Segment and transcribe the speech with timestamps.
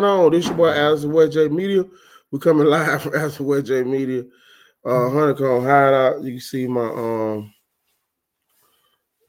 [0.00, 0.32] going on?
[0.32, 1.84] This your boy Allison West J Media.
[2.30, 4.24] We're coming live from Allison West J Media.
[4.84, 6.22] Uh Honeycomb Hideout.
[6.22, 7.52] You can see my um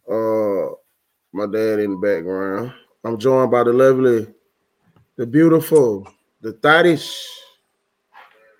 [0.09, 0.73] uh
[1.33, 2.73] my dad in the background.
[3.03, 4.27] I'm joined by the lovely,
[5.15, 6.07] the beautiful,
[6.41, 7.25] the thottish.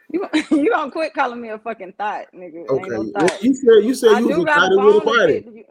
[0.10, 2.68] You you don't quit calling me a fucking thought, nigga.
[2.68, 2.90] Okay.
[2.90, 3.44] no thought.
[3.44, 5.34] You said you said I you was a a with a bone to body.
[5.54, 5.66] You,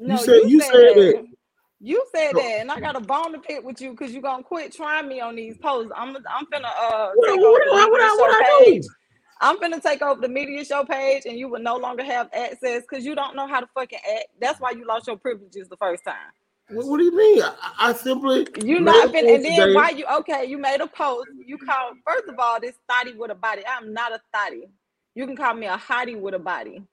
[0.00, 1.26] no, said- you said that.
[1.84, 4.44] You said that, and I got a bone to pick with you because you're gonna
[4.44, 5.90] quit trying me on these posts.
[5.96, 8.54] I'm I'm finna uh What, take what, over what, the what, media what, what show
[8.54, 8.82] I do?
[9.40, 12.82] I'm finna take over the media show page, and you will no longer have access
[12.82, 14.26] because you don't know how to fucking act.
[14.40, 16.30] That's why you lost your privileges the first time.
[16.68, 17.42] What, what do you mean?
[17.42, 19.74] I, I simply You not been, and then today.
[19.74, 20.44] why you okay?
[20.44, 21.26] You made a post.
[21.44, 23.62] You called first of all this thotty with a body.
[23.66, 24.68] I'm not a thotty.
[25.16, 26.84] You can call me a hottie with a body.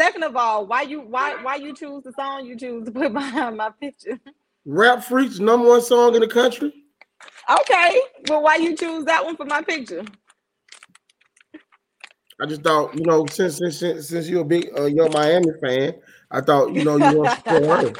[0.00, 3.12] Second of all, why you why why you choose the song you choose to put
[3.12, 4.18] behind my picture?
[4.64, 6.72] Rap Freaks number one song in the country.
[7.50, 10.02] Okay, well, why you choose that one for my picture?
[12.40, 15.52] I just thought, you know, since since since, since you're a big uh, Yung Miami
[15.62, 15.94] fan,
[16.30, 17.92] I thought, you know, you want to support her.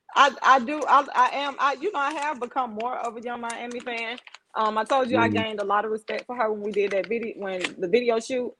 [0.16, 3.22] I I do I, I am I you know I have become more of a
[3.22, 4.18] Yung Miami fan.
[4.56, 5.34] Um, I told you I Mhm.
[5.34, 8.18] gained a lot of respect for her when we did that video when the video
[8.18, 8.52] shoot,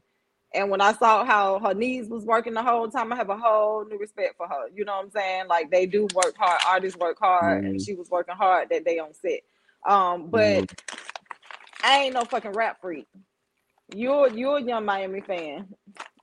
[0.54, 3.36] and when I saw how her knees was working the whole time, I have a
[3.38, 4.68] whole new respect for her.
[4.74, 5.48] You know what I'm saying?
[5.48, 6.60] Like they do work hard.
[6.68, 7.80] Artists work hard, and Mhm.
[7.80, 9.40] she was working hard that day on set.
[9.88, 10.68] Um, but Mhm.
[11.84, 13.08] I ain't no fucking rap freak.
[13.94, 15.68] You're you're a Yung Miami fan.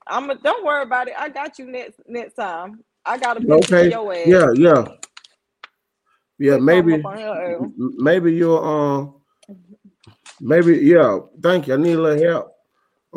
[0.06, 1.14] I'm a, don't worry about it.
[1.18, 2.84] I got you next next time.
[3.04, 3.90] I got a Okay.
[3.90, 4.18] your ass.
[4.24, 4.84] Yeah, yeah.
[6.38, 7.70] Yeah, Put maybe up on your ass.
[7.80, 9.14] m- maybe you're um
[10.40, 11.74] maybe yeah, thank you.
[11.74, 12.52] I need a little help.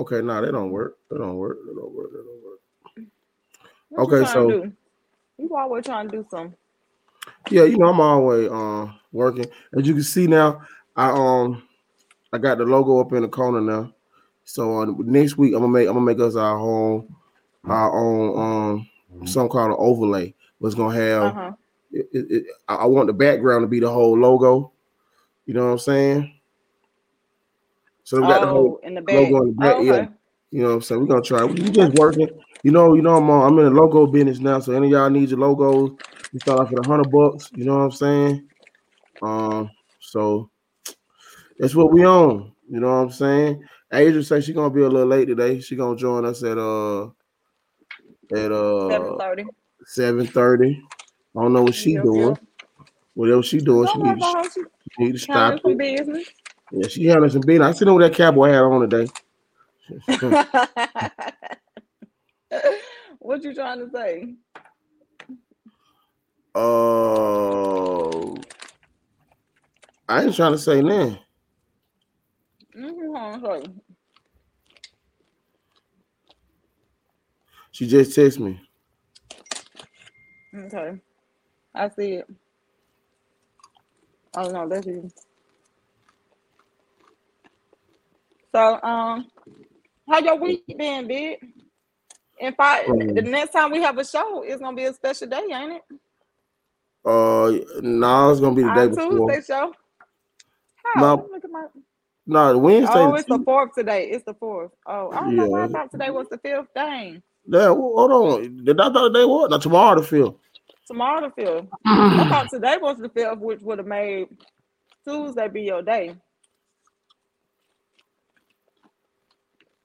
[0.02, 0.98] Okay, no, nah, that don't work.
[1.10, 1.58] They don't work.
[1.66, 2.12] That don't work.
[2.12, 3.08] That don't work.
[3.90, 4.74] What Okay, trying so- to do?
[5.38, 6.56] You always trying to do something.
[7.52, 9.46] Yeah, you know, I'm always um working.
[9.78, 10.62] As you can see now,
[10.96, 11.64] I um
[12.34, 13.94] I got the logo up in the corner now.
[14.44, 17.16] So uh, next week I'm gonna make I'm gonna make us our home
[17.66, 18.40] our own
[19.20, 20.34] um something called an overlay.
[20.60, 21.52] What's gonna have Uh-huh.
[21.92, 24.72] it, it, it- I I want the background to be the whole logo.
[25.46, 26.41] You know what I'm saying?
[28.04, 29.16] So we got the whole Oh, in the back.
[29.16, 29.76] logo in the back.
[29.78, 30.08] Oh, Yeah,
[30.52, 31.02] you know what I'm saying?
[31.02, 31.44] We're gonna try.
[31.46, 32.28] We just working.
[32.64, 34.60] You know, you know, I'm on, I'm in the logo business now.
[34.60, 35.98] So any of y'all need your logos,
[36.32, 37.50] we start off at a hundred bucks.
[37.54, 38.48] You know what I'm saying?
[39.22, 40.50] Um, so
[41.58, 42.52] that's what we own.
[42.70, 43.64] You know what I'm saying?
[43.94, 45.60] Adrian say she gonna be a little late today.
[45.60, 47.06] She gonna join us at uh
[48.34, 49.46] at Seven uh thirty.
[49.86, 50.82] seven thirty.
[51.38, 52.30] I don't know what she Yep, doing.
[52.30, 52.40] yep.
[53.14, 54.50] Whatever she doing, she need to.
[54.54, 55.78] She she need to stop it.
[55.78, 56.28] business.
[56.72, 57.76] Yeah, she handling some business.
[57.76, 59.12] I seen with that cowboy hat on today.
[63.20, 64.34] what you trying to say?
[66.56, 68.32] Uh,
[70.08, 71.20] I ain't trying to say nothing.
[77.72, 78.60] She just text me.
[80.56, 80.94] Okay.
[81.74, 82.28] I see it.
[84.36, 85.10] Oh no, that's you.
[88.54, 89.28] So um
[90.10, 91.38] how your week been, big?
[92.40, 95.28] If I the Um, next time we have a show, it's gonna be a special
[95.28, 95.84] day, ain't it?
[97.04, 97.52] Uh,
[97.82, 99.30] no, it's gonna be the day Our before.
[99.30, 99.74] Tuesday show.
[100.84, 101.02] How?
[101.02, 101.16] No.
[101.16, 101.66] Let me Look at my
[102.28, 102.94] No, the Wednesday.
[102.96, 104.10] Oh, it's the fourth today.
[104.10, 104.72] It's the fourth.
[104.86, 106.68] Oh, I don't know why I thought today was the fifth.
[106.76, 107.22] Dang.
[107.48, 108.66] Yeah, well, hold on.
[108.66, 110.00] The I thought the day was not tomorrow.
[110.00, 110.36] The fifth.
[110.88, 111.66] Tomorrow the fifth.
[111.86, 114.28] I thought today was the fifth, which would have made
[115.08, 116.16] Tuesday be your day.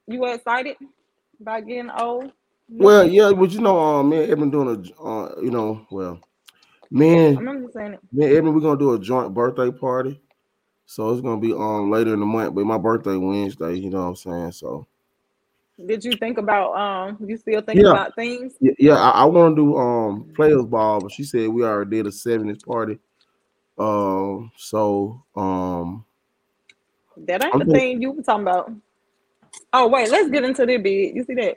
[0.06, 0.76] You were excited
[1.40, 2.32] about getting old?
[2.68, 6.20] Well, yeah, but you know, um, me and Edmund doing a, uh, you know, well,
[6.90, 8.00] me I and remember saying it.
[8.12, 10.20] me and Edmund, we're gonna do a joint birthday party.
[10.86, 13.74] So it's gonna be um later in the month, but my birthday Wednesday.
[13.74, 14.52] You know what I'm saying?
[14.52, 14.86] So
[15.84, 17.18] Did you think about um?
[17.26, 17.90] You still thinking Yeah.
[17.90, 18.54] about things?
[18.60, 21.90] yeah, yeah I, I want to do um players ball, but she said we already
[21.98, 22.98] did a 70s party.
[23.78, 26.04] Um, so um,
[27.16, 28.70] That ain't I'm the thing you were talking about.
[29.72, 31.16] Oh wait, let's get into the big.
[31.16, 31.56] You see that?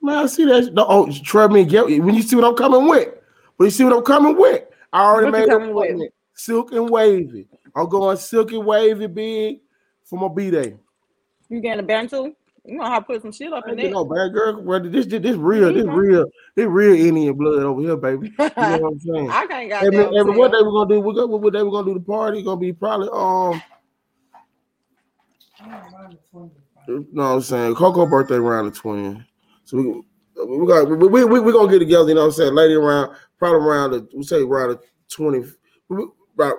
[0.00, 0.72] Man, I see that.
[0.74, 3.08] No, oh, trust me, get when you see what I'm coming with.
[3.56, 5.74] When you see what I'm coming with, I already What made coming it.
[5.74, 6.10] with?
[6.34, 7.46] Silk and wavy.
[7.76, 9.60] I'm going silk and wavy big
[10.04, 10.76] for my b day.
[11.48, 12.34] You getting a band too?
[12.64, 13.90] You know how to put some shit up in it.
[13.90, 14.62] no bad girl.
[14.62, 14.88] brother.
[14.88, 15.96] This, this, this real, this Mhm.
[15.96, 18.28] real, this real Indian blood over here, baby.
[18.38, 19.30] You know what I'm saying?
[19.30, 20.14] I can't got Every, that.
[20.16, 21.00] every what they we're gonna do?
[21.00, 22.42] We go, what they we're gonna do the party?
[22.42, 23.62] Gonna be probably um.
[26.88, 27.74] You know what I'm saying?
[27.74, 29.24] Coco birthday around the 20th.
[29.64, 30.02] So we
[30.58, 32.80] we got we we we, we gonna get together, you know what I'm saying, later
[32.80, 35.44] around probably around the we say around the 20
[35.88, 36.56] we- about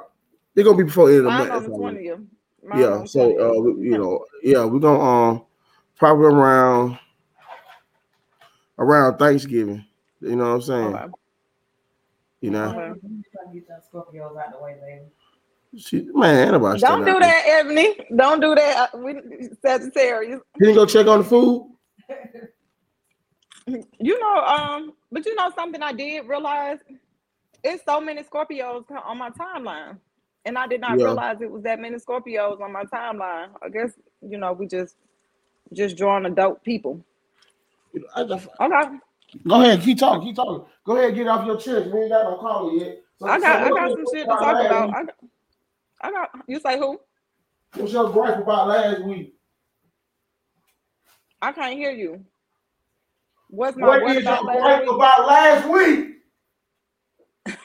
[0.54, 1.52] They're gonna be before the end of the month.
[1.52, 2.20] on the twentieth.
[2.64, 5.46] Mine Yeah, so uh, you know, yeah, we're gonna um
[5.98, 6.98] probably around
[8.80, 9.84] around Thanksgiving.
[10.22, 10.96] You know what I'm saying?
[10.96, 11.08] Okay.
[12.42, 13.00] You know, Okay.
[15.78, 17.30] She, man, nobody Don't do out there.
[17.30, 17.96] that, Ebony.
[18.16, 18.90] Don't do that.
[18.94, 19.16] Uh, We
[19.62, 20.42] Sagittarius.
[20.60, 21.70] You didn't go check on the food.
[24.00, 26.80] You know, um, but you know something I did realize?
[27.64, 29.98] It's so many Scorpios on my timeline.
[30.46, 31.06] And I did not Yeah.
[31.06, 33.50] realize it was that many Scorpios on my timeline.
[33.64, 34.98] I guess, you know, we just
[35.72, 37.04] just drawing adult people.
[38.16, 38.98] I just, Okay.
[39.48, 40.66] go ahead, keep talking, keep talking.
[40.86, 41.90] Go ahead, get off your chest.
[41.92, 43.02] We ain't got no caller yet.
[43.20, 45.08] So, I got I got some shit to talk about.
[46.04, 46.10] Week?
[46.10, 47.00] I got, I got you say who?
[47.76, 49.36] What's your gripe about last week?
[51.42, 52.26] I can't hear you.
[53.50, 54.90] What's my What what is your about last gripe week?
[54.90, 56.18] about last week?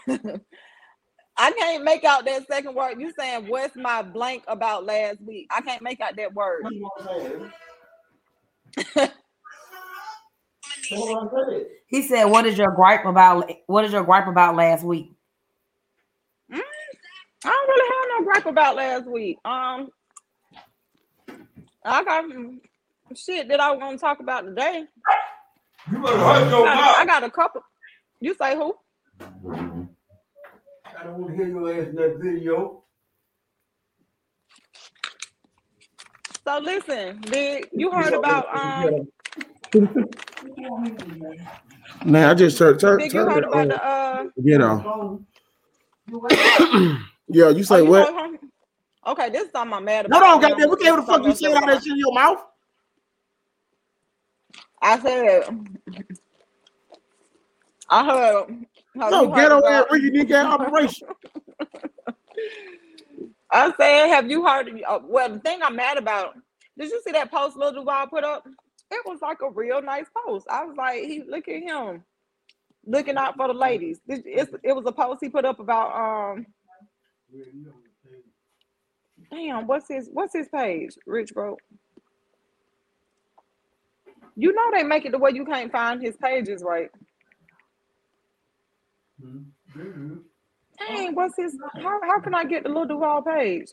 [1.39, 3.01] I can't make out that second word.
[3.01, 5.49] You saying what's my blank about last week?
[5.51, 6.65] I can't make out that word.
[6.65, 7.39] What you want to say?
[10.91, 11.67] That's what I said.
[11.89, 13.51] He said, "What is your gripe about?
[13.67, 15.13] What is your gripe about last week?"
[17.45, 17.67] I
[18.19, 19.39] don't really have no gripe about last week.
[19.45, 19.89] Um,
[21.85, 22.61] I got some
[23.15, 24.85] shit that I want to talk about today.
[25.91, 26.95] You better hush your I, mouth.
[26.99, 27.63] I got a couple.
[28.21, 28.75] You say who?
[29.21, 32.83] I don't want to hear your ass in that video.
[36.45, 39.09] So listen, did you heard about um?
[42.05, 43.69] Man, I just turned turn, Did you heard about on.
[43.69, 44.25] the uh?
[44.43, 45.21] You know.
[47.29, 48.41] yeah, you oh, say you what?
[49.07, 50.21] Okay, this is something I'm mad about.
[50.21, 50.69] No, no, Now, goddamn.
[50.69, 52.45] What the fuck you saying all that shit in your mouth?
[54.83, 55.45] I said.
[57.89, 58.67] I heard.
[58.95, 60.25] No, you heard get over there, Ricky.
[60.25, 61.09] Get operation.
[63.51, 64.69] I said, have you heard?
[64.87, 66.35] Uh, well, the thing I'm mad about.
[66.77, 68.47] Did you see that post Lil Duval put up?
[68.91, 70.47] It was like a real nice post.
[70.51, 72.05] I was like, he look at him,
[72.87, 74.01] looking out for the ladies.
[74.07, 76.47] It, it's, it was a post he put up about um.
[79.31, 80.93] Damn, what's his what's his page?
[81.07, 81.57] Rich bro.
[84.37, 86.91] You know they make it the way you can't find his pages, right?
[90.79, 91.57] Dang, what's his?
[91.77, 93.69] How, how can I get the Lil Duval page?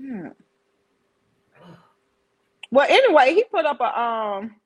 [0.00, 0.28] Hmm.
[2.70, 4.56] Well, anyway, he put up a um.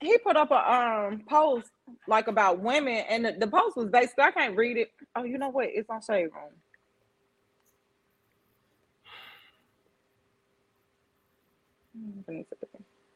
[0.00, 1.70] He put up a um post
[2.08, 4.90] like about women, and the, the post was basically I can't read it.
[5.16, 5.68] Oh, you know what?
[5.70, 6.52] It's on Shade Room.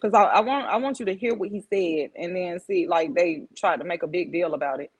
[0.01, 2.87] Because I, I want I want you to hear what he said and then see
[2.89, 4.91] like they tried to make a big deal about it.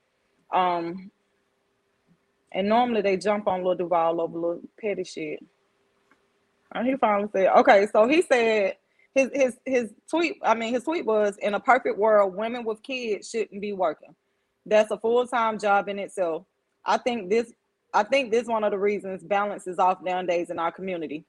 [0.55, 1.11] Um
[2.53, 5.41] and normally they jump on Lil Duval over little petty shit.
[6.75, 8.77] And he finally said, okay, so he said
[9.15, 12.83] his his his tweet, I mean his tweet was in a perfect world, women with
[12.83, 14.15] kids shouldn't be working.
[14.65, 16.45] That's a full-time job in itself.
[16.85, 17.53] I think this
[17.95, 21.25] I think this one of the reasons balance is off nowadays in our community.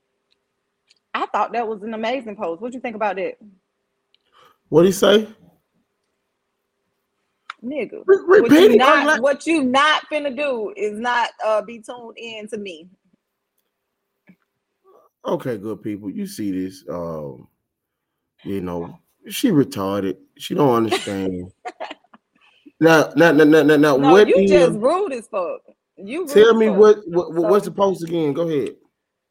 [1.14, 2.62] I thought that was an amazing post.
[2.62, 3.36] What do you think about that?
[4.70, 5.28] What do you say?
[7.64, 8.04] Nigga.
[8.06, 12.18] Re- What you not Like- what you not finna do is not uh be tuned
[12.18, 12.90] in to me.
[15.26, 16.10] Okay, good people.
[16.10, 16.84] You see this?
[16.90, 17.48] Um,
[18.44, 20.18] you know, she retarded.
[20.38, 21.52] She don't understand.
[22.80, 24.28] now, now, now, now, now, now No, what?
[24.28, 25.62] you just rude as fuck.
[25.98, 28.34] You rude tell me what, what, what what's the post again?
[28.34, 28.76] Go ahead.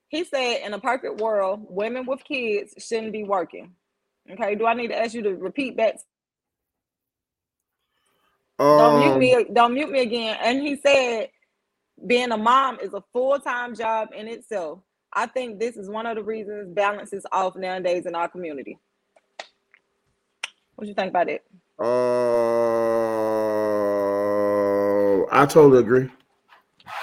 [0.08, 3.72] He said in a perfect world, women with kids shouldn't be working.
[4.30, 5.96] Okay, do I need to ask you to repeat that?
[8.58, 9.46] Don't mute Um, me.
[9.52, 10.36] Don't mute me again.
[10.40, 11.30] And he said,
[12.06, 14.80] being a mom is a full time job in itself.
[15.12, 18.78] I think this is one of the reasons balance is off nowadays in our community.
[20.82, 21.44] What you think about it?
[21.78, 21.84] Uh,
[25.30, 26.10] I totally agree.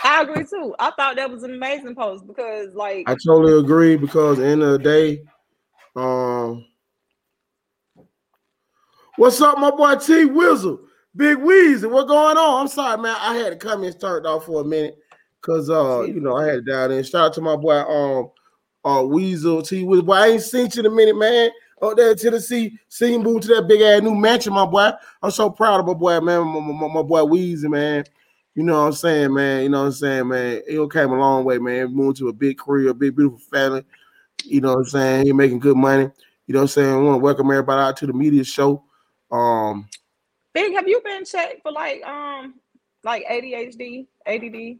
[0.03, 0.75] I agree too.
[0.77, 4.71] I thought that was an amazing post because, like, I totally agree because end of
[4.71, 5.21] the day,
[5.95, 6.65] um,
[9.15, 10.79] what's up, my boy T Wizzle,
[11.15, 11.89] Big Weezy?
[11.89, 12.59] What going on?
[12.59, 13.15] I'm sorry, man.
[13.17, 14.97] I had to come in turned off for a minute
[15.41, 17.01] because uh, you know, I had to dial in.
[17.05, 18.29] Shout out to my boy um
[18.83, 20.05] uh Weasel T Wizzle.
[20.05, 21.49] Boy, I ain't seen you in a minute, man.
[21.81, 24.91] Up there in Tennessee, seeing move to that big ass new mansion, my boy.
[25.23, 26.45] I'm so proud of my boy, man.
[26.45, 28.03] My, my, my boy Weezy, man.
[28.55, 29.63] You know what I'm saying, man.
[29.63, 30.61] You know what I'm saying, man.
[30.67, 31.95] He came a long way, man.
[31.95, 33.85] Moved to a big career, a big, beautiful family.
[34.43, 35.25] You know what I'm saying?
[35.25, 36.09] He making good money.
[36.47, 36.93] You know what I'm saying?
[36.93, 38.83] I want to welcome everybody out to the media show.
[39.31, 39.87] Um,
[40.53, 42.55] Big, have you been checked for like um
[43.03, 44.79] like ADHD, ADD?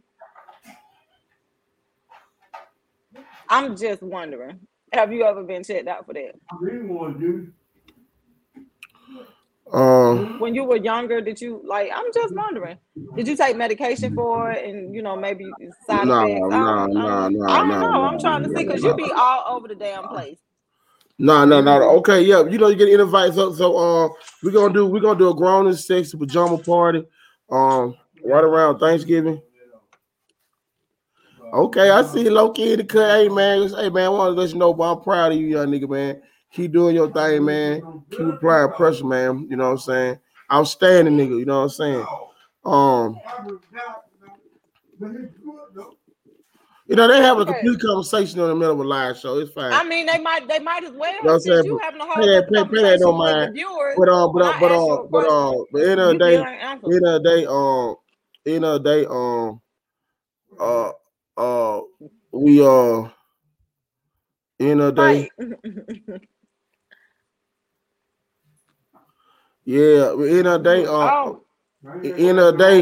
[3.48, 4.60] I'm just wondering.
[4.92, 6.32] Have you ever been checked out for that?
[6.50, 7.52] I really want to do.
[9.76, 12.76] um, When you were younger, did you like I'm just wondering.
[13.16, 15.46] Did you take medication for it and you know maybe
[15.86, 16.44] side Nah, effects?
[16.50, 17.90] I nah, don't, nah, I don't, nah, I don't nah, know.
[17.92, 20.38] nah, I'm trying to see because nah, you be all over the damn place.
[21.18, 21.82] no, no, no.
[21.98, 22.42] Okay, yeah.
[22.44, 23.54] You know, you get invites up.
[23.54, 24.08] So, uh,
[24.42, 27.04] we're gonna do we're gonna do a grown and sexy pajama party.
[27.50, 27.94] Um,
[28.24, 29.40] right around Thanksgiving.
[31.52, 33.10] Okay, I see low key in the cut.
[33.10, 35.46] Hey man, hey man, I want to let you know, but I'm proud of you,
[35.46, 36.22] young nigga, man.
[36.52, 38.02] Keep doing your thing, man.
[38.10, 39.46] Keep applying pressure, man.
[39.50, 40.18] You know what I'm saying?
[40.52, 42.06] Outstanding nigga, you know what I'm saying?
[42.64, 43.20] Um,
[44.98, 45.96] But it's good though.
[46.86, 49.38] you know, they having a complete conversation in the middle of a live show.
[49.38, 49.72] It's fine.
[49.72, 51.64] I mean, they might they might as well You know what I'm saying?
[51.64, 53.54] you having a whole Pay pay- pay that no conversation with the mind.
[53.54, 53.94] viewers.
[53.96, 57.22] But uh, but uh, but uh, but uh, but end of the day, end of
[57.22, 57.96] the day, um,
[58.46, 59.60] end of the day, um,
[60.60, 60.92] uh,
[61.40, 61.80] uh,
[62.32, 63.08] we uh,
[64.58, 65.30] end of the day,
[69.64, 71.42] yeah, end of the day, uh, oh,
[72.04, 72.80] end of day,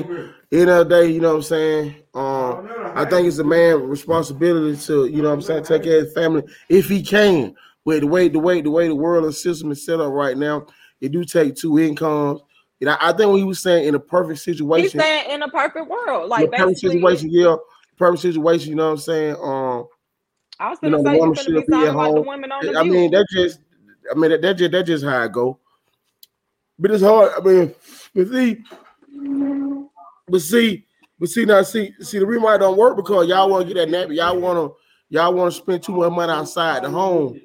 [0.51, 1.95] end of the day, you know what I'm saying?
[2.15, 5.99] Um, I think it's a man responsibility to, you know what I'm saying, take care
[5.99, 7.55] of his family if he can.
[7.87, 10.37] But the way the way the way the world and system is set up right
[10.37, 10.67] now,
[11.01, 12.41] it do take two incomes.
[12.81, 14.83] And I, I think when he was saying in a perfect situation.
[14.83, 17.57] he's situation, saying in a perfect world, in like a perfect situation, yeah,
[17.99, 19.37] perfect situation, you know what I'm saying?
[19.37, 19.87] Um,
[20.61, 22.27] I was you gonna know, the woman should be be at home.
[22.27, 22.93] women on the I view.
[22.93, 23.61] mean, that just,
[24.11, 25.59] I mean, that, that just that just how I go.
[26.79, 27.33] But it's hard.
[27.37, 27.75] I mean,
[28.15, 28.63] but see,
[30.29, 30.87] but see,
[31.19, 33.75] but see now, see, see the reason why it don't work because y'all want to
[33.75, 34.17] get that nappy.
[34.17, 34.77] Y'all want to,
[35.09, 37.41] y'all want to spend too much money outside the home.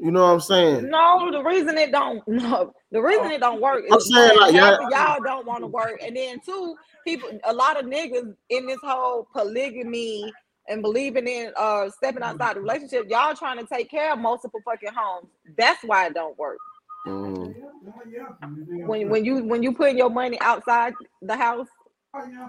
[0.00, 0.90] You know what I'm saying?
[0.90, 4.54] No, the reason it don't no, the reason it don't work is I'm saying, like,
[4.54, 8.66] y'all- y'all don't want to work, and then two, people, a lot of niggas in
[8.66, 10.32] this whole polygamy
[10.68, 14.60] and believing in uh stepping outside the relationship, y'all trying to take care of multiple
[14.64, 15.28] fucking homes.
[15.56, 16.58] That's why it don't work.
[17.06, 17.54] Mhm.
[18.86, 21.68] When when you when you put your money outside the house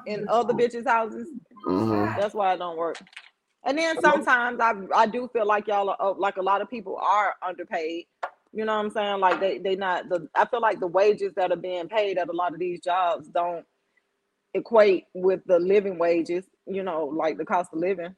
[0.07, 1.27] in other bitches' houses,
[1.67, 2.17] Mhm.
[2.17, 2.97] that's why it don't work.
[3.65, 6.97] And then sometimes I I do feel like y'all are like a lot of people
[6.97, 8.05] are underpaid.
[8.53, 9.19] You know what I'm saying?
[9.19, 12.29] Like they they not the I feel like the wages that are being paid at
[12.29, 13.65] a lot of these jobs don't
[14.53, 18.15] equate with the living wages, you know, like the cost of living.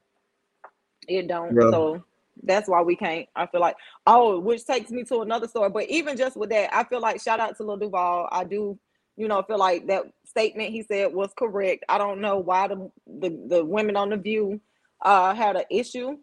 [1.07, 1.55] It don't.
[1.59, 2.03] So
[2.43, 3.27] that's why we can't.
[3.35, 5.69] I feel like oh, which takes me to another story.
[5.69, 8.29] But even just with that, I feel like shout out to Lil Duval.
[8.31, 8.77] I do,
[9.17, 11.85] you know, feel like that statement he said was correct.
[11.89, 14.61] I don't know why the the, the women on the view
[15.01, 16.17] uh had an issue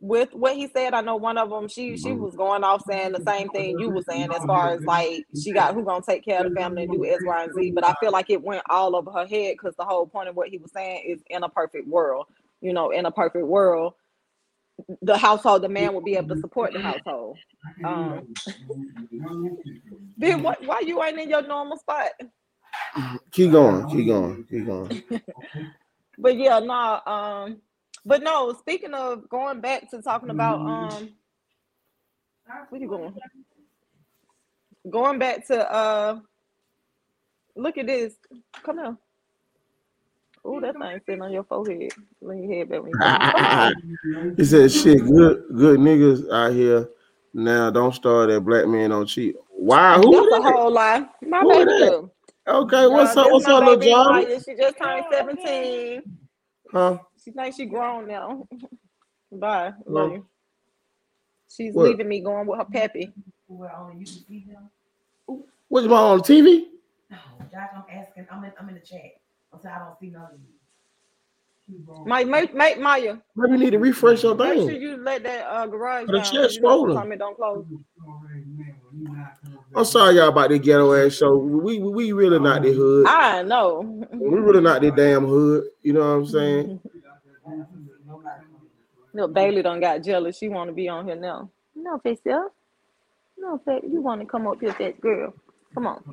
[0.00, 0.94] with what he said.
[0.94, 3.90] I know one of them she she was going off saying the same thing you
[3.90, 6.82] were saying as far as like she got who gonna take care of the family
[6.84, 7.72] and do X, Y, and Z.
[7.72, 10.36] But I feel like it went all over her head because the whole point of
[10.36, 12.26] what he was saying is in a perfect world.
[12.60, 13.94] You know, in a perfect world,
[15.02, 17.38] the household, the man would be able to support the household.
[17.84, 18.22] Um,
[20.18, 20.64] Then what?
[20.64, 22.10] Why you ain't in your normal spot?
[23.32, 23.88] Keep going.
[23.88, 24.44] Keep going.
[24.50, 25.02] Keep going.
[26.18, 27.00] But yeah, no.
[27.06, 27.58] Um,
[28.04, 28.52] but no.
[28.58, 31.10] Speaking of going back to talking about um,
[32.68, 33.14] where you going?
[34.90, 36.18] Going back to uh,
[37.54, 38.14] look at this.
[38.64, 38.98] Come on.
[40.44, 41.92] Oh, that thing sitting on your forehead.
[42.22, 44.34] Lean your head back when you.
[44.36, 46.88] He said, "Shit, good, good niggas out here
[47.34, 47.70] now.
[47.70, 49.36] Don't start that black man on cheat.
[49.50, 49.96] Why?
[49.96, 50.30] Who?
[50.30, 51.06] That's a whole lie.
[51.22, 52.08] My Who baby
[52.48, 52.52] that?
[52.52, 52.58] too.
[52.58, 53.32] Okay, what's Uh, up?
[53.32, 54.24] What's up, little John?
[54.44, 56.02] She just turned 17.
[56.72, 56.98] Huh?
[57.24, 58.46] She thinks she grown now.
[59.32, 59.72] Bye.
[59.86, 60.02] Hello?
[60.04, 60.26] Love you.
[61.50, 61.88] She's What?
[61.88, 63.12] leaving me going with her peppy.
[63.46, 64.70] Where only you can see them.
[65.68, 66.66] What's my on TV?
[67.10, 67.16] No,
[67.50, 68.26] Josh, I'm asking.
[68.30, 68.52] I'm in.
[68.60, 69.00] I'm in the chat.
[69.52, 72.04] I'm saying I don't see none of you.
[72.06, 73.18] My, make, make Maya.
[73.36, 74.48] Maybe you need to refresh your thing.
[74.48, 74.80] Make sure thing.
[74.80, 76.24] you let that uh, garage The down.
[76.24, 76.94] chat's You know, scrolling.
[76.94, 77.64] sometimes don't close.
[79.78, 81.36] I'm sorry, y'all, about the ghetto ass show.
[81.36, 83.06] We we, we really not the hood.
[83.06, 84.04] I know.
[84.12, 85.66] We really not the damn hood.
[85.82, 86.80] You know what I'm saying?
[89.14, 90.36] No, Bailey done got jealous.
[90.38, 91.50] She want to be on here now.
[91.74, 92.54] No, face up.
[93.38, 93.82] No, fat.
[93.82, 95.34] You want to come up here, fat girl?
[95.74, 96.04] Come on.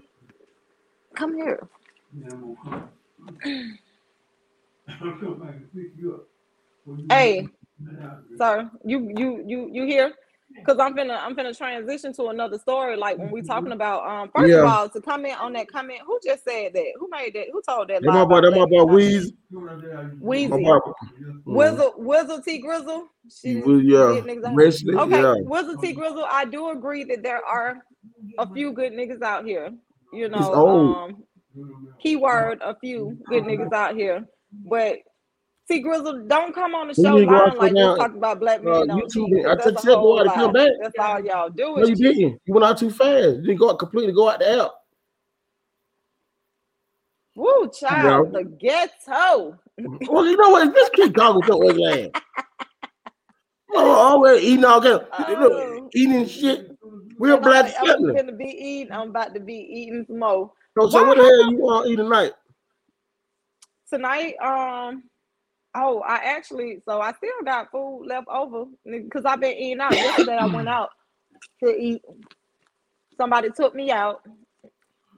[1.15, 1.67] Come here.
[7.09, 7.47] Hey,
[8.37, 10.13] sir, you you you you here?
[10.65, 12.95] Cause I'm finna I'm finna transition to another story.
[12.95, 16.19] Like when we talking about um first of all to comment on that comment, who
[16.23, 16.93] just said that?
[16.99, 17.47] Who made that?
[17.51, 18.01] Who told that?
[18.01, 18.93] That my lie boy, about that my black boy?
[18.93, 19.33] Weezy.
[20.21, 20.93] Weezy.
[21.45, 23.07] Wizzle Wizzle T Grizzle.
[23.23, 24.21] He She yeah.
[24.21, 25.35] niggas Okay, yeah.
[25.43, 26.25] Wizzle T Grizzle.
[26.29, 27.79] I do agree that there are
[28.37, 29.71] a few good niggas out here.
[30.13, 31.23] You know, um,
[31.99, 34.25] keyword a few good niggas out here,
[34.69, 34.99] but.
[35.67, 37.95] T Grizzle, don't come on the show you lying like now?
[37.95, 38.73] talking about black men.
[38.73, 40.69] Uh, YouTube, I took several whole to come back.
[40.81, 42.39] That's all y'all do No, you didn't.
[42.45, 43.37] You went out too fast.
[43.37, 44.71] You didn't go out completely go out the app.
[47.35, 49.59] Woo, child, the ghetto.
[50.07, 50.73] Well, you know what?
[50.73, 52.21] This kid talking with your ugly ass.
[53.77, 55.09] Oh, always eating all that.
[55.11, 55.89] Oh.
[55.93, 56.77] Eating shit.
[57.17, 58.93] Real black I'm, I'm gonna be eating.
[58.93, 61.91] I'm about to be eating some more So, so what the hell you want to
[61.91, 62.31] eat tonight?
[63.89, 64.35] tonight.
[64.37, 65.03] Um,
[65.75, 69.93] oh, I actually, so I still got food left over because I've been eating out.
[69.93, 70.89] Yesterday I went out
[71.63, 72.01] to eat.
[73.17, 74.21] Somebody took me out.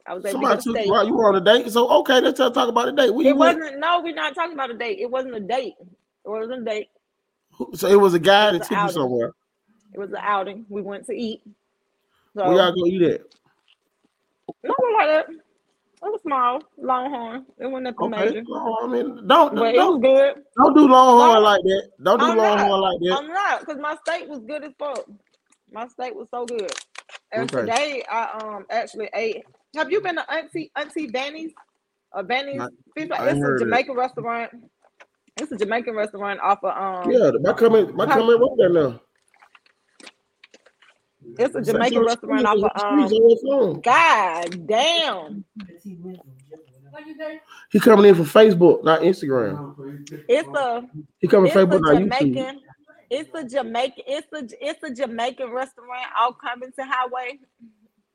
[0.05, 1.07] I was able Somebody to took get you out.
[1.07, 1.71] You were on a date.
[1.71, 3.11] So okay, let's talk talk about a date.
[3.11, 3.79] Where It wasn't.
[3.79, 4.99] No, we're not talking about a date.
[4.99, 5.75] It wasn't a date.
[5.79, 6.89] It wasn't a date.
[7.73, 9.33] So it was a guy It that was took you somewhere.
[9.93, 10.65] It was an outing.
[10.69, 11.41] We went to eat.
[12.35, 13.21] So Where y'all go eat at?
[14.63, 15.25] no, like that.
[16.03, 17.45] It was small, Longhorn.
[17.59, 18.25] It wasn't nothing Okay.
[18.35, 20.35] major, Oh, I mean, don't but don't, good.
[20.55, 21.39] don't do longhorn No.
[21.41, 21.89] like that.
[22.03, 22.57] Don't do I'm not.
[22.59, 23.17] longhorn like that.
[23.17, 25.05] I'm not because my steak was good as fuck.
[25.71, 26.71] My steak was so good.
[27.31, 27.61] And Okay.
[27.61, 29.43] today I um actually ate.
[29.75, 31.51] Have you been to Auntie Auntie Vanny's?
[32.13, 32.61] Or Vanny's?
[32.61, 33.59] I- Fish- I It's a of it.
[33.59, 34.51] Jamaican restaurant.
[35.37, 37.11] It's a Jamaican restaurant off of um.
[37.11, 39.01] Yeah, my comment, my comment right there now.
[41.39, 43.07] It's a Jamaican your restaurant off of um.
[43.07, 43.81] screens on your phone.
[43.81, 45.45] God damn!
[47.71, 49.75] He coming in from Facebook, not Instagram.
[50.27, 50.87] It's a
[51.19, 52.33] He coming it's from Facebook, not YouTube.
[52.33, 52.61] Jamaican.
[53.09, 54.03] It's a Jamaican.
[54.07, 57.39] It's a it's a Jamaican restaurant off Covington Highway.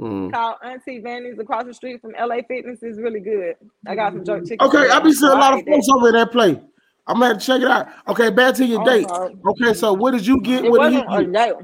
[0.00, 0.32] Mm.
[0.32, 3.54] called Auntie Vanny's across the street from LA Fitness is really good.
[3.86, 4.66] I got some jerk chicken.
[4.66, 6.60] Okay, I be seeing a lot of folks over in that play.
[7.06, 7.88] I'm gonna have to check it out.
[8.08, 9.06] Okay, back to your Oh, date.
[9.06, 9.32] no.
[9.50, 10.64] Okay, so what did you get?
[10.64, 11.56] It What did you get?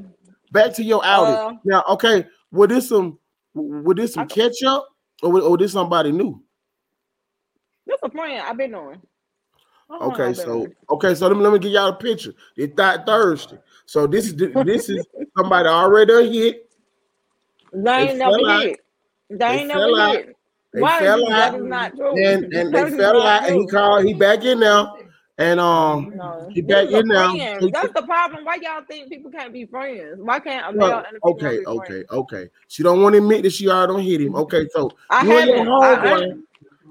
[0.52, 1.34] Back to your outing.
[1.34, 3.18] Uh, now, okay, was this some
[3.54, 4.88] was this some I- up
[5.22, 6.42] or or this somebody new?
[7.86, 9.00] That's a friend I've been on.
[9.90, 12.34] Oh, Okay, been so okay, so let me let me give y'all a picture.
[12.56, 13.58] It's that Thursday.
[13.86, 15.06] So this is this is
[15.36, 16.70] somebody already done hit.
[17.72, 18.62] they ain't never out.
[18.62, 18.80] hit.
[19.30, 20.10] They They ain't never out.
[20.16, 20.36] hit.
[20.74, 22.16] They Why fell out is not true?
[22.18, 24.96] and and they fell out and he called he back in now
[25.38, 27.36] and um No, He back in now.
[27.36, 27.70] friend.
[27.72, 28.44] That's the problem.
[28.44, 30.18] Why y'all think people can't be friends?
[30.20, 32.48] Why can't a well, male and a female okay okay okay.
[32.66, 34.34] She don't want to admit that she already don't hit him.
[34.34, 36.42] Okay, so I you and your homeboy,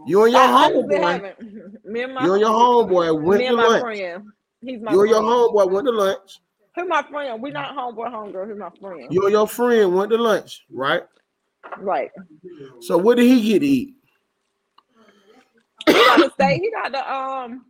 [0.08, 1.84] you and your homeboy.
[1.86, 3.82] Me and my you and your homeboy went me to my lunch.
[3.82, 4.24] friend.
[4.62, 6.40] He's my You and your homeboy went to lunch.
[6.76, 7.42] Who my friend?
[7.42, 8.48] We're not homeboy, homegirl.
[8.48, 9.08] Who's my friend?
[9.12, 11.04] You and your friend went to lunch, right?
[11.80, 12.12] Right.
[12.82, 13.96] So what did he get to eat?
[15.88, 16.62] He got the steak.
[16.62, 17.66] He got the um.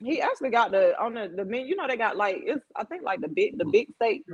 [0.00, 1.66] He actually got the on the the menu.
[1.68, 4.24] You know they got like it's I think like the big the big steak.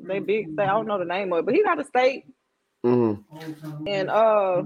[0.00, 0.68] They big steak.
[0.68, 2.26] I don't know the name of it, but he got a steak
[2.84, 3.24] Mhm.
[3.86, 4.64] and uh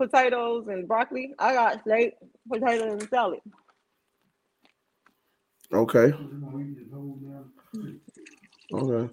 [0.00, 1.34] potatoes and broccoli.
[1.38, 2.14] I got steak,
[2.50, 3.40] potatoes, and salad.
[5.72, 6.12] Okay.
[8.72, 9.10] Okay.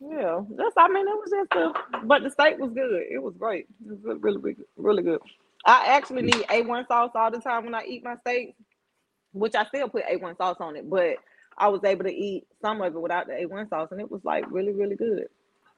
[0.00, 0.74] Yeah, that's.
[0.76, 3.02] I mean, it was just a, but the steak was good.
[3.10, 3.66] It was great.
[3.84, 5.20] It was really, really, really, really good.
[5.66, 8.56] I actually need A1 sauce all the time when I eat my steak,
[9.32, 11.16] which I still put A1 sauce on it, but
[11.58, 14.24] I was able to eat some of it without the A1 sauce, and it was
[14.24, 15.26] like really, really good.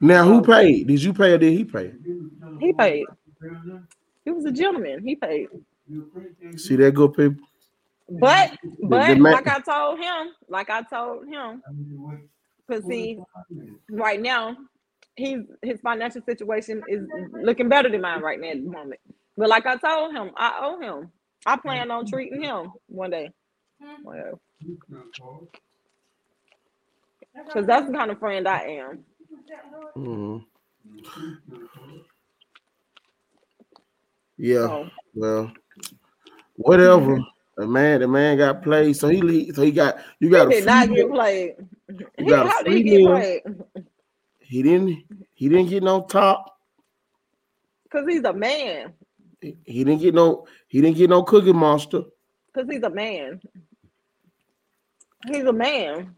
[0.00, 0.86] Now who paid?
[0.86, 1.92] Did you pay or did he pay?
[2.60, 3.06] He paid.
[4.24, 5.02] He was a gentleman.
[5.04, 5.48] He paid.
[6.56, 7.46] See that good people?
[8.08, 11.62] But, but like I told him, like I told him,
[12.66, 13.18] because see,
[13.90, 14.56] right now,
[15.16, 19.00] he's his financial situation is looking better than mine right now at the moment.
[19.36, 21.10] But like I told him, I owe him.
[21.46, 23.30] I plan on treating him one day.
[24.02, 24.40] Well,
[27.34, 29.04] because that's the kind of friend I am.
[29.96, 30.44] Mhm.
[34.36, 34.66] Yeah.
[34.66, 35.52] So Well,
[36.56, 37.18] whatever.
[37.56, 40.54] The man, the man got played, so he leave, so he got you got he
[40.54, 41.54] a did not get played.
[41.88, 43.42] You He, got a how did he get played?
[44.40, 45.04] He didn't.
[45.34, 46.58] he didn't get no top.
[47.84, 48.92] Because he's a man.
[49.40, 52.02] He he didn't get no he didn't get no cookie monster.
[52.52, 53.40] Because he's a man.
[55.26, 56.14] He's a man.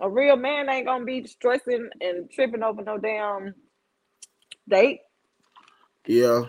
[0.00, 3.54] A real man ain't gonna be stressing and tripping over no damn
[4.68, 5.00] date.
[6.06, 6.42] Yeah.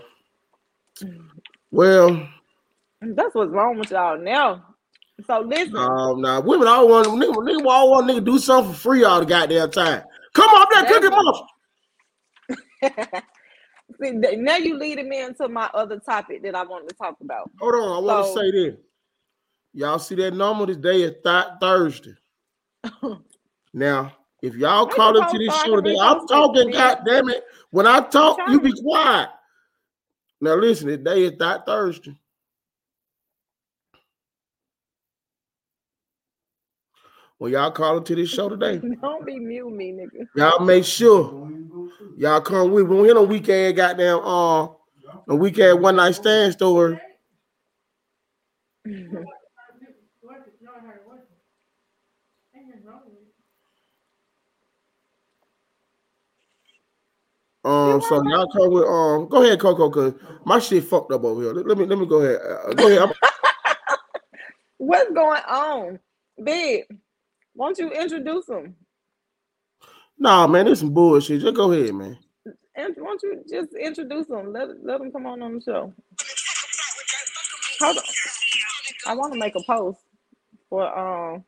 [1.72, 2.28] Well,
[3.02, 4.64] That's what's wrong with y'all now.
[5.26, 8.80] So listen, um, now women all want nigga, nigga all want nigga do something for
[8.80, 10.04] free all the goddamn time.
[10.34, 11.46] Come on, that cookie monster.
[14.04, 17.50] See, now you leading me into my other topic that I wanted to talk about.
[17.60, 18.76] Hold on, I want to So- say this.
[19.78, 20.66] Y'all see that number?
[20.66, 22.16] This day is th- Thursday.
[23.76, 24.12] now,
[24.42, 26.72] if y'all call a into post this show today, I'm talking.
[26.72, 27.44] God damn it!
[27.70, 29.30] When I talk, you be quiet.
[30.42, 32.18] Now listen, today is th- Thursday.
[37.38, 40.26] When y'all call into this show today, Don't be mute me, nigga.
[40.36, 42.14] y'all make sure Don't even go sleep.
[42.18, 42.88] y'all come with.
[42.88, 44.70] We don't hear no ass goddamn uh,
[45.28, 47.00] no weak ass one night stand story.
[57.68, 59.28] Um, so y'all come with um.
[59.28, 60.14] Go ahead, Coco, cause
[60.46, 61.52] my shit fucked up over here.
[61.52, 62.40] Let, let me let me go ahead.
[62.42, 63.14] Uh, go ahead.
[64.78, 66.00] What's going on,
[66.42, 66.86] big?
[67.56, 68.76] Won't you introduce them?
[70.18, 71.42] nah, man, this some bullshit.
[71.42, 72.18] Just go ahead, man.
[72.76, 74.54] And won't you just introduce them?
[74.54, 75.94] Let let them come on on the show.
[77.82, 78.04] Hold on.
[79.08, 80.00] I want to make a post
[80.70, 81.44] for um.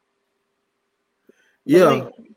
[1.64, 2.36] Yeah, link.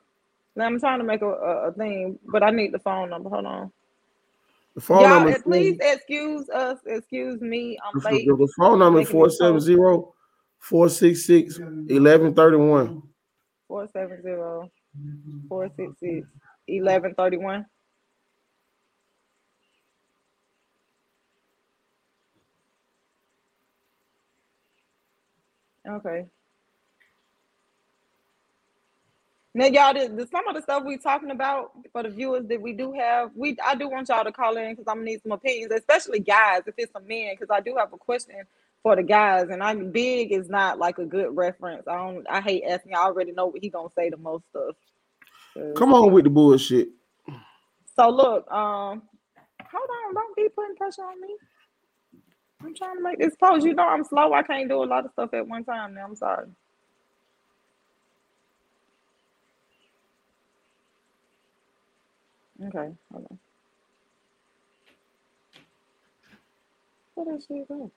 [0.55, 3.31] Now I'm trying to make a, a, a thing, but I need the phone number.
[3.31, 3.73] Hold on.
[4.75, 5.39] the phone Y'all, number.
[5.41, 6.79] please excuse us.
[6.87, 7.79] Excuse me.
[7.85, 8.27] I'm The, late.
[8.27, 9.77] the- phone number is making 470
[10.59, 13.03] 466 1131.
[13.69, 14.71] 470
[15.49, 16.27] 466
[16.67, 17.67] 1131.
[25.89, 26.27] Okay.
[29.55, 32.61] Now, y'all, the, the, some of the stuff we talking about for the viewers that
[32.61, 35.23] we do have, we I do want y'all to call in because I'm gonna need
[35.23, 36.63] some opinions, especially guys.
[36.67, 38.37] If it's a man, because I do have a question
[38.83, 41.87] for the guys, and I'm big is not like a good reference.
[41.87, 42.27] I don't.
[42.31, 42.95] I hate asking.
[42.95, 44.75] I already know what he gonna say the most stuff.
[45.77, 46.89] Come on with the bullshit.
[47.95, 49.03] So look, um,
[49.71, 51.37] hold on, don't be putting pressure on me.
[52.65, 53.67] I'm trying to make this post.
[53.67, 54.33] You know I'm slow.
[54.33, 55.95] I can't do a lot of stuff at one time.
[55.95, 56.49] Now I'm sorry.
[62.63, 63.39] Okay, hold on.
[67.15, 67.93] Where did she go?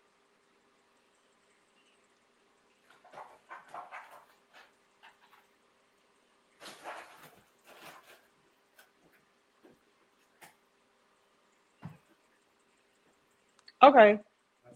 [13.84, 14.20] Okay,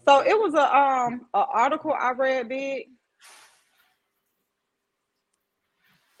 [0.08, 2.88] so it was a um a article I read big.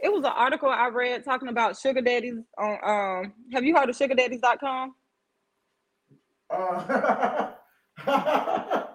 [0.02, 3.88] It was an article I read talking about sugar daddies on um have you heard
[3.90, 4.94] of sugardaddies.com?
[6.52, 7.50] Uh,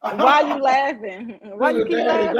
[0.00, 1.38] Why you laughing?
[1.42, 2.36] Why you keep laughing?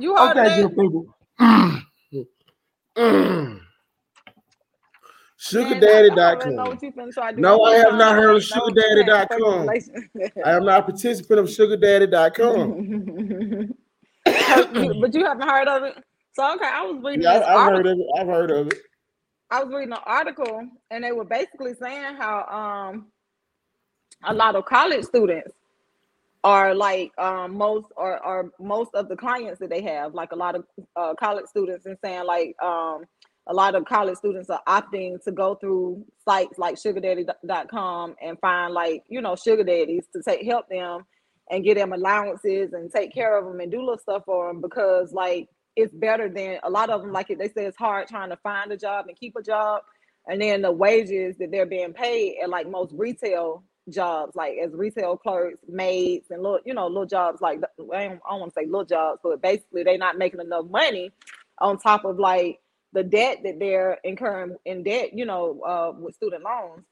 [0.00, 0.68] You heard Okay, that?
[0.70, 1.06] people.
[1.40, 1.82] Mm.
[2.96, 3.60] Mm.
[5.42, 6.56] I SugarDaddy.com.
[6.56, 7.42] what you finna try to do.
[7.42, 9.70] No, I have not heard of SugarDaddy.com.
[10.44, 12.72] I am not a participant of SugarDaddy.com.
[15.00, 15.94] But you haven't heard of it.
[16.34, 17.82] So okay, I was reading Yeah, I, I've article.
[17.82, 18.06] heard of it.
[18.18, 18.78] I've heard of it.
[19.50, 22.44] I was reading an article and they were basically saying how
[22.92, 23.06] um
[24.24, 25.52] a lot of college students
[26.44, 30.36] are like um most or or most of the clients that they have like a
[30.36, 30.64] lot of
[30.96, 33.04] uh, college students and saying like um
[33.48, 38.72] a lot of college students are opting to go through sites like sugardaddy.com and find
[38.74, 41.02] like you know sugar daddies to take help them
[41.50, 44.60] and get them allowances and take care of them and do little stuff for them
[44.60, 48.30] because like it's better than a lot of them like they say it's hard trying
[48.30, 49.82] to find a job and keep a job
[50.28, 54.72] and then the wages that they're being paid at like most retail jobs like as
[54.72, 57.58] retail clerks maids and little you know little jobs like
[57.92, 61.10] i don't, don't want to say little jobs but basically they're not making enough money
[61.58, 62.60] on top of like
[62.92, 66.84] the debt that they're incurring in debt you know uh, with student loans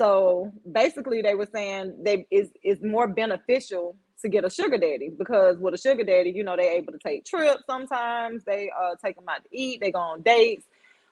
[0.00, 5.10] so basically they were saying they is is more beneficial to get a sugar daddy
[5.18, 8.44] because with a sugar daddy you know they're able to take trips sometimes.
[8.46, 9.80] They uh take them out to eat.
[9.82, 10.66] They go on dates.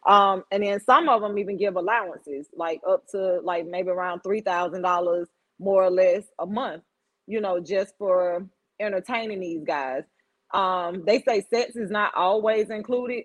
[0.07, 4.23] Um and then some of them even give allowances like up to like maybe around
[4.23, 5.29] three thousand dollars
[5.61, 6.85] more or less a month
[7.29, 8.47] you know just for
[8.81, 10.05] entertaining these guys.
[10.55, 13.25] Um they say sex is not always included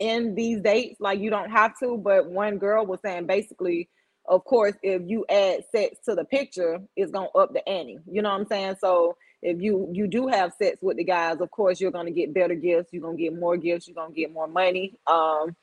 [0.00, 3.90] in these dates like you don't have to but one girl was saying basically
[4.28, 8.22] of course if you add sex to the picture it's gonna up the ante you
[8.22, 8.76] know what i'm saying?
[8.80, 12.32] So if you you do have sex with the guys of course you're gonna get
[12.32, 15.54] better gifts you're gonna get more gifts you're gonna get more money um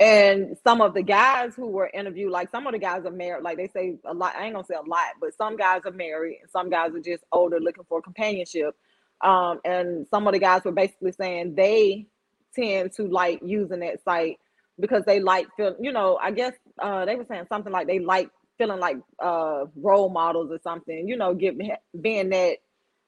[0.00, 3.42] and some of the guys who were interviewed like some of the guys are married
[3.42, 5.92] like they say a lot i ain't gonna say a lot but some guys are
[5.92, 8.74] married and some guys are just older looking for companionship
[9.22, 12.06] um and some of the guys were basically saying they
[12.54, 14.38] tend to like using that site
[14.80, 17.98] because they like feel you know i guess uh they were saying something like they
[17.98, 22.58] like feeling like uh role models or something you know giving being that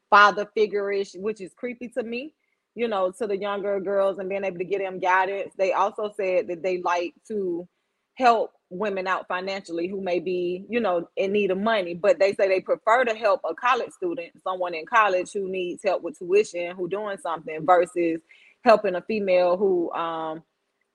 [0.09, 2.33] father figure-ish which is creepy to me
[2.75, 5.53] you know to the younger girls and being able to get them guidance.
[5.57, 7.69] They also said that they like to
[8.15, 12.33] help women out financially who may be you know in need of money but they
[12.35, 16.17] say they prefer to help a college student someone in college who needs help with
[16.19, 18.21] tuition who doing something versus
[18.63, 20.43] helping a female who um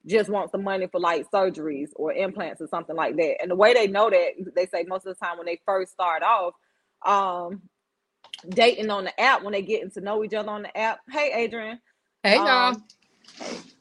[0.06, 3.41] just wants the money for like surgeries or implants or something like that.
[3.41, 5.91] And the way they know that, they say most of the time when they first
[5.91, 6.54] start off,
[7.06, 7.62] um,
[8.50, 11.00] dating on the app, when they getting to know each other on the app.
[11.10, 11.80] Hey, Adrian.
[12.24, 12.74] Hey, y'all.
[12.74, 12.84] Um,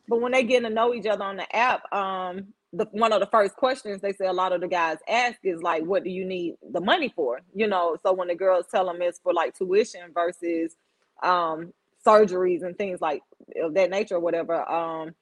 [0.09, 3.21] but when they getting to know each other on the app, um, the one of
[3.21, 6.11] the first questions they say a lot of the guys ask is like, "What do
[6.11, 9.33] you need the money for?" You know, so when the girls tell them it's for
[9.33, 10.77] like tuition versus
[11.23, 11.73] um,
[12.07, 13.23] surgeries and things like
[13.63, 15.15] of that nature or whatever, um,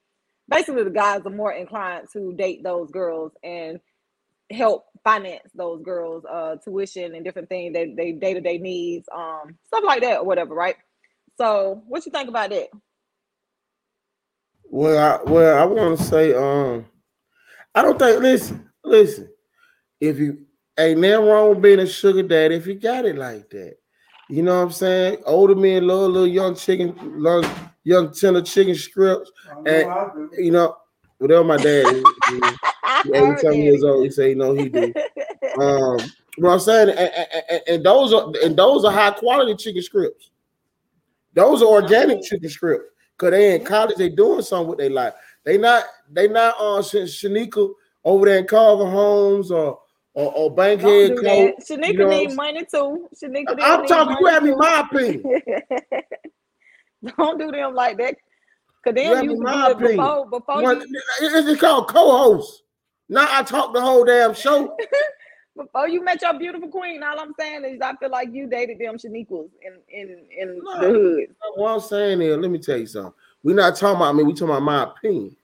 [0.49, 3.81] basically the guys are more inclined to date those girls and
[4.51, 9.83] help finance those girls uh tuition and different things that they day-to-day needs um stuff
[9.85, 10.77] like that or whatever right
[11.39, 12.69] so what you think about that
[14.73, 16.87] Well, I, well, I want to say, um,
[17.75, 18.23] I don't think.
[18.23, 19.29] Listen, listen.
[20.01, 20.47] If you
[20.79, 23.77] ain't nothing wrong with being a sugar daddy, if you got it like that,
[24.31, 25.19] you know what I'm saying.
[25.27, 27.45] Older men love little young chicken, love
[27.85, 29.31] young tender chicken strips.
[29.67, 30.77] And- You know,
[31.19, 32.05] whatever my dad is,
[32.85, 34.05] I he's heard 87 years old.
[34.05, 34.93] He say, you know, he do.
[34.93, 35.11] that.
[35.61, 35.99] Um,
[36.39, 39.83] what I'm saying, and, and- and- and those are and those are high quality chicken
[39.83, 40.31] strips.
[41.35, 42.85] Those are organic chicken strips.
[43.19, 45.13] Cause they in college, they doing something with their life.
[45.45, 47.71] They not they not on Sh- Shanika
[48.03, 49.79] over there in Carver Homes or
[50.15, 53.09] or, or Don't Bankhead do Shanika you know need money too.
[53.23, 54.17] Shanika I'm talking.
[54.21, 55.23] You have me my opinion.
[57.19, 58.17] Don't do them like that.
[58.85, 59.97] Cause then You them have used my do it opinion.
[59.97, 62.63] before before One- you It's it's called co-host.
[63.09, 64.77] Now I talk the whole damn show.
[65.57, 67.03] before you met your beautiful queen.
[67.03, 70.81] All I'm saying is I feel like you dated them Shaniquas in in in No.
[70.81, 71.35] the hood.
[71.57, 73.13] What I'm saying is, let me tell you something.
[73.43, 74.23] We're not talking about me.
[74.25, 75.37] We talking about my opinion.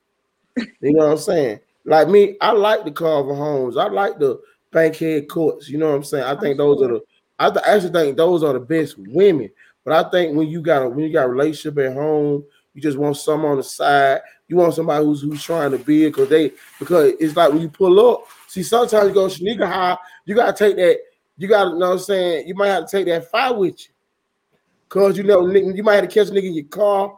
[0.81, 1.59] You know what I'm saying?
[1.85, 3.77] Like me, I like the Carver Homes.
[3.77, 4.39] I like the
[4.71, 5.69] Bankhead Courts.
[5.69, 6.23] You know what I'm saying?
[6.25, 7.01] I think those are the.
[7.37, 9.49] I actually think those are the best women.
[9.89, 12.81] But I think when you got a when you got a relationship at home, you
[12.81, 14.21] just want some on the side.
[14.47, 17.63] You want somebody who's who's trying to be it because they because it's like when
[17.63, 18.27] you pull up.
[18.47, 19.97] See, sometimes you go sneaker high.
[20.25, 20.99] You gotta take that.
[21.37, 22.47] You gotta know what I'm saying.
[22.47, 23.91] You might have to take that fire with you.
[24.89, 27.17] Cause you know, you might have to catch a nigga in your car.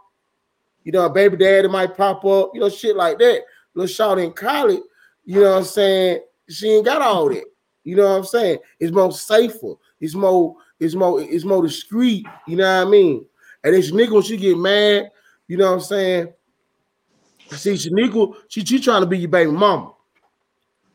[0.86, 3.42] You know, a baby daddy might pop up, you know, shit like that.
[3.74, 4.80] Little shot in college,
[5.26, 6.22] you know what I'm saying?
[6.48, 7.44] She ain't got all that.
[7.84, 8.60] You know what I'm saying?
[8.80, 9.74] It's more safer.
[10.00, 12.26] It's more, it's more, it's more discreet.
[12.48, 13.26] You know what I mean?
[13.64, 15.12] And then Shaniqua, when she get mad,
[15.48, 16.34] you know what I'm saying?
[17.52, 19.94] See, Shaniqua, she, she trying to be your baby mama.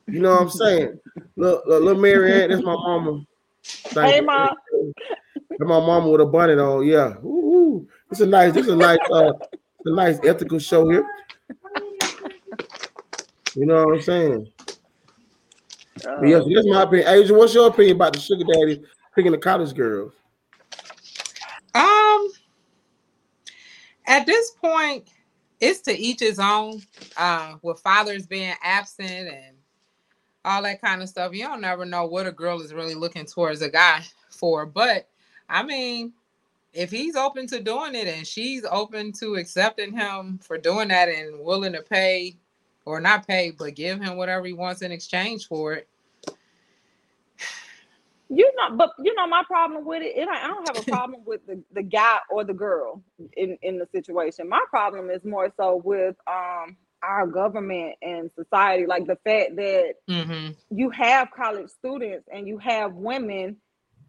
[0.08, 0.98] You know what I'm saying?
[1.36, 3.22] Look, look, little Mary Ann, that's my mama.
[3.64, 4.26] Thank Hey, you.
[4.26, 4.50] Ma.
[5.50, 6.86] That's my mama with a bonnet on.
[6.86, 7.14] Yeah.
[7.24, 11.06] Ooh, it's a nice, it's a nice, uh, it's a nice ethical show here.
[13.54, 14.52] You know what I'm saying?
[16.04, 17.08] But yes, that's my opinion.
[17.08, 18.82] Asia, what's your opinion about the sugar daddy
[19.16, 20.12] picking the college girls?
[21.74, 22.28] Um,
[24.06, 25.08] at this point,
[25.58, 26.82] it's to each his own.
[27.16, 29.56] Uh, with fathers being absent and
[30.44, 33.26] all that kind of stuff, you don't never know what a girl is really looking
[33.26, 34.66] towards a guy for.
[34.66, 35.08] But
[35.48, 36.12] I mean,
[36.72, 41.08] if he's open to doing it and she's open to accepting him for doing that
[41.08, 42.36] and willing to pay
[42.84, 45.88] or not pay, but give him whatever he wants in exchange for it.
[48.28, 51.22] You know, but you know, my problem with it, it I don't have a problem
[51.26, 53.02] with the, the guy or the girl
[53.36, 54.48] in, in the situation.
[54.48, 59.94] My problem is more so with um our government and society, like the fact that
[60.08, 60.52] Mm-hmm.
[60.70, 63.56] you have college students and you have women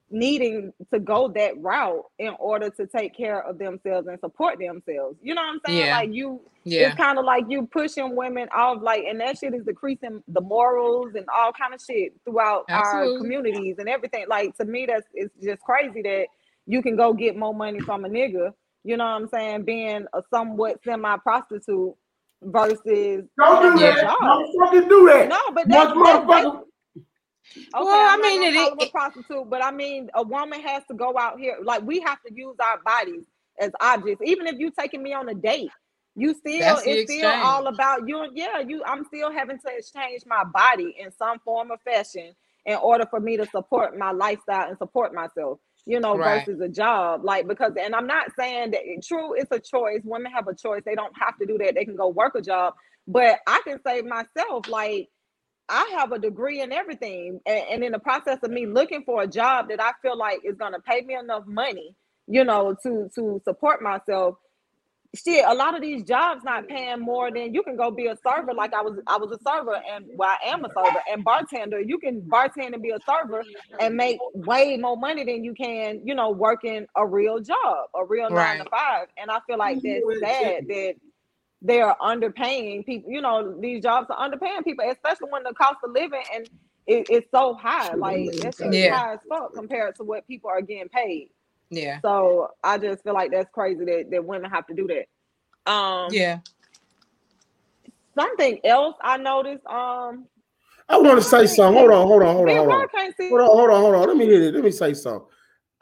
[0.10, 5.18] needing to go that route in order to take care of themselves and support themselves.
[5.22, 5.80] You know what I'm saying?
[5.86, 5.98] Yeah.
[5.98, 6.88] Like you Yeah.
[6.88, 10.42] it's kind of like you pushing women off like and that shit is decreasing the
[10.42, 15.08] morals and all kind of shit throughout our communities and everything like to me that's
[15.14, 16.28] it's just crazy that
[16.66, 18.52] you can go get more money from a nigga
[18.84, 21.94] you know what i'm saying being a somewhat semi prostitute
[22.44, 23.96] versus Don't do having a Yeah.
[23.96, 24.02] that.
[24.04, 24.20] job.
[24.22, 25.30] Don't fucking do that.
[25.30, 26.62] no but Much that's, that's, that's motherfucker.
[27.76, 30.62] Okay, Well, I I'm not mean, gonna it- a prostitute, but I mean, a woman
[30.62, 31.58] has to go out here.
[31.64, 33.26] Like we have to use our bodies
[33.60, 34.22] as objects.
[34.26, 35.74] Even if you're taking me on a date,
[36.16, 38.28] you still That's the it's still all about you.
[38.36, 38.84] Yeah, you.
[38.86, 43.22] I'm still having to exchange my body in some form or fashion in order for
[43.22, 45.60] me to support my lifestyle and support myself.
[45.88, 46.48] you know, Right.
[46.48, 47.26] versus a job.
[47.26, 50.02] Like because, and I'm not saying that true, it's a choice.
[50.06, 50.84] Women have a choice.
[50.86, 51.76] They don't have to do that.
[51.76, 52.76] They can go work a job.
[53.08, 55.10] But I can say myself, like
[55.70, 59.24] I have a degree in everything, and, and in the process of me looking for
[59.24, 61.96] a job that I feel like is gonna pay me enough money,
[62.28, 64.36] you know, to to support myself.
[65.16, 68.16] Shit, a lot of these jobs not paying more than you can go be a
[68.18, 68.54] server.
[68.54, 71.80] Like I was, I was a server, and well, I am a server and bartender.
[71.80, 73.44] You can bartend and be a server
[73.80, 78.06] and make way more money than you can, you know, working a real job, a
[78.06, 79.08] real nine to five.
[79.18, 80.96] And I feel like that's sad that
[81.62, 83.12] they are underpaying people.
[83.12, 86.48] You know, these jobs are underpaying people, especially when the cost of living and
[86.86, 87.96] it, it's so high.
[87.96, 88.98] Like that's Yeah.
[88.98, 91.30] high as fuck compared to what people are getting paid.
[91.70, 92.00] Yeah.
[92.02, 95.72] So I just feel like that's crazy that, that women have to do that.
[95.72, 96.40] Um, Yeah.
[98.18, 99.66] something else I noticed.
[99.66, 100.28] Um,
[100.90, 101.78] I want to say something.
[101.78, 102.82] Hold on, hold on, hold on, hold on.
[102.82, 103.30] I can't see.
[103.30, 104.08] Hold on, hold on, hold on.
[104.08, 104.54] Let me hear it.
[104.54, 105.28] Let me say something.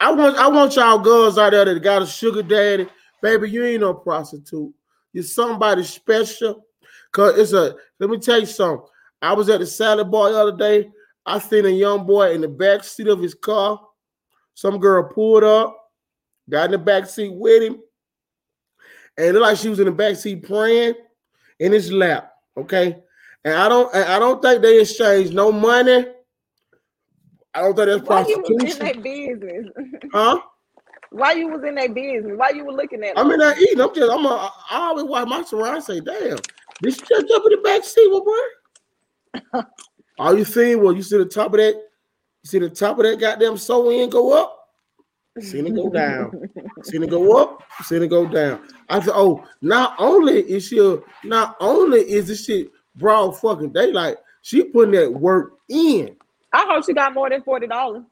[0.00, 2.88] I want I want y'all girls out there that got a sugar daddy.
[3.22, 4.74] Baby, you ain't no prostitute.
[5.16, 6.66] You're somebody special.
[7.10, 8.86] Cause it's a let me tell you something.
[9.22, 10.90] I was at the salad bar the other day.
[11.24, 13.80] I seen a young boy in the back seat of his car.
[14.52, 15.74] Some girl pulled up,
[16.50, 17.80] got in the back seat with him,
[19.16, 20.92] and it looked like she was in the back seat praying
[21.60, 22.34] in his lap.
[22.54, 22.98] Okay.
[23.42, 26.04] And I don't and I don't think they exchanged no money.
[27.54, 29.02] I don't think that's Why you in prostitution.
[29.02, 29.66] their business?
[30.12, 30.40] Huh?
[31.16, 32.34] Why you was in their business?
[32.36, 33.16] Why you were looking at?
[33.16, 33.30] I them?
[33.30, 33.80] mean, I eating.
[33.80, 34.12] I'm just.
[34.12, 34.26] I'm.
[34.26, 35.82] A, I always watch my surround.
[35.82, 36.36] Say, damn,
[36.82, 39.62] this just up in the back seat, well, boy.
[40.18, 40.82] All you seen?
[40.82, 41.74] Well, you see the top of that.
[41.74, 44.68] You see the top of that goddamn sew in go up.
[45.40, 46.32] Seen it go down.
[46.82, 47.62] Seen it go up.
[47.82, 48.60] Seen it go down.
[48.88, 53.72] I said, oh, not only is she, a, not only is this shit broad fucking
[53.72, 56.16] daylight, she putting that work in.
[56.52, 58.04] I hope she got more than forty dollars.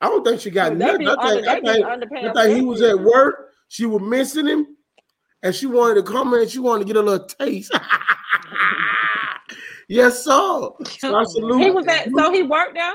[0.00, 1.06] I don't think she got nothing.
[1.06, 1.86] I under, think, I think.
[2.36, 3.50] I think he was at work.
[3.68, 4.76] She was missing him,
[5.42, 6.48] and she wanted to come in.
[6.48, 7.72] She wanted to get a little taste.
[9.88, 10.30] yes, sir.
[10.30, 10.76] So
[11.16, 11.62] I salute.
[11.62, 12.92] He was at, so he worked there.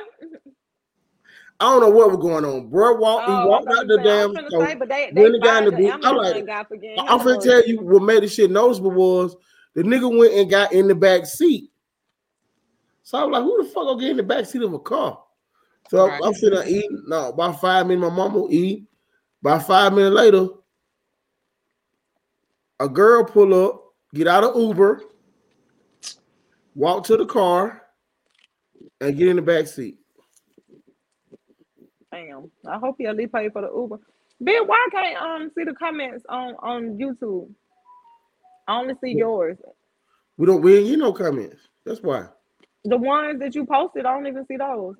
[1.59, 2.69] I don't know what was going on.
[2.69, 3.27] Bro walked.
[3.27, 4.33] he Oh, walked out the gonna damn.
[4.33, 4.67] was store.
[4.67, 7.19] say, but they, when the guy in the booth- I'm like, guy for getting I'm
[7.19, 9.35] him finna a- tell you what made the shit noticeable was
[9.73, 11.71] the nigga went and got in the back seat.
[13.03, 14.79] So I was like, who the fuck gonna get in the back seat of a
[14.79, 15.23] car?
[15.89, 16.21] So Right.
[16.23, 17.03] I'm sitting there eating.
[17.07, 18.85] No, about five minutes, my mama will eat.
[19.41, 20.47] About five minutes later,
[22.79, 25.03] a girl pull up, get out of Uber,
[26.73, 27.83] walk to the car,
[29.01, 29.99] and get in the back seat.
[32.11, 32.49] Damn.
[32.67, 33.99] I hope he at least paid for the Uber.
[34.41, 37.49] Ben, why can't um see the comments on on YouTube?
[38.67, 39.57] I only see yours.
[40.37, 41.61] We don't we ain't get no comments.
[41.85, 42.27] That's why.
[42.83, 44.95] The ones that you posted, I don't even see those.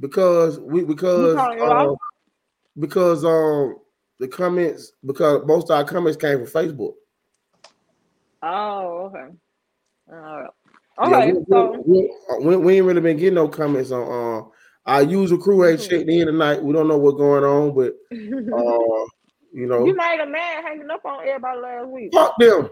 [0.00, 1.96] Because we because out?
[2.78, 3.76] because um
[4.18, 6.94] the comments because most of our comments came from Facebook.
[8.42, 9.34] Oh, okay.
[10.12, 10.50] All right.
[11.06, 14.48] Yeah, Okay, we, so we, we, we ain't really been getting no comments on uh
[14.86, 15.88] our user crew ain't Mhm.
[15.88, 16.62] checked in tonight.
[16.62, 19.06] We don't know what's going on, but uh
[19.52, 22.12] you know you made a man hanging up on everybody last week.
[22.12, 22.70] fuck them.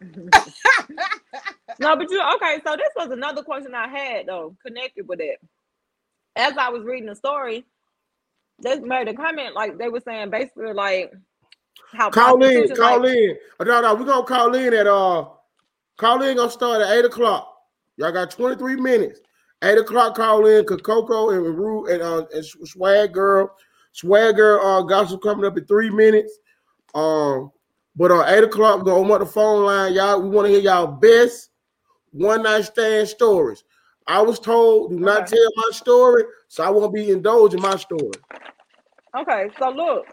[1.78, 2.58] No, but you okay.
[2.64, 5.38] So this was another question I had though, connected with it.
[6.34, 7.64] As I was reading the story,
[8.62, 11.12] they made a comment like they were saying basically like
[11.92, 13.36] how Call in, call like, in.
[13.60, 15.26] Oh, no, no, we're gonna call in at uh
[15.96, 17.52] call in gonna start at eight o'clock.
[17.96, 19.20] Y'all got 23 minutes.
[19.62, 23.54] Eight o'clock call in cause Coco and Ru and uh and Swag Girl.
[23.92, 26.38] Swag Girl uh gospel coming up in three minutes.
[26.94, 27.50] Um
[27.96, 29.94] but on eight o'clock, we're gonna open up the phone line.
[29.94, 31.50] Y'all, we want to hear y'all best
[32.12, 33.64] one night stand stories.
[34.06, 35.36] I was told do not Okay.
[35.36, 38.12] tell my story, so I won't be indulging my story.
[39.16, 40.06] Okay, so look,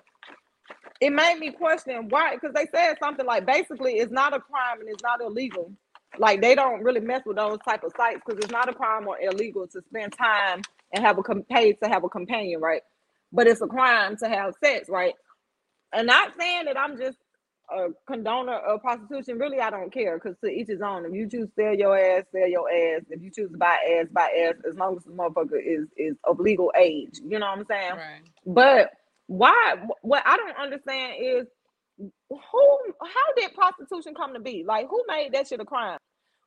[1.02, 4.80] it made me question why because they said something like basically it's not a crime
[4.80, 5.72] and it's not illegal.
[6.17, 9.08] Like they don't really mess with those type of sites because it's not a crime
[9.08, 10.62] or illegal to spend time
[10.93, 12.82] and have a com- pay to have a companion, right?
[13.32, 15.15] But it's a crime to have sex, right?
[15.91, 17.17] And not saying that I'm just
[17.73, 19.38] a condoner of prostitution.
[19.38, 21.05] Really, I don't care because to each his own.
[21.05, 23.01] If you choose to sell your ass, sell your ass.
[23.09, 24.55] If you choose to buy ass, buy ass.
[24.69, 27.93] As long as the motherfucker is is of legal age, you know what I'm saying?
[27.93, 28.21] Right.
[28.45, 28.91] But
[29.27, 29.75] why?
[30.01, 31.47] What I don't understand is
[32.30, 32.78] who?
[33.01, 34.63] How did prostitution come to be?
[34.65, 35.97] Like, who made that shit a crime?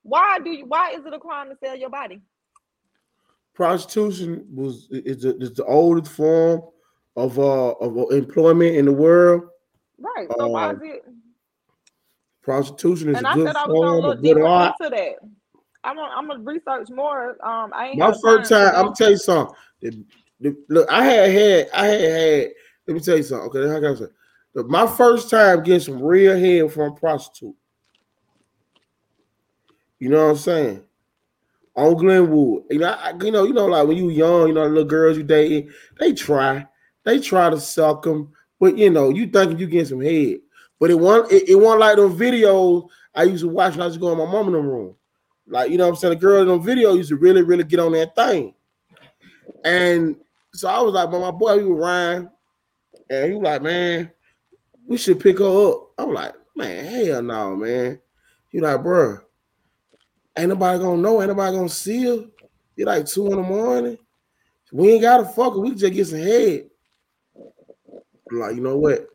[0.02, 0.66] Why do you?
[0.66, 2.20] Why is it a crime to sell your body?
[3.56, 6.60] prostitution was is the, is the oldest form
[7.16, 9.42] of uh of employment in the world.
[9.98, 10.28] Right.
[10.38, 11.04] So why is Um, it?
[12.46, 14.74] Prostitution is And a I good said I was form look deeper good art.
[14.80, 15.14] into that.
[15.82, 17.30] I'm gonna, I'm gonna research more.
[17.44, 19.56] Um, I ain't My first time, I'm gonna tell you something.
[19.82, 20.04] The,
[20.38, 22.48] the- look, I had had, I had had.
[22.86, 23.48] Let me tell you something.
[23.48, 27.56] Okay, I got to say, my first time getting some real head from a prostitute.
[29.98, 30.84] You know what I'm saying?
[31.74, 34.62] On Glenwood, you know, I, you know, you know, like when you young, you know,
[34.62, 36.64] the little girls you dating, they try,
[37.02, 38.30] they try to suck them,
[38.60, 40.36] but you know, you thinking you getting some head,
[40.78, 43.86] but it wasn't, it, it wasn't like those videos I used to watch when I
[43.86, 44.94] used to go in my mom in the room.
[45.48, 46.14] Like, you know what I'm saying?
[46.14, 48.54] The girl in the video used to really, really get on that thing.
[49.64, 50.16] And
[50.52, 52.30] so I was like, but my boy, we were Ryan,
[53.10, 54.10] and he was like, man,
[54.86, 55.90] we should pick her up.
[55.98, 58.00] I'm like, man, hell no, man.
[58.48, 59.18] He like, bro,
[60.36, 62.24] ain't nobody gonna know, ain't nobody gonna see her.
[62.74, 63.98] Be like two in the morning.
[64.72, 66.68] We ain't gotta fuck her, we can just get some head.
[68.30, 69.06] I'm like, you know what?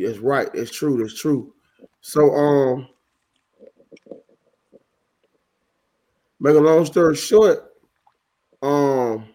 [0.00, 0.48] Yes, right.
[0.54, 0.96] It's true.
[0.96, 1.52] That's true.
[2.00, 2.88] So, um,
[6.40, 7.70] make a long story short,
[8.62, 9.26] um,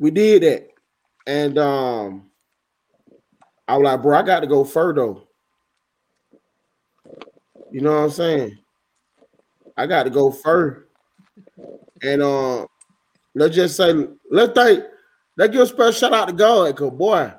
[0.00, 0.66] we did that,
[1.28, 2.30] and um,
[3.68, 5.14] I was like, bro, I got to go further.
[7.70, 8.58] You know what I'm saying?
[9.76, 10.88] I got to go further,
[12.02, 12.66] and um,
[13.36, 13.92] let's just say,
[14.32, 14.82] let's think,
[15.36, 17.32] let's give a special shout out to God, cause boy.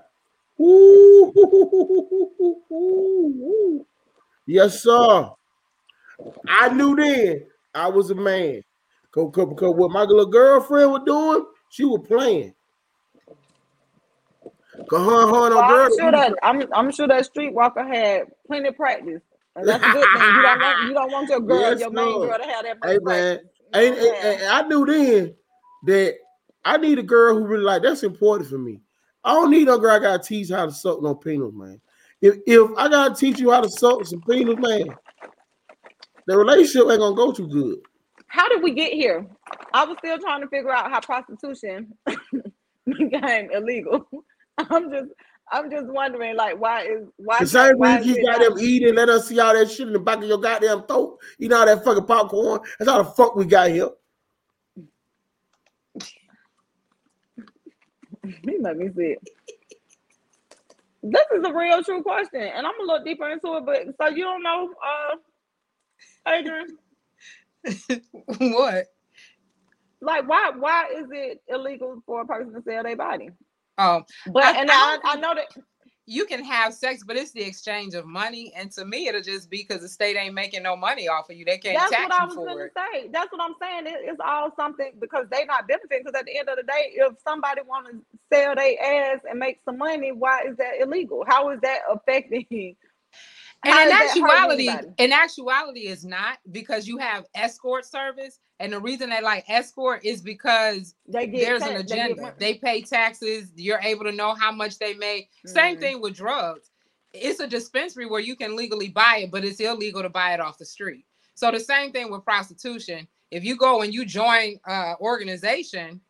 [0.62, 1.01] Ooh,
[4.45, 5.29] yes, sir.
[6.47, 8.61] I knew then I was a man.
[9.11, 12.53] Cause, cause, what my little girlfriend was doing, she was playing.
[14.89, 15.86] Cause her, her Well, girl.
[15.86, 19.21] I'm sure that I'm I'm sure that Streetwalker had plenty of practice.
[19.55, 20.36] And that's a good thing.
[20.36, 22.77] You don't want you don't want your girl, Yes, your main girl to have that
[22.84, 23.39] Hey, man.
[23.73, 25.34] And, and- and I knew then
[25.86, 26.15] that
[26.63, 28.82] I need a girl who really like that's important for me.
[29.24, 31.80] I don't need no girl I gotta teach how to suck no penis, man.
[32.22, 34.86] If if I gotta teach you how to suck some penis, man,
[36.28, 37.80] the relationship ain't gonna go too good.
[38.28, 39.28] How did we get here?
[39.74, 41.93] I was still trying to figure out how prostitution
[42.86, 44.07] became illegal.
[44.57, 45.11] I'm just
[45.51, 49.09] I'm just wondering like why is why The same reason you got them eating, let
[49.09, 51.19] us see all that shit in the back of your goddamn throat.
[51.38, 52.61] You know all that fucking popcorn.
[52.80, 53.89] That's how the fuck we got here.
[58.61, 59.17] Let me see.
[61.03, 63.65] This is a real true question, and I'm a little deeper into it.
[63.65, 65.17] But so you don't know, uh,
[66.32, 66.78] Adrian,
[68.39, 68.88] what?
[70.01, 73.30] like why why is it illegal for a person to sell their body?
[73.78, 75.47] Oh, But I- and I I, I know that
[76.12, 78.51] you can have sex, but it's the exchange of money.
[78.53, 81.38] And to me, it'll just be because the state ain't making no money off of
[81.38, 81.45] you.
[81.45, 82.74] They can't that's tax what I you was for it.
[82.76, 83.07] say.
[83.14, 83.88] That's what I'm saying.
[83.88, 86.03] It, it's all something because they not benefiting.
[86.03, 88.01] Because at the end of the day, if somebody want to
[88.34, 91.24] sell their ass and make some money, why is that illegal?
[91.26, 92.76] How is that affecting?
[93.64, 98.80] And in is actuality, in actuality, it's not because you have escort service, and the
[98.80, 102.36] reason they like escort is because They get there's an taxed, they agenda.
[102.39, 103.51] They pay taxes.
[103.55, 105.30] You're able to know how much they make.
[105.45, 105.80] Same Mhm.
[105.80, 106.72] thing with drugs.
[107.14, 110.39] It's a dispensary where you can legally buy it, but it's illegal to buy it
[110.39, 111.05] off the street.
[111.36, 113.07] So the same thing with prostitution.
[113.32, 116.01] If you go and you join uh organization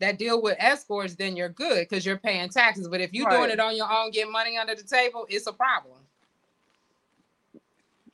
[0.00, 2.88] that deal with escorts, then you're good because you're paying taxes.
[2.88, 5.52] But if you're doing it on your own, get money under the table, it's a
[5.52, 6.05] problem.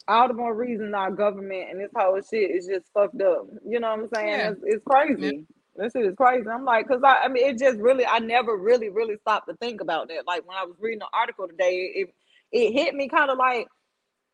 [0.08, 3.46] All the more reason our government and this whole shit is just fucked up.
[3.66, 4.28] You know what I'm saying?
[4.28, 4.50] Yeah.
[4.50, 5.46] It's, it's crazy.
[5.76, 6.46] This shit is crazy.
[6.48, 9.56] I'm like, cause I, I mean, it just really, I never really, really stopped to
[9.56, 10.26] think about that.
[10.26, 12.14] Like when I was reading the article today, it
[12.52, 13.66] it hit me kind of like,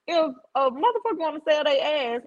[0.08, 2.22] if a motherfucker want to sell their ass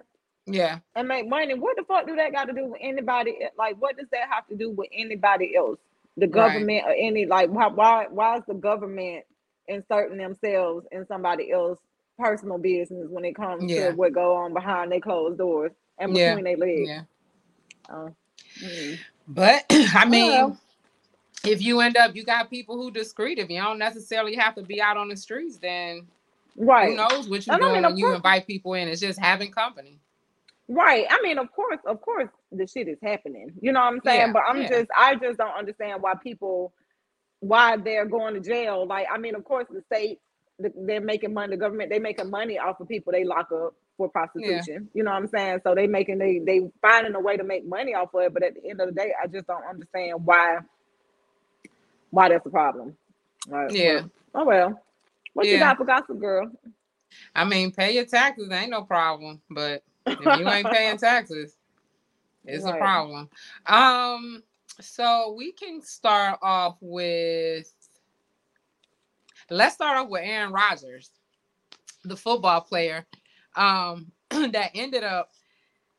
[0.46, 0.78] Yeah.
[0.94, 3.38] and make money, what the fuck do that got to do with anybody?
[3.58, 5.78] Like, what does that have to do with anybody else?
[6.16, 6.32] The Right.
[6.32, 9.24] government or any like, why why why is the government
[9.68, 11.78] inserting themselves in somebody else
[12.18, 13.90] personal business when it comes Yeah.
[13.90, 16.34] to what go on behind their closed doors and Yeah.
[16.34, 16.88] between their legs?
[16.88, 17.02] Yeah.
[17.90, 18.14] Oh,
[18.60, 18.98] mm.
[19.28, 20.60] But I mean, Well.
[21.46, 23.38] if you end up, you got people who discreet.
[23.38, 26.06] If you don't necessarily have to be out on the streets, then
[26.56, 28.88] right, who knows what you're And I doing mean, when you course- invite people in?
[28.88, 29.98] It's just having company.
[30.68, 31.06] right.
[31.10, 33.52] I mean, of course, of course, the shit is happening.
[33.60, 34.20] You know what I'm saying?
[34.28, 34.68] Yeah, but I'm yeah.
[34.68, 36.72] just, I just don't understand why people,
[37.40, 38.86] why they're going to jail.
[38.86, 40.20] Like, I mean, of course, the state,
[40.58, 41.56] they're making money.
[41.56, 44.88] The government, they making money off of people they lock up for prostitution.
[44.94, 45.60] You know what I'm saying?
[45.64, 48.34] So they making they they finding a way to make money off of it.
[48.34, 50.58] But at the end of the day, I just don't understand why
[52.10, 52.96] why that's a problem.
[53.48, 53.78] Right, Yeah.
[53.78, 54.82] well, oh well.
[55.34, 56.50] What you got for gossip girl?
[57.34, 59.82] I mean, pay your taxes ain't no problem, but
[60.18, 61.56] if you ain't paying taxes,
[62.46, 63.30] it's a problem.
[63.66, 64.42] Um,
[64.80, 67.72] so we can start off with
[69.50, 71.10] let's start off with Aaron Rodgers,
[72.04, 73.06] the football player,
[73.56, 75.30] um, that ended up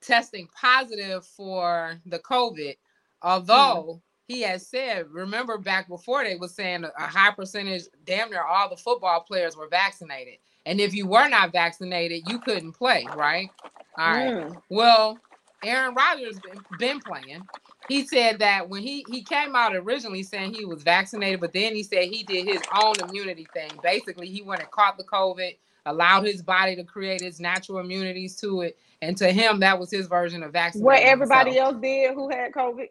[0.02, 2.76] testing positive for the COVID,
[3.22, 8.30] although he has said, remember back before they was saying a, a high percentage, damn
[8.30, 10.36] near all the football players were vaccinated.
[10.66, 13.50] And if you were not vaccinated, you couldn't play, right?
[13.98, 14.34] All right.
[14.34, 14.62] Mm.
[14.70, 15.20] Well,
[15.64, 17.44] Aaron Rodgers been, been playing.
[17.88, 21.76] He said that when he he came out originally saying he was vaccinated, but then
[21.76, 23.72] he said he did his own immunity thing.
[23.82, 25.56] Basically, he went and caught the COVID,
[25.86, 29.92] allowed his body to create its natural immunities to it, and to him that was
[29.92, 30.86] his version of vaccinating.
[30.86, 31.74] What everybody himself.
[31.74, 32.88] else did who had COVID.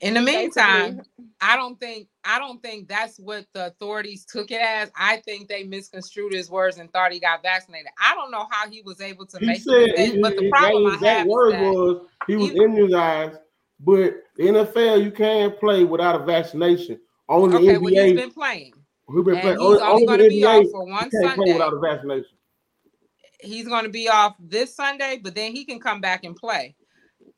[0.00, 1.24] In the meantime, basically.
[1.40, 4.90] I don't think I don't think that's what the authorities took it as.
[4.96, 7.88] I think they misconstrued his words and thought he got vaccinated.
[8.00, 10.86] I don't know how he was able to He make said he, but the problem
[10.86, 13.38] I exact have word that was he was he- immunized,
[13.80, 16.98] but the NFL you can't play without a vaccination.
[17.28, 18.72] Only okay, the well he's NBA been playing.
[19.06, 21.52] who been playing he's only, only going to be off for one can't play Sunday.
[21.52, 22.36] without a vaccination.
[23.40, 26.74] He's going to be off this Sunday, but then he can come back and play.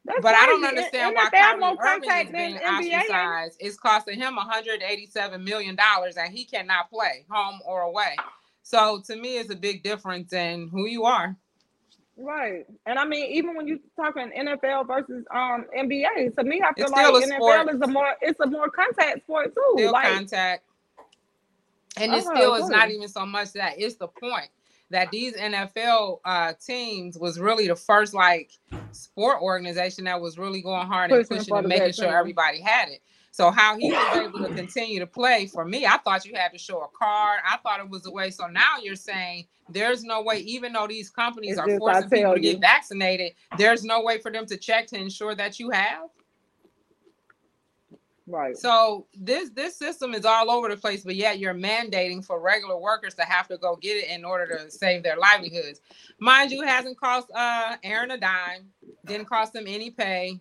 [0.07, 2.99] That's But I don't understand And why if they have Kyrie Irving is being NBA,
[2.99, 3.57] ostracized.
[3.61, 8.17] It's costing him 187 million dollars, and he cannot play home or away.
[8.63, 11.37] So to me, it's a big difference in who you are.
[12.17, 12.67] Right.
[12.87, 16.91] And I mean, even when you talking NFL versus um NBA, to me, I feel
[16.91, 17.75] like NFL sport.
[17.75, 19.75] is a more it's a more contact sport too.
[19.77, 20.65] Still like contact,
[21.97, 23.75] and it Oh, still is not even so much that.
[23.79, 24.49] It's the point
[24.91, 28.53] that these NFL uh, teams was really the first like
[28.93, 32.19] sport organization that was really going hard and Pushing and making sure vaccine.
[32.19, 33.03] everybody had it.
[33.37, 36.53] So how he was able to continue to play for me, I thought you had
[36.53, 37.41] to show a card.
[37.47, 38.31] I thought it was a way.
[38.31, 42.23] So now you're saying there's no way, even though these companies It's are forcing people
[42.23, 45.69] tell to get vaccinated, there's no way for them to check to ensure that you
[45.69, 46.09] have.
[48.27, 48.57] Right.
[48.57, 52.79] So this this system is all over the place, but yet you're mandating for regular
[52.79, 55.81] workers to have to go get it in order to save their livelihoods.
[56.19, 58.69] Mind you, it hasn't cost uh Aaron a dime,
[59.05, 60.41] didn't cost him any pay.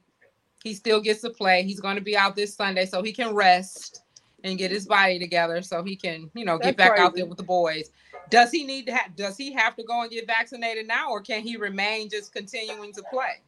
[0.64, 1.64] He still gets to play.
[1.64, 4.02] He's going to be out this Sunday, so he can rest
[4.44, 7.26] and get his body together, so he can, you know, get That's back out there
[7.26, 7.90] with the boys.
[8.30, 9.16] Does he need to have?
[9.16, 12.94] Does he have to go and get vaccinated now, or can he remain just continuing
[12.94, 13.42] to play?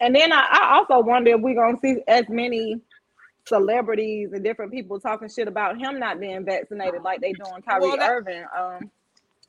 [0.00, 2.80] And then I, I also wonder if we're gonna see as many
[3.46, 7.80] celebrities and different people talking shit about him not being vaccinated like they doing Kyrie
[7.82, 8.44] Well, that- Irving.
[8.56, 8.90] Um,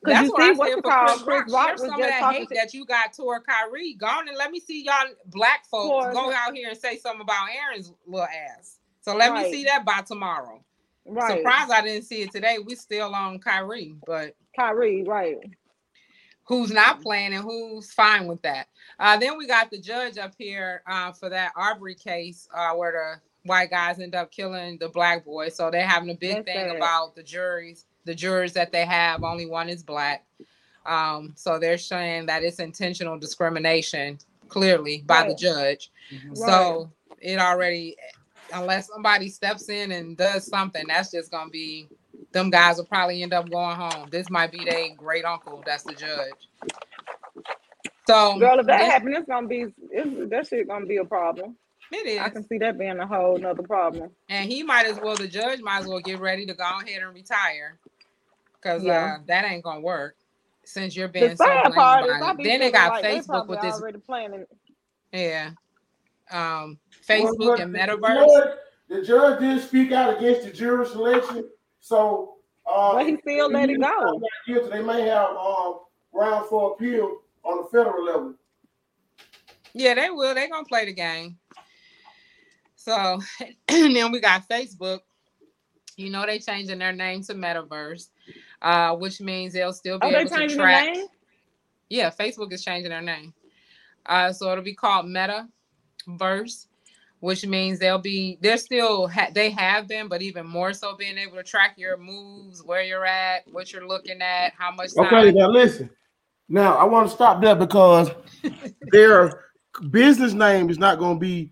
[0.04, 1.24] That's you what see I what's said for called?
[1.26, 1.46] Chris Rock.
[1.46, 2.58] Chris Rock some of just that talking hate shit.
[2.58, 3.94] that you got toward Kyrie.
[3.96, 6.98] Go on and let me see y'all black folks For- go out here and say
[6.98, 8.78] something about Aaron's little ass.
[9.02, 10.64] So let me see that by tomorrow.
[11.06, 11.38] Right.
[11.38, 12.58] Surprised I didn't see it today.
[12.64, 15.38] We still on Kyrie, but Kyrie, right.
[16.50, 18.68] Who's not playing and who's fine with that.
[19.00, 22.91] Uh, then we got the judge up here uh, for that Arbery case uh, where
[22.91, 25.50] the white guys end up killing the black boy.
[25.50, 26.78] So they're having a big That's thing sad.
[26.78, 29.24] about the juries, the jurors that they have.
[29.24, 30.26] Only one is black.
[30.88, 35.38] Um, so they're saying that it's intentional discrimination, clearly by the Right.
[35.38, 35.91] judge.
[36.34, 37.95] So it already,
[38.52, 41.89] unless somebody steps in and does something, that's just gonna be
[42.32, 44.07] them guys will probably end up going home.
[44.09, 46.34] This might be their great uncle that's the judge.
[48.07, 51.05] So Girl, if that this- happens, it's gonna be it's, that shit gonna be a
[51.05, 51.55] problem.
[51.91, 54.11] it is, I can see that being a whole nother problem.
[54.30, 55.15] and he might as well.
[55.15, 57.77] The judge might as well get ready to go ahead and retire,
[58.55, 59.17] because Yeah.
[59.19, 60.15] uh, that ain't gonna work.
[60.63, 62.43] Since you're being The so sad blamed part is, it.
[62.43, 64.45] Then they got like Facebook probably with this, already planning.
[65.11, 65.51] yeah,
[66.32, 66.77] um,
[67.07, 68.27] Facebook but and the Metaverse.
[68.27, 68.57] judge-
[68.88, 71.47] The judge did speak out against the jury selection,
[71.80, 74.21] so uh, But he still let it go.
[74.47, 75.80] guilty, They may have um,
[76.13, 78.34] ground for appeal on the federal level.
[79.73, 80.34] Yeah, they will.
[80.36, 81.38] They're gonna play the game.
[82.75, 83.19] So,
[83.67, 84.99] and then we got Facebook.
[85.95, 88.07] You know they changing their name to Metaverse,
[88.61, 90.86] uh, which means they'll still be Oh, they able to changing the track.
[90.95, 91.05] name?
[91.89, 93.34] Yeah, Facebook is changing their name.
[94.05, 96.67] Uh, so it'll be called Metaverse,
[97.20, 101.17] which means they'll be they're still ha- they have been, but even more so being
[101.17, 105.05] able to track your moves, where you're at, what you're looking at, how much time.
[105.05, 105.89] Okay, now listen.
[106.47, 108.09] Now I want to stop there because
[108.91, 109.45] their
[109.91, 111.51] business name is not going to be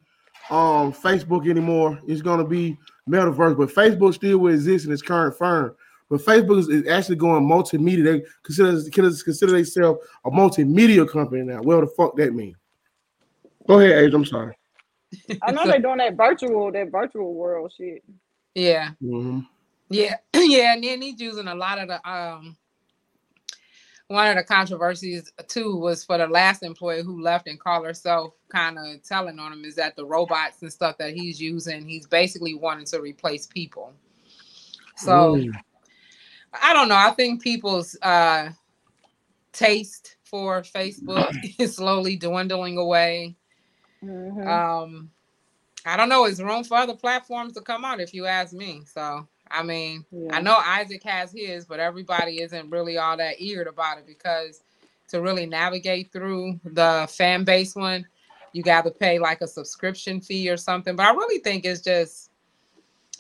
[0.50, 2.00] um Facebook anymore.
[2.08, 2.78] It's going to be
[3.10, 5.76] Metaverse, but Facebook still will exist in its current firm.
[6.10, 8.04] But Facebook is, is actually going multimedia.
[8.04, 11.62] They consider consider, consider themselves a multimedia company now.
[11.62, 12.56] What the fuck that mean?
[13.68, 14.14] Go ahead, Age.
[14.14, 14.57] I'm sorry.
[15.42, 18.04] I know they're doing that virtual, that virtual world shit.
[18.56, 18.92] yeah.
[19.02, 19.48] Mhm.
[19.90, 22.58] Yeah, yeah, and then he's using a lot of the um
[24.08, 28.34] one of the controversies too was for the last employee who left and called herself
[28.50, 32.08] kind of telling on him is that the robots and stuff that he's using, he's
[32.08, 33.94] basically wanting to replace people.
[34.96, 35.52] So Mm.
[36.54, 36.96] I don't know.
[36.96, 38.50] I think people's uh
[39.52, 43.36] taste for Facebook is slowly dwindling away.
[44.08, 44.48] Mhm.
[44.48, 45.12] Um,
[45.86, 46.26] I don't know.
[46.26, 48.00] It's room for other platforms to come out?
[48.00, 48.84] If you ask me.
[48.86, 50.36] So I mean, Yeah.
[50.36, 54.62] I know Isaac has his, but everybody isn't really all that eager about it because
[55.10, 58.06] to really navigate through the fan base one,
[58.52, 60.96] you got to pay like a subscription fee or something.
[60.96, 62.32] But I really think it's just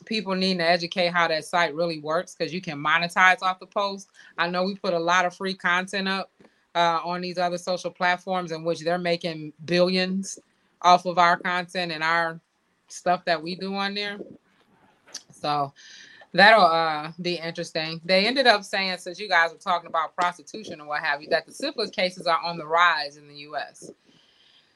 [0.05, 3.67] people need to educate how that site really works because you can monetize off the
[3.67, 4.09] post.
[4.37, 6.31] I know we put a lot of free content up
[6.75, 10.39] uh, on these other social platforms in which they're making billions
[10.81, 12.39] off of our content and our
[12.87, 14.17] stuff that we do on there.
[15.31, 15.73] So
[16.33, 18.01] that'll uh, be interesting.
[18.05, 21.29] They ended up saying, since you guys were talking about prostitution and what have you,
[21.29, 23.91] that the syphilis cases are on the rise in the U.S.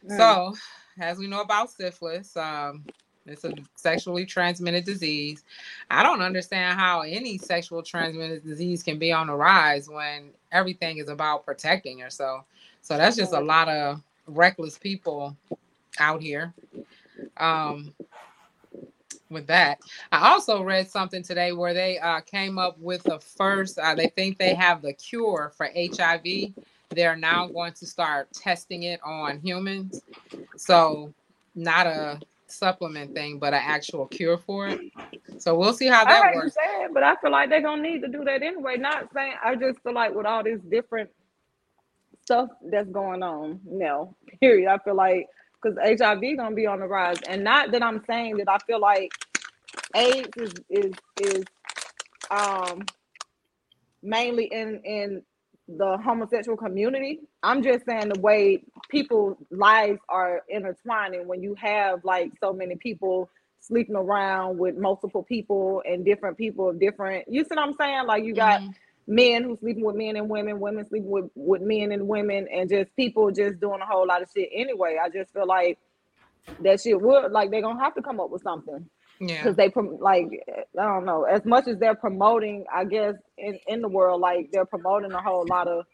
[0.08, 0.18] Mm.
[0.18, 0.56] So,
[1.00, 2.84] as we know about syphilis, um,
[3.26, 5.44] it's a sexually transmitted disease.
[5.90, 10.98] I don't understand how any sexual transmitted disease can be on the rise when everything
[10.98, 12.46] is about protecting yourself.
[12.82, 15.38] So that's just a lot of reckless people
[16.02, 16.54] out here.
[17.38, 17.94] Um,
[19.30, 19.80] with that,
[20.12, 23.80] I also read something today where they uh, came up with the first.
[23.80, 26.54] Uh, they think they have the cure for HIV.
[26.90, 30.02] They're now going to start testing it on humans.
[30.58, 31.14] So
[31.56, 34.80] not a supplement thing, but an actual cure for it.
[35.38, 36.54] So we'll see how that to works.
[36.56, 38.78] say it, but I feel like they're gonna need to do that anyway.
[38.78, 41.10] Not saying I just feel like with all this different
[42.24, 44.70] stuff that's going on now, period.
[44.70, 45.28] I feel like
[45.62, 48.80] because HIV gonna be on the rise, and not that I'm saying that I feel
[48.82, 49.12] like
[49.96, 51.46] AIDS is is is
[52.32, 52.82] um
[54.04, 55.24] mainly in in
[55.68, 57.22] the homosexual community.
[57.44, 62.76] I'm just saying the way people's lives are intertwining when you have like so many
[62.76, 63.30] people
[63.62, 68.06] sleeping around with multiple people and different people of different you see what I'm saying?
[68.08, 68.76] Like you got Mhm.
[69.08, 72.70] Men who sleeping with men and women, women sleeping with, with men and women, and
[72.70, 74.98] just people just doing a whole lot of shit anyway.
[75.04, 75.80] I just feel like
[76.62, 78.90] that shit would like they're gonna have to come up with something.
[79.20, 79.38] Yeah.
[79.38, 81.24] because they prom- like I don't know.
[81.24, 85.22] As much as they're promoting I guess in in the world like they're promoting a
[85.22, 85.86] whole lot of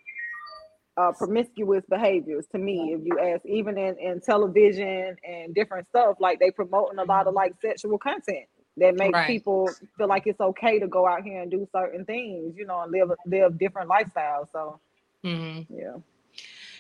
[0.95, 3.45] uh, promiscuous behaviors to me if you ask.
[3.45, 7.97] Even in in television and different stuff like they promoting a lot of like sexual
[7.97, 8.47] content
[8.77, 9.27] that makes Right.
[9.27, 12.81] people feel like it's okay to go out here and do certain things you know
[12.81, 14.79] and live live different lifestyles so
[15.23, 15.95] hmm yeah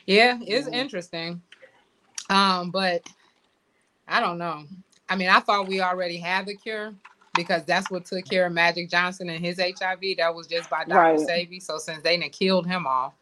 [0.05, 1.41] Yeah, it's interesting.
[2.29, 3.03] Um, but
[4.07, 4.65] I don't know.
[5.09, 6.93] I mean, I thought we already had the cure
[7.35, 10.17] because that's what took care of Magic Johnson and his HIV.
[10.17, 10.93] That was just by Dr.
[10.93, 11.17] Right.
[11.17, 11.61] Sebi.
[11.61, 13.13] So since they done killed him off,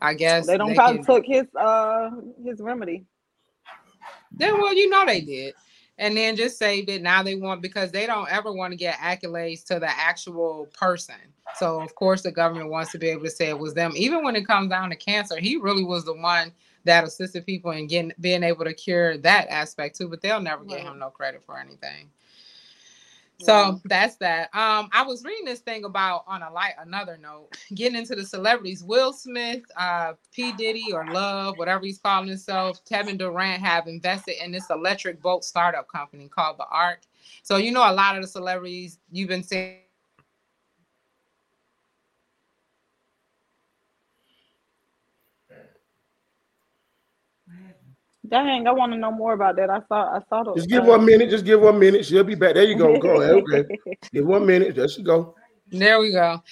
[0.00, 2.10] I guess they don't probably can- took his uh
[2.44, 3.04] his remedy
[4.32, 5.54] Then, well, you know they did.
[5.98, 7.02] And then just saved it.
[7.02, 11.14] Now they want because they don't ever want to get accolades to the actual person.
[11.58, 13.92] So of course the government wants to be able to say it was them.
[13.96, 16.52] Even when it comes down to cancer, he really was the one
[16.84, 20.08] that assisted people in getting being able to cure that aspect too.
[20.08, 22.10] But they'll never give him no credit for anything.
[23.38, 24.54] So that's that.
[24.54, 28.24] Um, I was reading this thing about on a light another note, getting into the
[28.24, 28.82] celebrities.
[28.82, 30.52] Will Smith, uh, P.
[30.52, 35.44] Diddy or Love, whatever he's calling himself, Kevin Durant have invested in this electric boat
[35.44, 37.00] startup company called the Arc.
[37.42, 39.78] So you know a lot of the celebrities you've been seeing
[48.28, 50.84] dang I want to know more about that I saw I saw the Just give
[50.84, 51.30] uh, one minute.
[51.30, 52.04] Just give one minute.
[52.04, 52.54] She'll be back.
[52.54, 52.98] There you go.
[52.98, 53.34] Go ahead.
[53.34, 53.64] Okay.
[54.12, 54.74] Give one minute.
[54.74, 55.34] There she go.
[55.70, 56.42] There we go.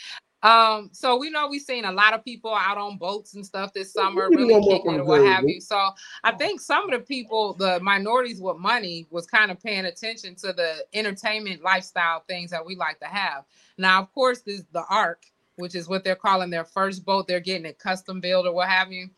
[0.45, 3.73] Um, so we know we've seen a lot of people out on boats and stuff
[3.73, 5.59] this summer, really kicking it or what Jerry, have you.
[5.59, 5.91] So
[6.23, 10.35] I think some of the people, the minorities with money, was kind of paying attention
[10.37, 13.45] to the entertainment lifestyle things that we like to have.
[13.79, 15.25] Now, of course, this the Arc,
[15.57, 17.27] which is what they're calling their first boat.
[17.27, 19.09] They're getting it custom built or what have you.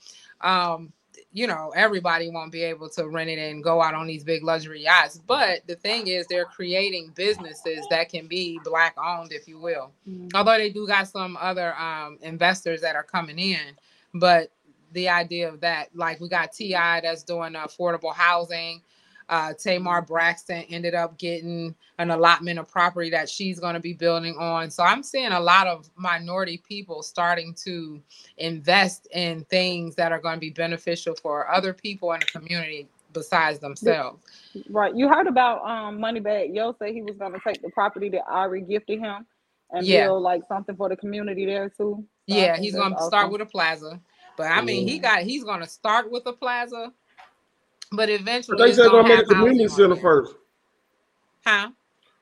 [0.42, 0.92] Um,
[1.37, 4.43] you know, everybody won't be able to rent it and go out on these big
[4.43, 5.20] luxury yachts.
[5.26, 9.93] But the thing is, they're creating businesses that can be black owned, if you will
[10.09, 10.30] Mhm.
[10.34, 13.76] although they do got some other um investors that are coming in
[14.14, 14.51] but
[14.93, 17.01] the idea of that like we got T.I.
[17.03, 18.82] that's doing affordable housing
[19.29, 23.93] uh tamar braxton ended up getting an allotment of property that she's going to be
[23.93, 28.01] building on so i'm seeing a lot of minority people starting to
[28.39, 32.89] invest in things that are going to be beneficial for other people in the community
[33.12, 34.20] besides themselves
[34.68, 34.95] Right.
[34.97, 38.62] You heard about um Moneybagg Yo say he was gonna take the property that Ari
[38.62, 39.27] gifted him
[39.70, 40.05] and Yeah.
[40.07, 42.05] build like something for the community there too.
[42.31, 44.01] So Yeah, he's gonna start with a plaza,
[44.37, 46.93] but I mean, he got he's gonna start with a plaza,
[47.97, 50.03] but eventually But they it's said gonna gonna make a community center there.
[50.03, 50.34] first.
[51.47, 51.70] Huh?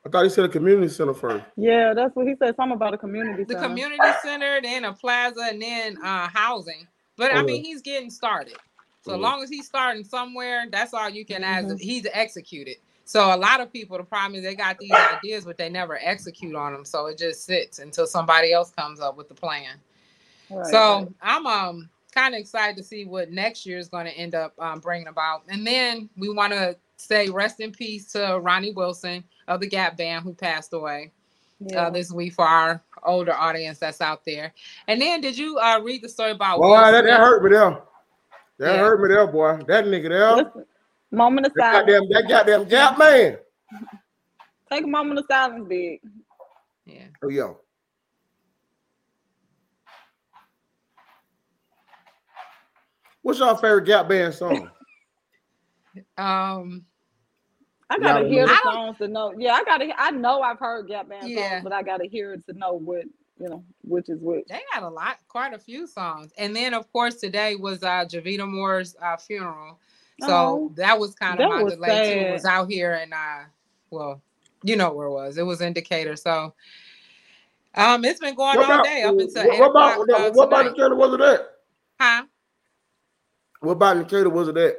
[0.07, 1.45] I thought he said a community center first.
[1.57, 2.57] Yeah, that's what he said.
[2.57, 3.69] Something about a community The center.
[3.69, 6.87] community center, then a plaza, and then uh housing.
[7.17, 8.61] But I mean, he's getting started.
[9.03, 9.17] So Mm.
[9.17, 11.69] as long as he's starting somewhere, that's all you can ask.
[11.69, 11.81] Mhm.
[11.81, 12.77] He's executed.
[13.05, 15.99] So a lot of people, the problem is they got these ideas, but they never
[16.03, 16.85] execute on them.
[16.85, 19.77] So it just sits until somebody else comes up with the plan.
[20.51, 21.09] Right, so right.
[21.23, 24.55] I'm um kind of excited to see what next year is going to end up
[24.59, 25.43] um, bringing about.
[25.49, 29.97] And then we want to say rest in peace to Ronnie Wilson of the Gap
[29.97, 31.11] Band who passed away
[31.59, 31.87] yeah.
[31.87, 34.53] uh, this week for our older audience that's out there.
[34.89, 37.51] And then did you uh, read the story about Boy, Will that, that hurt me
[37.51, 37.83] there.
[38.59, 38.79] That Yeah.
[38.79, 39.57] hurt me there, boy.
[39.67, 40.37] That nigga there.
[40.37, 40.65] Listen,
[41.11, 41.91] moment of That silence.
[41.91, 43.39] goddamn, that goddamn gap man.
[44.71, 46.01] Take a moment of silence, big.
[46.87, 47.07] Yeah.
[47.23, 47.59] Oh, yo.
[53.25, 54.71] What's your favorite Gap Band song?
[56.19, 56.85] Um.
[57.89, 59.33] I gotta Y'all hear the songs to know.
[59.39, 59.89] Yeah, I gotta.
[59.97, 61.53] I know I've heard Gap Band Yeah.
[61.53, 63.05] songs, but I gotta hear it to know what
[63.41, 64.45] you know which is which.
[64.49, 66.33] They got a lot, quite a few songs.
[66.37, 69.79] And then, of course, today was uh, Jovita Moore's uh, funeral.
[70.21, 72.27] So Oh, that was kind of my was delay too.
[72.29, 73.45] It was out here and uh,
[73.91, 74.21] well,
[74.63, 75.39] you know where it was.
[75.39, 76.53] It was Indicator, So
[77.75, 80.31] um, it's been going What all about, day up until what, eight what about, uh,
[80.33, 80.77] what about tonight.
[80.77, 81.41] Decatur was it at?
[82.01, 82.25] Huh?
[83.65, 84.77] What about Decatur was it at?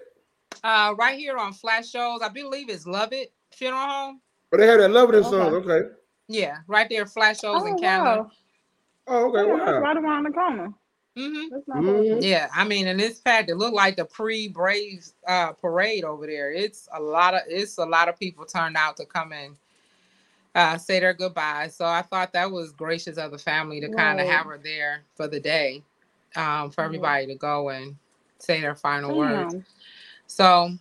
[0.64, 4.22] Uh, right here on Flat Shoals, I believe it's Love It Funeral Home.
[4.52, 5.30] But they had that Loving Okay.
[5.30, 5.54] song.
[5.56, 5.90] Okay.
[6.28, 8.24] Yeah, right there, Flat Shoals oh in Canada.
[8.24, 8.32] wow,
[9.08, 9.48] Oh, okay.
[9.50, 9.80] yeah, that's Wow.
[9.80, 10.74] right around the corner.
[11.18, 12.22] hmm That's not Mhm.
[12.22, 16.52] Yeah, I mean, and this fact, it looked like the pre-Braves uh, parade over there.
[16.52, 19.56] It's a lot of it's a lot of people turned out to come and
[20.54, 21.76] uh, say their goodbyes.
[21.76, 25.04] So I thought that was gracious of the family to kind of have her there
[25.16, 25.84] for the day,
[26.36, 26.86] um, for Yeah.
[26.86, 27.96] everybody to go and
[28.46, 29.54] say their final words.
[29.54, 29.66] Damn.
[30.28, 30.72] So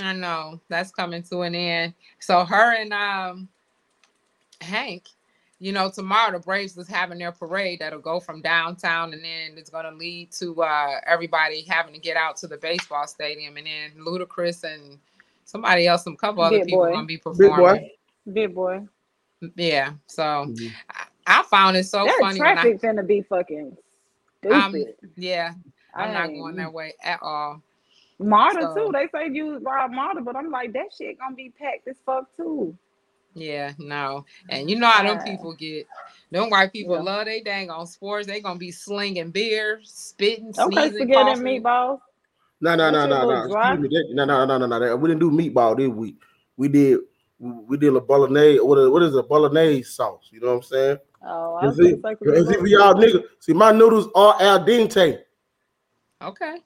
[0.00, 1.94] I know that's coming to an end.
[2.20, 3.48] So her and um
[4.60, 5.08] Hank,
[5.58, 9.56] you know, tomorrow the Braves is having their parade that'll go from downtown and then
[9.56, 13.66] it's gonna lead to uh everybody having to get out to the baseball stadium and
[13.66, 14.98] then Ludacris and
[15.44, 16.92] somebody else, some couple other Big people boy.
[16.92, 17.40] gonna be performing.
[17.44, 18.32] Big Boi.
[18.32, 18.86] Big Boi.
[19.56, 19.92] Yeah.
[20.06, 20.72] So Mhm.
[20.90, 23.76] I, I found it so that funny when I traffic finna be fucking
[24.38, 24.54] stupid.
[24.56, 24.84] Um,
[25.16, 25.54] yeah,
[25.94, 27.62] I'm not going that way at all.
[28.18, 28.92] Marta So- too.
[28.92, 32.34] They say you Rob Marta, but I'm like that shit gonna be packed as fuck
[32.36, 32.76] too.
[33.34, 34.26] Yeah, no.
[34.50, 35.86] And you know how them people get.
[36.30, 37.02] Them white people yeah.
[37.02, 38.26] love they dang on sports.
[38.26, 41.62] They gonna be slinging beer, spitting, Okay, sneezing, spaghetti and coughing.
[41.62, 42.00] meatballs.
[42.60, 43.44] No, no, no, no, no.
[43.44, 44.14] Excuse me.
[44.14, 44.96] No, no, no, no, no.
[44.96, 46.16] We didn't do meatball did we?
[46.56, 47.00] We did.
[47.40, 48.60] We did a bolognese.
[48.60, 50.28] What is, what is a bolognese sauce?
[50.30, 50.98] You know what I'm saying?
[51.26, 53.14] Oh, I And was see, gonna say, 'cause see for y'all good.
[53.14, 53.24] niggas.
[53.40, 55.22] See, my noodles are al dente.
[56.22, 56.56] Okay.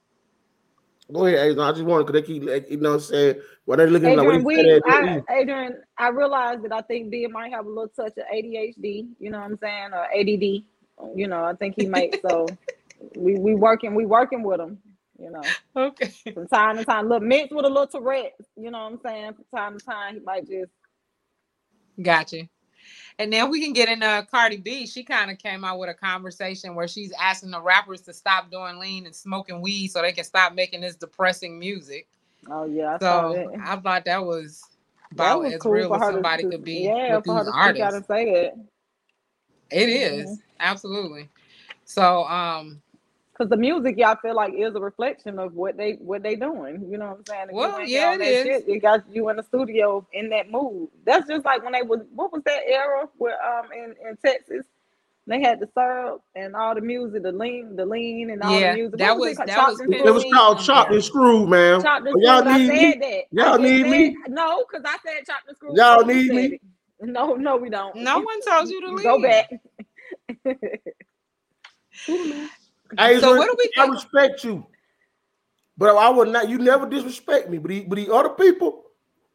[1.13, 1.61] Go ahead, Adrian.
[1.61, 4.17] I just wanted because they keep, like, you know, what I'm saying when they looking
[4.17, 4.81] like Adrian, what we.
[4.87, 9.09] I, Adrian, I realized that I think B might have a little touch of ADHD.
[9.21, 10.65] You know what I'm saying, or ADD.
[11.17, 12.21] You know, I think he might.
[12.23, 12.47] So
[13.17, 14.79] we we working we working with him.
[15.19, 15.43] You know,
[15.77, 16.13] Okay.
[16.35, 18.35] from time to time, A little mixed with a little Tourette.
[18.57, 19.33] You know what I'm saying?
[19.35, 20.73] From time to time, he might just
[22.03, 22.49] Gotcha.
[23.19, 24.87] And then we can get into Cardi B.
[24.87, 28.51] She kind of came out with a conversation where she's asking the rappers to stop
[28.51, 32.07] doing lean and smoking weed so they can stop making this depressing music.
[32.51, 33.61] Oh yeah, I saw So that.
[33.65, 34.63] I thought that was
[35.13, 37.33] That about was as cool real as to- somebody to, could be Yeah, with for
[37.35, 37.95] her these to artists.
[37.97, 38.55] and say that.
[39.71, 41.29] It is absolutely.
[41.85, 42.81] So um
[43.37, 46.87] Cause the music, y'all feel like is a reflection of what they what they doing.
[46.91, 47.47] You know what I'm saying?
[47.51, 48.45] If Well, yeah, on it.
[48.45, 50.89] Shit, it got you in the studio in that mood.
[51.05, 54.65] That's just like when they was what was that era where um in, in Texas
[55.27, 58.71] they had the syrup and all the music, the lean, the lean and all Yeah,
[58.71, 58.99] the music.
[59.01, 60.65] that What was- it that Chopped was It was called Yeah.
[60.65, 61.83] chopped and screwed, man.
[61.83, 62.55] Chopped and But y'all Screwed.
[62.55, 63.07] I need said me.
[63.07, 63.25] that.
[63.33, 64.17] Y'all I need said, me.
[64.29, 65.77] No, because I said chopped and screwed.
[65.77, 66.45] Y'all need me.
[66.47, 66.61] it.
[67.01, 67.97] No, no, we don't.
[67.97, 69.05] no one told you to leave.
[69.05, 69.51] Go back.
[72.99, 74.67] Adrian, So what do we I respect you,
[75.77, 76.49] but I would not.
[76.49, 78.85] You never disrespect me, but the, but the other people.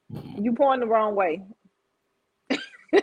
[0.10, 1.44] you pointing the wrong way.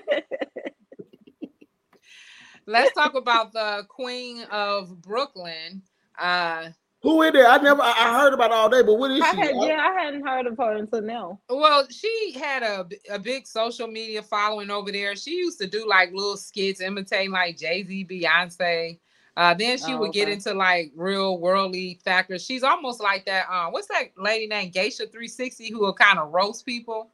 [2.66, 5.82] Let's talk about the Queen of Brooklyn.
[6.18, 6.70] Uh
[7.02, 7.48] Who is that?
[7.48, 7.80] I never.
[7.80, 9.40] I, I heard about it all day, but what is I she?
[9.40, 11.40] had, yeah, I hadn't heard of her until now.
[11.48, 15.16] Well, she had a, a big social media following over there.
[15.16, 18.98] She used to do like little skits imitating like Jay Z, Beyonce.
[19.38, 22.44] Uh, then she Oh, would get into like real worldly factors.
[22.44, 23.48] She's almost like that.
[23.50, 27.12] Um, what's that lady named Geisha 360 who will kind of roast people?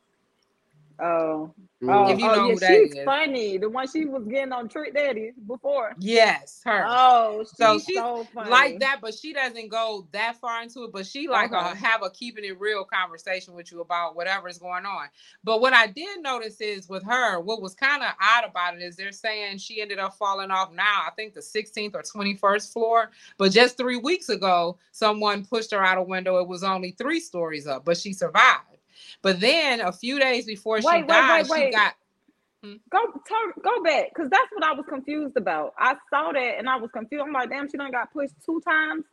[1.01, 1.55] Oh,
[1.88, 3.05] oh, If you oh, know yeah, who that she's is.
[3.05, 3.59] funny.
[3.59, 5.97] The one she was getting on Trick Daddy before.
[5.99, 6.84] Yes, her.
[6.84, 8.03] Oh, she's So so, she's
[8.34, 8.51] funny.
[8.51, 10.92] like that, but she doesn't go that far into it.
[10.92, 11.74] But she like uh, Okay.
[11.74, 15.07] have a keeping it real conversation with you about whatever is going on.
[15.45, 18.82] But what I did notice is with her, what was kind of odd about it
[18.82, 21.05] is they're saying she ended up falling off now.
[21.07, 23.11] I think the 16th or 21st floor.
[23.38, 26.38] But just three weeks ago, someone pushed her out a window.
[26.38, 28.64] It was only three stories up, but she survived.
[29.24, 31.94] But then a few days before she Wait, died, wait, she got
[32.62, 32.74] hmm?
[32.90, 35.72] Go turn, go back, cause that's what I was confused about.
[35.78, 37.24] I saw that and I was confused.
[37.26, 39.04] I'm like, damn, she done got pushed two times.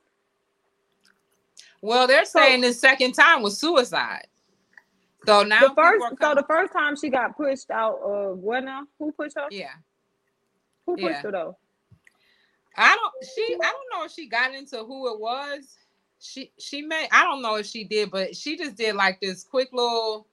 [1.81, 4.27] well, they're So- saying the second time was suicide.
[5.25, 8.87] So now the first, so the first time she got pushed out of what now?
[8.99, 9.47] Who pushed her?
[9.49, 9.69] yeah.
[10.87, 11.21] Who pushed yeah.
[11.21, 11.57] her though?
[12.75, 15.77] I don't she I don't know if she got into who it was.
[16.21, 19.43] She she may I don't know if she did, but she just did like this
[19.43, 20.27] quick little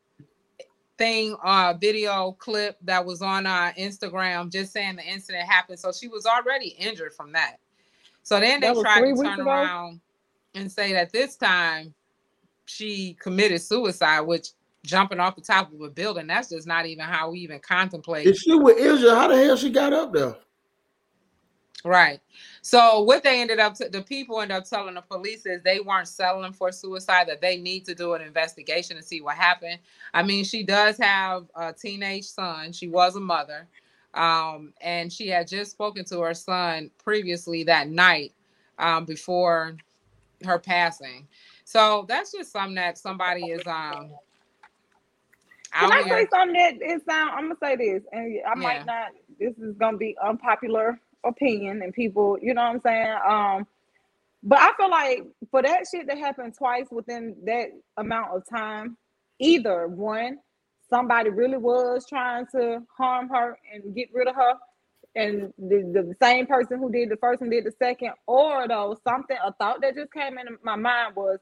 [0.99, 5.79] thing uh video clip that was on uh Instagram just saying the incident happened.
[5.79, 7.57] So she was already injured from that.
[8.23, 9.51] So then they That was tried to weeks turn ago?
[9.51, 10.01] around
[10.55, 11.95] and say that this time
[12.67, 14.49] she committed suicide, which
[14.85, 18.27] jumping off the top of a building, that's just not even how we even contemplate
[18.27, 20.37] If she with Israel, how the hell she got up there?
[21.85, 22.21] Right.
[22.69, 26.07] So what they ended up, the people ended up telling the police is they weren't
[26.07, 27.27] settling for suicide.
[27.27, 29.79] That they need to do an investigation to see what happened.
[30.13, 32.73] I mean, she does have a teenage son.
[32.75, 33.67] She was a mother,
[34.13, 38.35] um, and she had just spoken to her son previously that night
[38.79, 39.75] um, before
[40.45, 41.27] her passing.
[41.65, 44.11] So that's just something that somebody is um
[45.81, 47.31] Can I say something that it sound?
[47.31, 48.63] I'm gonna say this, and I Yeah.
[48.63, 49.13] might not.
[49.39, 53.17] This is gonna be unpopular opinion, and people, you know what I'm saying.
[53.29, 53.67] Um,
[54.43, 58.97] but I feel like for that shit to happen twice within that amount of time,
[59.41, 60.39] either one,
[60.91, 64.55] somebody really was trying to harm her and get rid of her,
[65.17, 68.97] and the, the same person who did the first and did the second, or though
[69.07, 71.39] something a thought that just came into my mind was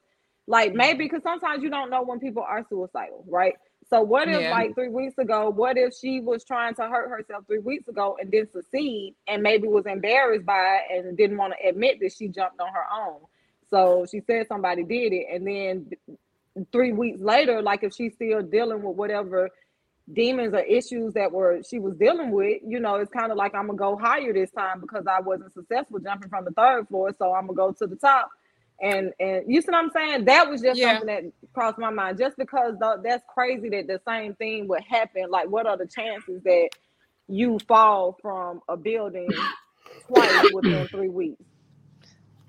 [0.49, 3.55] like maybe because sometimes you don't know when people are suicidal, right?
[3.89, 4.51] So what if Yeah.
[4.51, 8.17] like three weeks ago, what if she was trying to hurt herself three weeks ago
[8.21, 12.13] and didn't succeed and maybe was embarrassed by it and didn't want to admit that
[12.13, 13.21] she jumped on her own.
[13.71, 15.91] So she said somebody did it, and then
[16.73, 19.51] three weeks later, like if she's still dealing with whatever
[20.13, 23.55] demons or issues that were she was dealing with, you know, it's kind of like
[23.55, 27.13] I'm gonna go higher this time because I wasn't successful jumping from the third floor,
[27.19, 28.31] so I'm gonna go to the top.
[28.81, 30.25] And and you see what I'm saying?
[30.27, 30.99] That was just Yeah.
[30.99, 31.25] something that
[31.55, 32.19] crossed my mind.
[32.19, 35.31] Just because tho- that's crazy that the same thing would happen.
[35.31, 36.71] Like, what are the chances that
[37.29, 39.31] you fall from a building
[40.09, 41.43] twice within three weeks?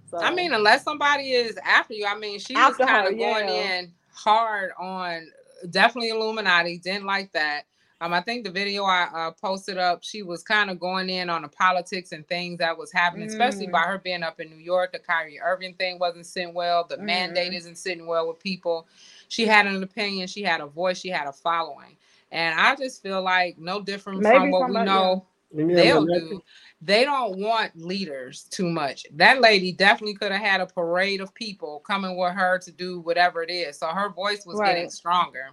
[0.10, 2.06] So I mean, unless somebody is after you.
[2.06, 3.80] I mean, she was kind of going yeah.
[3.80, 5.28] in hard on
[5.70, 6.78] definitely Illuminati.
[6.78, 7.64] Didn't like that.
[8.00, 11.30] Um, I think the video I uh, posted up, she was kind of going in
[11.32, 13.72] on the politics and things that was happening, especially Mm.
[13.72, 14.92] by her being up in New York.
[14.92, 16.84] The Kyrie Irving thing wasn't sitting well.
[16.84, 17.58] The mandate Mhm.
[17.58, 18.88] isn't sitting well with people.
[19.30, 20.28] She had an opinion.
[20.28, 21.00] She had a voice.
[21.00, 21.98] She had a following.
[22.32, 26.08] And I just feel like no different Maybe from what we know Maybe they'll I'm
[26.08, 26.44] do.
[26.82, 29.06] They don't want leaders too much.
[29.14, 33.00] That lady definitely could have had a parade of people coming with her to do
[33.00, 33.80] whatever it is.
[33.80, 35.52] So her voice was getting stronger.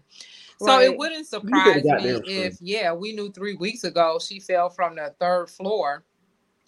[0.65, 4.71] So it wouldn't surprise me goddamn if, yeah, we knew three weeks ago she fell
[4.71, 6.05] from the third floor.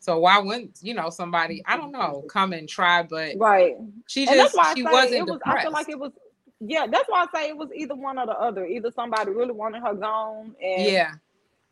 [0.00, 1.62] So why wouldn't you know somebody?
[1.66, 3.74] I don't know, come and try, but right.
[4.06, 5.38] she and that's just why I she say wasn't it was.
[5.38, 5.58] depressed.
[5.58, 6.12] I feel like it was.
[6.60, 8.64] Yeah, that's why I say it was either one or the other.
[8.66, 11.14] Either somebody really wanted her gone, and yeah,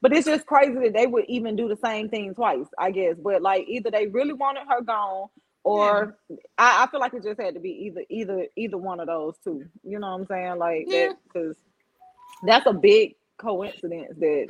[0.01, 2.66] But it's just crazy that they would even do the same thing twice.
[2.77, 5.29] I guess, but like either they really wanted her gone,
[5.62, 6.18] or
[6.59, 9.37] I, I feel like it just had to be either either either one of those
[9.45, 9.64] two.
[9.83, 10.59] You know what I'm saying?
[10.59, 11.09] Like Yeah.
[11.09, 11.57] that because
[12.47, 14.47] that's a big coincidence that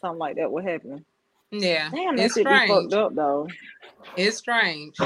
[0.00, 1.04] something like that would happen.
[1.50, 1.90] yeah.
[1.90, 2.70] Damn, that it's shit be strange.
[2.70, 3.48] fucked up though.
[4.16, 4.96] It's strange.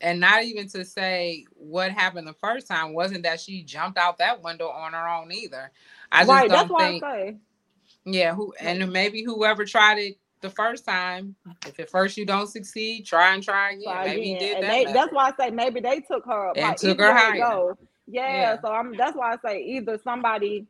[0.00, 4.18] And not even to say what happened the first time wasn't that she jumped out
[4.18, 5.70] that window on her own either.
[6.12, 7.36] I just right, don't think, I say.
[8.04, 11.34] yeah, who and maybe whoever tried it the first time,
[11.66, 13.82] if at first you don't succeed, try and try again.
[13.84, 14.38] Try maybe again.
[14.40, 14.86] did and that.
[14.86, 16.74] they, that's why I say maybe they took her up And high.
[16.74, 17.72] took her higher.
[18.06, 18.56] Yeah, Yeah.
[18.60, 20.66] so I'm that's why I say either somebody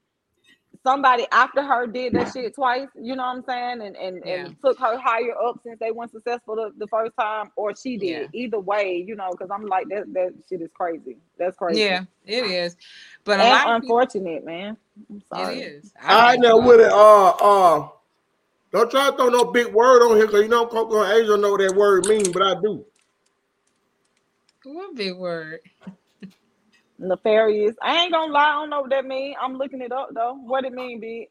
[0.85, 4.35] somebody after her did that shit twice, you know what I'm saying, and and, Yeah.
[4.47, 7.97] and took her higher up since they weren't successful the, the first time, or she
[7.97, 8.31] did.
[8.33, 8.45] Yeah.
[8.45, 11.17] Either way, you know, because I'm like that that shit is crazy.
[11.39, 11.81] That's crazy.
[11.81, 12.77] Yeah, it is.
[13.25, 14.77] But a lot and of people, unfortunate, man.
[15.11, 15.61] I'm sorry.
[15.61, 15.93] it is.
[16.03, 17.89] All right, think now with it, uh, uh,
[18.71, 21.37] don't try to throw no big word on here because you know Coco and Asia
[21.37, 22.85] know what that word means, but I do.
[24.65, 25.61] What big word?
[27.05, 27.77] Nefarious.
[27.83, 29.35] I ain't gonna lie, I don't know what that mean.
[29.41, 30.35] I'm looking it up though.
[30.35, 31.29] What it mean, big?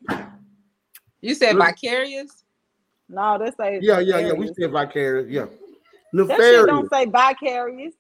[1.22, 2.44] You said vicarious.
[3.10, 4.34] No, they say Yeah, yeah, yeah.
[4.34, 4.58] We vicarious.
[4.60, 5.30] said vicarious.
[5.30, 5.46] Yeah.
[5.46, 5.50] That
[6.22, 6.66] shit Nefarious.
[6.66, 7.94] don't say vicarious.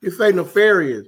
[0.00, 1.06] You say nefarious.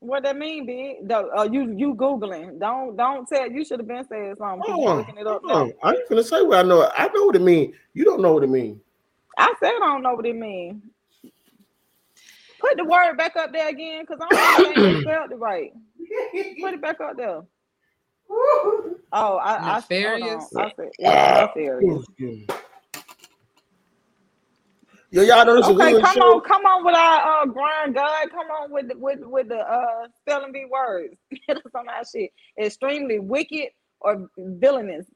[0.00, 1.08] What that mean, big?
[1.08, 2.60] The, uh, you you googling?
[2.60, 3.50] Don't don't tell.
[3.50, 4.62] You should have been saying something.
[4.68, 5.42] you Oh, looking it up.
[5.44, 5.68] now.
[5.82, 6.88] I ain't gonna say what I know.
[6.96, 7.72] I know what it mean.
[7.94, 8.80] You don't know what it mean.
[9.36, 10.82] I said I don't know what it mean.
[12.68, 15.72] Put the word back up there again, cause I don't think they spelled it right.
[16.60, 17.42] Put it back up there.
[19.12, 20.22] Oh, I, I, hold Nefarious?
[20.22, 20.48] on.
[20.56, 22.04] I said yeah, nefarious.
[25.12, 26.22] Yeah, y'all know this is a Okay, William come show.
[26.22, 28.30] on, come on with our uh grind God.
[28.30, 31.16] Come on with the with with the uh spelling bee words.
[31.48, 32.30] Get us on that shit.
[32.60, 35.06] Extremely wicked or villainous.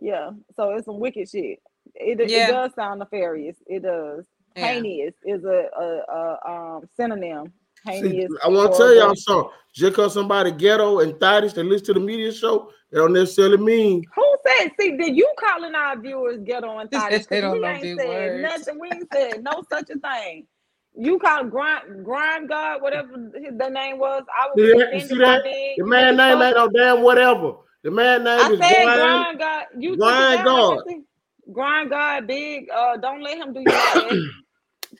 [0.00, 1.60] Yeah, so it's some wicked shit.
[1.94, 2.38] It, Yeah.
[2.38, 3.56] it does sound nefarious.
[3.66, 4.26] It does.
[4.56, 4.66] Yeah.
[4.66, 7.52] Heinous is a, a, a um synonym.
[7.92, 9.50] See, I want to tell y'all something.
[9.74, 13.58] Just because somebody ghetto and thottish that listen to the media show, they don't necessarily
[13.58, 14.70] mean Who said?
[14.80, 16.90] See, did you calling our viewers ghetto and
[17.28, 18.42] They don't we know ain't said words.
[18.42, 18.80] nothing.
[18.80, 20.46] We ain't said no such a thing.
[20.96, 24.22] You call grind, grind God, whatever his, the name was.
[24.32, 24.60] I was?
[24.92, 25.42] You see that?
[25.76, 27.54] the man name ain't no damn whatever.
[27.82, 29.64] The man name I is said God.
[29.78, 30.78] You Grind God.
[31.52, 32.70] Grind God, big.
[32.70, 34.34] Uh, don't let him do you like that.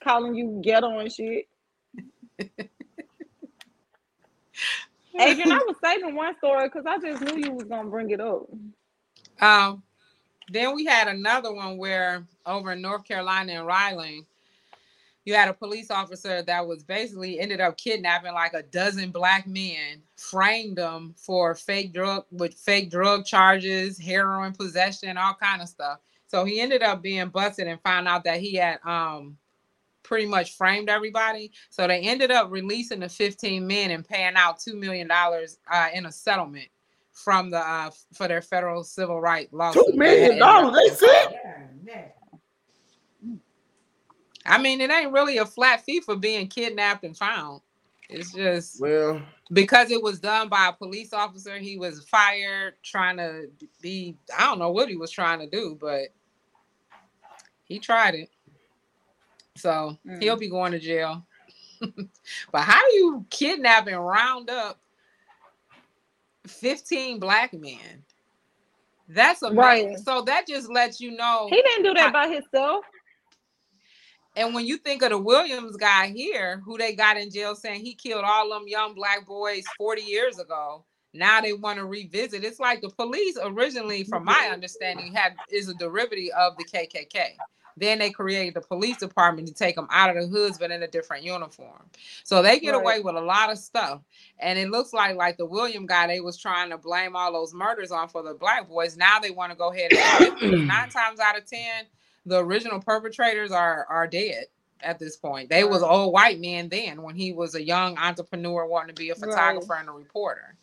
[0.03, 1.47] Calling you ghetto and shit.
[5.19, 8.19] Adrian, I was saving one story because I just knew you was gonna bring it
[8.19, 8.47] up.
[9.39, 9.83] Um,
[10.49, 14.25] then we had another one where over in North Carolina and Raleigh,
[15.23, 19.47] you had a police officer that was basically ended up kidnapping like a dozen black
[19.47, 25.67] men, framed them for fake drug with fake drug charges, heroin possession, all kind of
[25.67, 25.99] stuff.
[26.27, 29.37] So he ended up being busted and found out that he had um
[30.05, 31.51] pretty much framed everybody.
[31.69, 35.89] So they ended up releasing the 15 men and paying out two million dollars uh,
[35.93, 36.67] in a settlement
[37.11, 39.85] from the uh, for their federal civil rights lawsuit.
[39.91, 40.99] Two million dollars.
[40.99, 42.11] They said.
[44.47, 47.61] I mean, it ain't really a flat fee for being kidnapped and found.
[48.09, 49.19] It's just Well,
[49.51, 51.57] because it was done by a police officer.
[51.57, 53.49] He was fired, trying to
[53.81, 54.15] be.
[54.37, 56.09] I don't know what he was trying to do, but
[57.63, 58.29] he tried it.
[59.55, 60.21] So Mm.
[60.21, 61.25] he'll be going to jail.
[62.51, 64.79] but how do you kidnap and round up
[66.47, 68.03] 15 black men?
[69.07, 69.89] That's amazing.
[69.93, 69.99] Right.
[69.99, 71.47] So that just lets you know.
[71.49, 72.85] He didn't do that by himself.
[74.35, 77.85] And when you think of the Williams guy here, who they got in jail saying
[77.85, 80.83] he killed all them young black boys 40 years ago,
[81.13, 82.43] now they want to revisit.
[82.43, 87.37] It's like the police originally, from my understanding, had is a derivative of the KKK.
[87.77, 90.83] Then they created the police department to take them out of the hoods, but in
[90.83, 91.89] a different uniform.
[92.23, 92.81] So they get Right.
[92.81, 94.01] away with a lot of stuff.
[94.39, 97.53] And it looks like like the William guy, they was trying to blame all those
[97.53, 98.97] murders on for the black boys.
[98.97, 100.05] Now they want to go ahead and
[100.67, 101.85] nine times out of ten,
[102.25, 104.45] the original perpetrators are are dead
[104.81, 105.49] at this point.
[105.49, 105.91] They was Right.
[105.91, 109.21] old white men then when he was a young entrepreneur wanting to be a Right.
[109.21, 110.55] photographer and a reporter.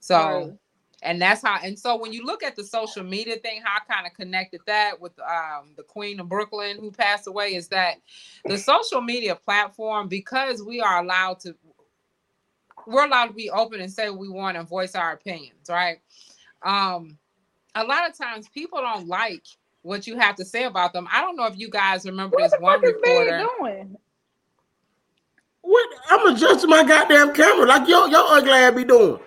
[0.00, 0.58] So Right.
[1.04, 3.92] And that's how and so when you look at the social media thing, how I
[3.92, 7.96] kind of connected that with um the Queen of Brooklyn who passed away is that
[8.46, 11.54] the social media platform, because we are allowed to
[12.86, 15.98] we're allowed to be open and say what we want and voice our opinions, right?
[16.62, 17.18] Um
[17.74, 19.44] a lot of times people don't like
[19.82, 21.06] what you have to say about them.
[21.12, 23.38] I don't know if you guys remember What this the one fuck is reporter.
[23.60, 23.96] doing?
[25.62, 25.88] what?
[26.10, 29.20] I'm adjusting my goddamn camera like yo, yo ugly ass be doing.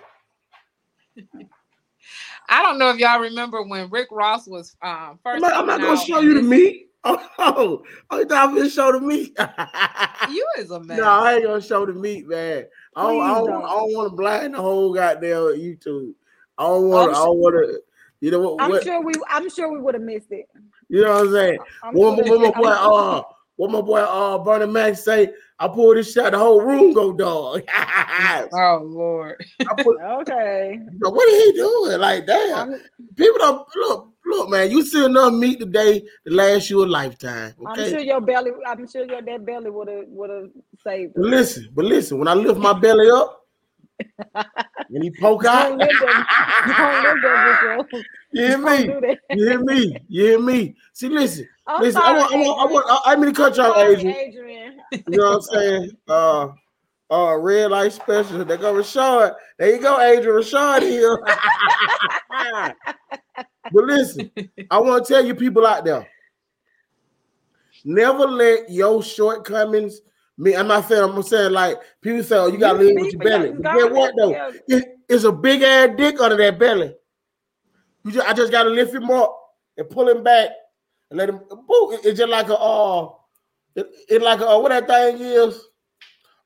[2.48, 5.42] I don't know if y'all remember when Rick Ross was um I'm first.
[5.42, 6.84] not, I'm not gonna show you the this- meat.
[7.04, 9.36] Oh, oh, oh, you thought you show the meat?
[10.30, 10.96] You is a man.
[10.98, 12.64] no, I ain't gonna show the meat, man.
[12.96, 13.62] I don't, I don't, I don't.
[13.62, 16.12] don't want to blind the whole goddamn YouTube.
[16.58, 17.10] I don't want.
[17.10, 17.80] I'm I don't want to.
[18.20, 18.60] You know what?
[18.62, 19.14] I'm what sure we.
[19.28, 20.46] I'm sure we would have missed it.
[20.88, 21.58] you know what I'm saying?
[21.84, 23.22] I'm What, sure what my that- boy, uh,
[23.58, 25.32] what my boy, uh, Bernie Mac say?
[25.58, 27.62] I pull this shot, the whole room go dog.
[28.52, 29.44] Oh Lord.
[29.78, 30.78] put, okay.
[31.00, 31.98] what are he doing?
[31.98, 32.72] Like, damn.
[32.72, 32.80] I'm,
[33.16, 34.70] People don't look, look, man.
[34.70, 37.54] You see enough meat today to last you a lifetime.
[37.66, 38.52] I'm sure your belly.
[38.64, 40.50] I'm sure your that belly would have would have
[40.84, 41.14] saved.
[41.16, 43.44] But listen, but listen, when I lift my belly up
[44.34, 45.80] and he poke out,
[48.34, 48.78] Don't live there.
[48.78, 49.20] Don't live there, Victor.
[49.32, 49.38] you hear me?
[49.38, 49.96] You hear me?
[50.08, 50.76] You hear me?
[50.92, 52.02] See, listen, I'm listen.
[52.02, 52.86] I sorry, want, I want, I want.
[53.06, 54.16] I, I mean, to cut y'all, Adrian.
[54.16, 54.80] Adrian.
[54.92, 55.90] You know what I'm saying?
[56.08, 56.48] Uh,
[57.10, 58.44] uh, red light special.
[58.44, 59.34] They go Rashard.
[59.58, 61.18] There you go, Adrian Rashard here.
[63.72, 64.30] but listen,
[64.70, 66.06] I want to tell you people out there.
[67.84, 70.00] Never let your shortcomings.
[70.36, 71.02] Me, I'm not saying.
[71.02, 74.12] I'm saying like people say, "Oh, you gotta live with your belly." But get what
[74.16, 74.52] though?
[74.68, 76.94] It- it's a big ass dick under that belly.
[78.04, 79.36] You just, I just gotta lift him up
[79.76, 80.50] and pull him back
[81.10, 81.40] and let him.
[82.04, 83.10] It's just like a uh,
[83.74, 85.60] it, it like a uh, what that thing is.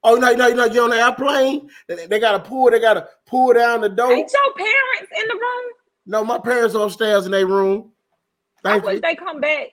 [0.05, 1.71] Oh, you know, you know, you know, you're on the airplane.
[1.87, 2.71] They, they gotta pull.
[2.71, 4.13] They gotta pull down the door.
[4.13, 5.73] Ain't your parents in the room?
[6.07, 7.93] No, my parents upstairs in their room.
[8.65, 9.01] I Thank wish you.
[9.03, 9.69] they come back.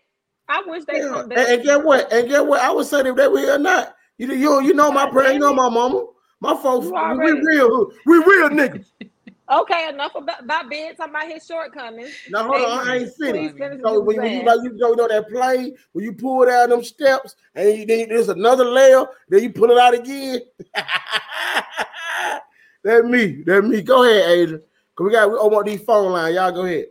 [0.48, 1.50] I wish they Yeah, come And, back.
[1.50, 2.12] and get what?
[2.14, 2.62] And get what?
[2.62, 3.96] I would say if they were here or not.
[4.18, 6.06] You know, you, you know my parents, you know my mama.
[6.42, 8.86] My folks, we real, we real niggas.
[9.52, 12.14] Okay, enough about, about Ben talking about his shortcomings.
[12.30, 13.56] Now hold on, I ain't finished.
[13.58, 16.46] So when, you when you like you know, you know that plane, when you pull
[16.46, 20.42] down them steps and you, then there's another layer, then you pull it out again.
[22.84, 23.82] that me, that me.
[23.82, 24.62] Go ahead, Adrian.
[24.96, 26.36] Cause we got we up these phone lines.
[26.36, 26.86] Y'all go ahead.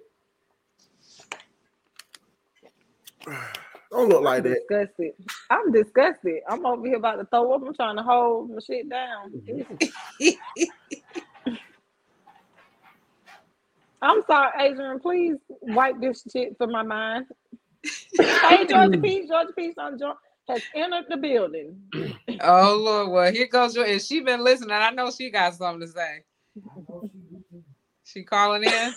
[3.93, 4.67] Don't look like that.
[4.69, 5.13] disgusted.
[5.49, 6.41] I'm disgusted.
[6.49, 7.63] I'm over here about to throw up.
[7.65, 9.31] I'm trying to hold my shit down.
[9.31, 10.29] Mm-hmm.
[14.03, 15.01] I'm sorry, Adrian.
[15.01, 17.27] Please wipe this shit from my mind.
[18.43, 20.19] hey, George Peach, George Peach on jo-
[20.49, 21.81] has entered the building.
[22.41, 23.87] Oh Lord, well here goes your.
[23.87, 26.25] If she been listening, I know she got something to say.
[28.05, 28.95] She calling in.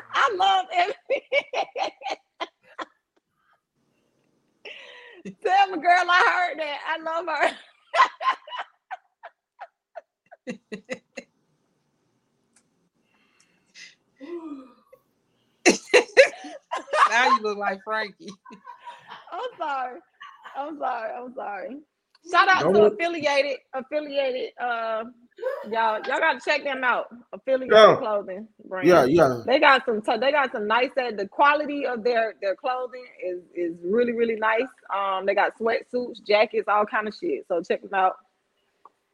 [0.14, 0.96] I love every.
[5.44, 6.78] Tell my girl I heard that.
[6.88, 7.56] I love her.
[17.10, 18.28] now you look like Frankie.
[19.32, 20.00] I'm sorry.
[20.56, 21.12] I'm sorry.
[21.12, 21.76] I'm sorry.
[22.30, 24.50] Shout out Don't to look- affiliated, affiliated.
[24.58, 25.04] Uh,
[25.64, 27.08] y'all, y'all gotta check them out.
[27.34, 27.96] Affiliated Yeah.
[27.96, 28.88] clothing brand.
[28.88, 29.42] Yeah, yeah.
[29.46, 30.00] They got some.
[30.20, 30.90] They got some nice.
[30.94, 31.16] Set.
[31.18, 34.68] The quality of their their clothing is is really really nice.
[34.94, 37.44] Um, they got sweatsuits, jackets, all kind of shit.
[37.48, 38.16] So check them out.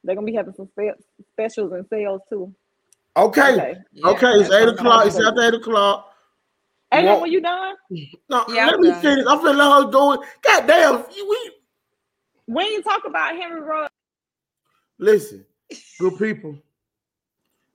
[0.04, 1.00] They're gonna be having some spe-
[1.32, 2.54] specials and sales too.
[3.16, 3.52] Okay.
[3.52, 3.74] Okay.
[3.92, 5.06] Yeah, okay, it's eight o'clock.
[5.06, 6.14] It's after eight o'clock.
[6.92, 7.74] Hey, Well- when you done?
[8.28, 9.02] No, Yeah, let I'm me done.
[9.02, 9.24] finish.
[9.28, 10.24] I'm finna let her go.
[10.42, 11.50] God damn, we
[12.46, 13.92] We ain't talk about Henry Ruggs.
[14.98, 15.44] listen,
[15.98, 16.56] good people.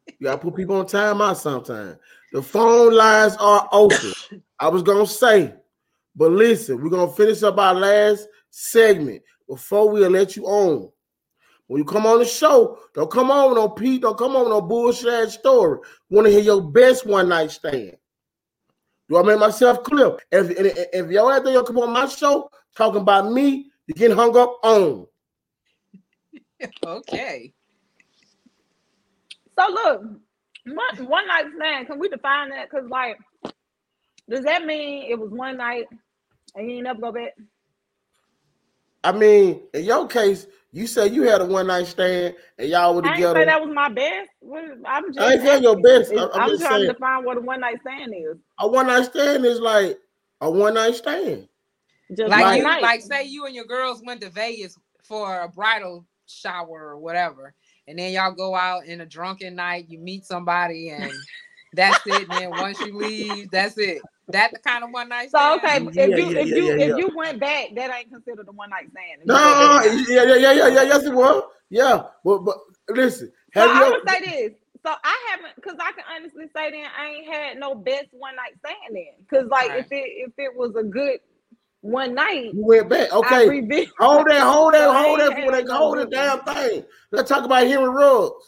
[0.07, 1.97] You gotta put people on timeout sometime.
[2.31, 4.13] The phone lines are open.
[4.59, 5.53] I was gonna say,
[6.15, 10.91] but listen, we're gonna finish up our last segment before we let you on.
[11.67, 14.49] When you come on the show, don't come on with no Pete, don't come on
[14.49, 15.79] no bullshit ass story.
[16.09, 17.97] Want to hear your best one night stand.
[19.09, 20.17] Do I make myself clear?
[20.31, 24.17] If if, if y'all out there come on my show talking about me, you're getting
[24.17, 25.07] hung up on.
[26.85, 27.53] Okay.
[29.59, 30.01] So look,
[30.65, 31.87] one, one night stand.
[31.87, 32.69] Can we define that?
[32.69, 33.17] Cause like,
[34.29, 35.85] does that mean it was one night
[36.55, 37.33] and you ain't never go back?
[39.03, 42.93] I mean, in your case, you said you had a one night stand and y'all
[42.93, 43.09] were together.
[43.09, 43.39] I ain't together.
[43.39, 44.29] say that was my best.
[44.85, 45.19] I'm just.
[45.19, 46.11] I ain't saying your best.
[46.11, 46.87] It's- I- I'm I'm, just trying saying.
[46.87, 48.37] to define what a one night stand is.
[48.59, 49.97] A one night stand is like
[50.41, 51.47] a one night stand.
[52.15, 52.81] Just Like one you, night.
[52.81, 57.53] like say you and your girls went to Vegas for a bridal shower or whatever,
[57.87, 59.85] and then y'all go out in a drunken night.
[59.87, 61.09] You meet somebody and
[61.73, 62.27] that's it.
[62.29, 64.01] And then once you leave, that's it.
[64.29, 65.57] That the kind of one night so stand.
[65.57, 66.95] okay, Yeah, if you yeah, if yeah, you yeah, if yeah.
[66.97, 69.21] you went back, that ain't considered a one night stand.
[69.21, 70.83] If you No, go yeah, yeah, yeah, yeah, yeah.
[70.83, 71.43] Yes, it was.
[71.69, 72.57] Yeah, but but
[72.89, 73.91] listen, So have I you?
[73.91, 74.51] would say this.
[74.85, 78.35] So I haven't, cause I can honestly say then I ain't had no best one
[78.35, 79.25] night stand then.
[79.29, 79.79] Cause like Right.
[79.79, 81.19] if it if it was a good
[81.81, 83.11] one night, You went back.
[83.13, 83.47] Okay,
[83.99, 86.85] hold that, hold that, hold that had for that, no hold the damn thing.
[87.11, 88.45] Let's talk about Henry Ruggs.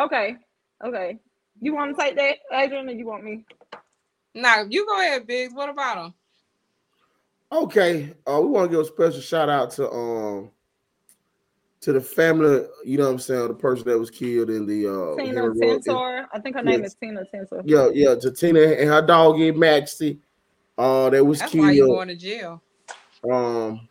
[0.00, 0.36] Okay,
[0.84, 1.18] okay.
[1.60, 3.44] You want to take that, Adrian, or you want me?
[4.34, 5.54] Now you go ahead, Biggs.
[5.54, 6.14] What about him?
[7.52, 10.50] Okay, uh, we want to give a special shout out to um
[11.82, 12.66] to the family.
[12.84, 13.48] You know what I'm saying?
[13.48, 16.26] The person that was killed in the uh Tina Henry Tintor.
[16.32, 16.90] I think her name Yes.
[16.92, 17.62] is Tina Tintor.
[17.64, 20.18] Yeah, yeah, to Tina and her doggy Maxie.
[20.76, 21.90] Uh, that was That's why you killed.
[21.96, 22.62] going to jail.
[23.30, 23.88] Um,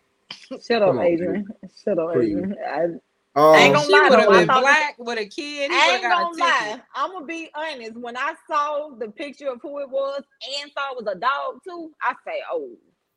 [0.62, 1.48] Shut up, Come on, Adrian.
[1.84, 2.56] Shut up, Adrian.
[2.68, 2.88] I,
[3.36, 5.72] um, Ain't gonna she lie, would have been black with a kid.
[5.72, 6.82] I would ain't have got a gonna lie.
[6.96, 7.98] I'm gonna be honest.
[7.98, 10.22] When I saw the picture of who it was
[10.62, 12.70] and saw it was a dog too, I say, "Oh,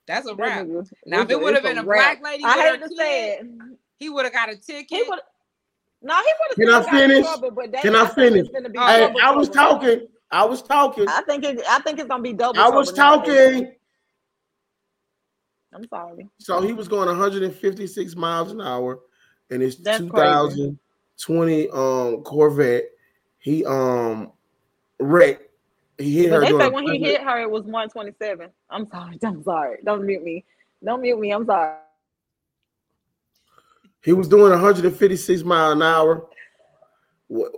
[0.06, 0.66] That's a that wrap.
[0.66, 2.20] nigga- Now, if it would have been a wrap.
[2.20, 3.78] black lady I with hate her to say kid, it.
[3.98, 4.86] he would have got a ticket.
[4.88, 5.20] He would.
[6.02, 6.56] No, he would have.
[6.56, 7.24] Can I have got in finish?
[7.26, 7.50] trouble,
[7.82, 8.40] Can I I finish?
[8.46, 9.80] It's gonna be hey, double I was trouble.
[9.80, 10.08] talking.
[10.30, 11.08] I was talking.
[11.08, 11.60] I think it.
[11.68, 12.58] I think it's gonna be double.
[12.58, 13.74] I was trouble now, talking.
[15.74, 16.28] I'm sorry.
[16.38, 19.00] So he was going 156 miles an hour
[19.50, 22.84] in his That's 2020 um Corvette.
[23.38, 24.32] He um
[25.00, 25.42] wrecked.
[25.98, 26.58] He hit But her.
[26.58, 28.50] they say when he hit her, it was 127.
[28.70, 29.18] I'm sorry.
[29.24, 29.78] I'm sorry.
[29.84, 30.44] Don't mute me.
[30.84, 31.30] Don't mute me.
[31.30, 31.76] I'm sorry.
[34.02, 36.28] He was doing 156 mile an hour.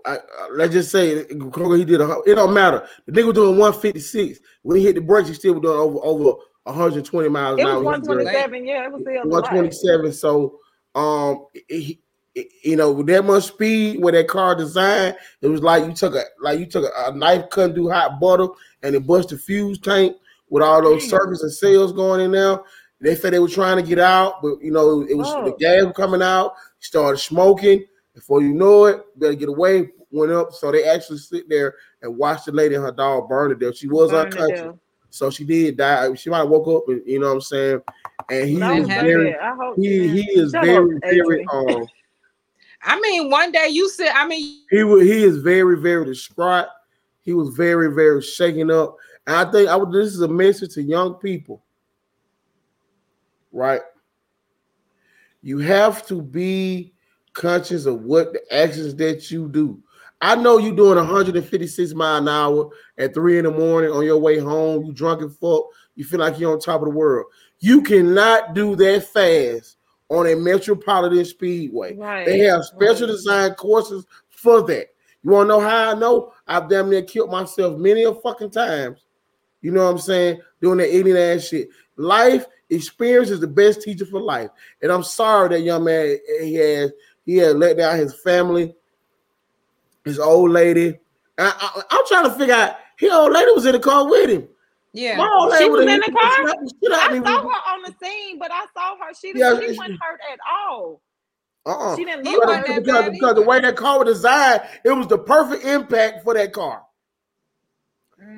[0.07, 2.21] I, I- let's just say he did a.
[2.27, 2.87] It don't matter.
[3.07, 4.39] The nigga was doing 156.
[4.63, 7.67] When he hit the brakes, he still was doing over over 120 miles It an
[7.69, 7.83] hour.
[7.83, 8.67] was He was 127.
[8.67, 9.43] Yeah, it was still a lot.
[9.53, 10.13] 127.
[10.13, 10.59] So,
[10.99, 12.01] um, he,
[12.63, 16.15] you know, with that much speed, with that car design, it was like you took
[16.15, 18.49] a like you took a, a knife, cut through hot butter,
[18.83, 20.17] and it bust the fuse tank
[20.51, 21.11] with all those Damn.
[21.11, 22.59] circuits and cells going in there.
[23.01, 25.57] They said they were trying to get out, but you know, it was the Whoa.
[25.85, 26.55] gas coming out.
[26.81, 27.85] Started smoking.
[28.15, 29.91] Before you know it, better get away.
[30.11, 33.51] Went up, so they actually sit there and watched the lady and her dog burn
[33.51, 33.77] to death.
[33.77, 34.75] She was unconscious.
[35.11, 36.15] So she did die.
[36.15, 37.81] She might have woke up, and you know what I'm saying.
[38.31, 39.37] And he is very.
[39.37, 41.87] I hope he he is Shut very up, very um
[42.83, 46.67] I mean, one day you said, I mean, he was he is very very distraught.
[47.21, 49.93] He was very very shaken up, and I think I would.
[49.93, 51.63] This is a message to young people,
[53.53, 53.83] right?
[55.43, 56.95] You have to be
[57.33, 59.83] conscious of what the actions that you do.
[60.21, 64.19] I know you doing 156 mile an hour at three in the morning on your
[64.19, 64.85] way home.
[64.85, 65.67] You drunk and fuck.
[65.95, 67.27] You feel like you're on top of the world.
[67.61, 69.77] You cannot do that fast
[70.09, 71.97] on a metropolitan speedway.
[71.97, 72.27] Right.
[72.27, 73.13] They have special right.
[73.13, 74.89] design courses for that.
[75.23, 76.33] You want to know how I know?
[76.47, 79.05] I've damn near killed myself many a fucking times.
[79.61, 80.41] You know what I'm saying?
[80.61, 81.69] Doing that eating ass shit.
[81.97, 84.51] Life experience is the best teacher for life.
[84.83, 86.93] And I'm sorry that young man he has
[87.25, 88.75] he had let down his family,
[90.09, 90.99] his old lady.
[91.39, 94.29] I, I, am trying to figure out his old lady was in the car with
[94.31, 94.49] him.
[94.93, 95.17] yeah.
[95.17, 96.45] My old lady She was in the car?
[96.45, 99.15] the I saw her on the scene, but I saw her.
[99.15, 99.59] She Yeah, didn't.
[99.61, 101.01] she it's- wasn't hurt at all.
[101.67, 101.97] Uh-uh.
[101.97, 102.75] She didn't look wasn't hurt.
[102.77, 106.25] that because, bad because the way that car was designed, it was the perfect impact
[106.25, 106.83] for that car.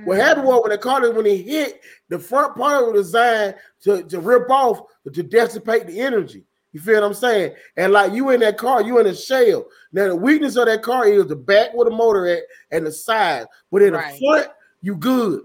[0.04, 0.22] What Mm.
[0.22, 1.80] happened was when the car when he hit,
[2.10, 6.44] the front part was designed to, to rip off to dissipate the energy.
[6.72, 7.54] You feel what I'm saying?
[7.76, 9.66] And like you in that car, you in a shell.
[9.92, 12.92] Now the weakness of that car is the back with the motor at and the
[12.92, 14.12] side, but in Right.
[14.12, 14.48] the front,
[14.80, 15.42] you good.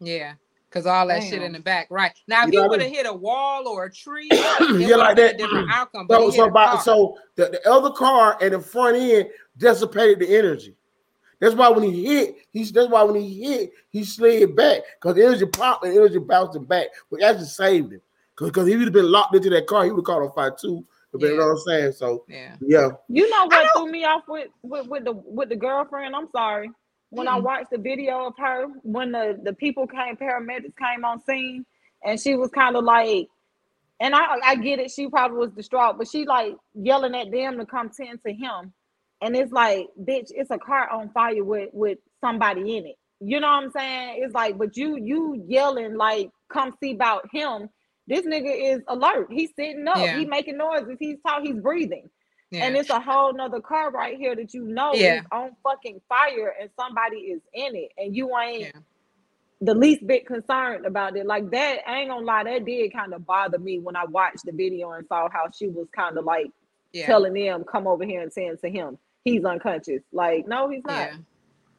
[0.00, 0.34] Yeah.
[0.68, 1.86] Because all that shit in the back.
[1.88, 2.10] Right.
[2.26, 4.28] Now, if You know he what I would have hit a wall or a tree,
[4.32, 5.34] yeah, it like that.
[5.34, 6.08] a different outcome.
[6.10, 10.36] So he so by, so the, the other car and the front end dissipated the
[10.36, 10.74] energy.
[11.38, 15.14] That's why when he hit, he's that's why when he hit, he slid back because
[15.14, 18.00] the energy popped and energy bounced him back, which actually saved him.
[18.38, 20.54] Because if he'd have been locked into that car, he would have caught on fire
[20.58, 20.84] too.
[21.12, 21.92] But You know what I'm saying?
[21.92, 22.56] So yeah.
[22.60, 26.16] yeah, You know what threw me off with, with with the with the girlfriend?
[26.16, 26.70] I'm sorry.
[27.10, 27.44] When I Mm.
[27.44, 31.64] watched the video of her, when the the people came, paramedics came on scene,
[32.04, 33.28] and she was kind of like,
[34.00, 37.58] and I I get it, she probably was distraught, but she like yelling at them
[37.58, 38.72] to come tend to him,
[39.22, 42.96] and it's like, bitch, it's a car on fire with with somebody in it.
[43.20, 44.22] You know what I'm saying?
[44.24, 47.70] It's like, but you you yelling like, come see about him.
[48.06, 49.28] This nigga is alert.
[49.30, 49.96] He's sitting up.
[49.98, 50.18] Yeah.
[50.18, 50.96] He making noises.
[50.98, 51.46] He's talking.
[51.54, 52.10] He's breathing
[52.50, 52.64] Yeah.
[52.66, 55.20] and it's a whole nother car right here that you know Yeah.
[55.20, 58.70] is on fucking fire and somebody is in it and you ain't Yeah.
[59.60, 63.14] the least bit concerned about it like that i ain't gonna lie that did kind
[63.14, 66.24] of bother me when i watched the video and saw how she was kind of
[66.24, 66.50] like
[67.06, 71.08] telling them come over here and saying to him he's unconscious like no he's not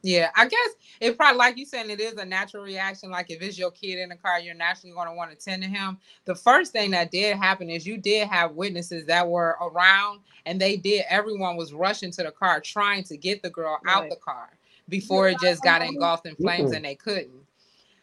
[0.02, 0.30] Yeah.
[0.36, 0.68] I guess
[1.00, 3.10] it probably like you saying it is a natural reaction.
[3.10, 5.62] Like if it's your kid in the car, you're naturally going to want to tend
[5.62, 5.98] to him.
[6.24, 10.60] The first thing that did happen is you did have witnesses that were around, and
[10.60, 11.04] they did.
[11.08, 14.50] Everyone was rushing to the car trying to get the girl out the car
[14.88, 17.46] before it just got engulfed in flames, and they couldn't.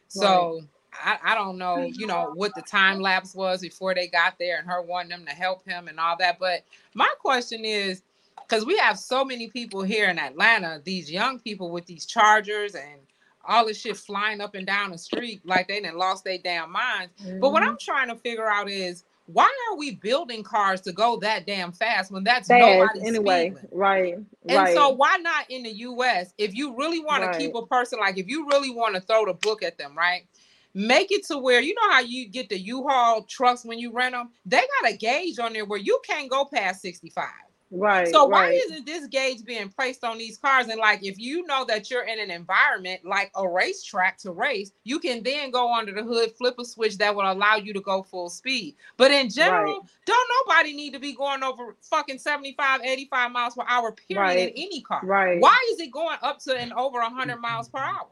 [0.09, 0.61] So
[0.93, 4.57] I, I don't know, you know, what the time lapse was before they got there,
[4.59, 6.39] and her wanting them to help him and all that.
[6.39, 6.63] But
[6.93, 8.01] my question is
[8.47, 12.75] because we have so many people here in Atlanta, these young people with these chargers
[12.75, 13.01] and
[13.45, 16.71] all this shit flying up and down the street like they didn't lost their damn
[16.71, 17.13] minds.
[17.39, 17.67] But what Mhm.
[17.67, 21.71] I'm trying to figure out is why are we building cars to go that damn
[21.73, 23.57] fast when that's fast nobody anyway speeding?
[23.71, 24.17] right
[24.49, 26.33] And right so why not in the US?
[26.37, 27.31] If you really want Right.
[27.31, 29.97] to keep a person like if you really want to throw the book at them,
[29.97, 30.27] right?
[30.75, 34.13] Make it to where you know how you get the U-Haul trucks when you rent
[34.13, 34.31] them?
[34.45, 37.25] They got a gauge on there where you can't go past 65.
[37.73, 38.61] Right So why right.
[38.65, 40.67] isn't this gauge being placed on these cars?
[40.67, 44.71] And like, if you know that you're in an environment like a racetrack to race,
[44.83, 47.81] you can then go under the hood, flip a switch that will allow you to
[47.81, 48.75] go full speed.
[48.97, 53.63] But in general, don't nobody need to be going over fucking 75, 85 miles per
[53.67, 55.01] hour, period, in any car.
[55.03, 55.39] Right.
[55.41, 58.07] Why is it going up to and over 100 miles per hour?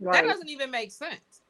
[0.00, 1.40] That doesn't even make sense.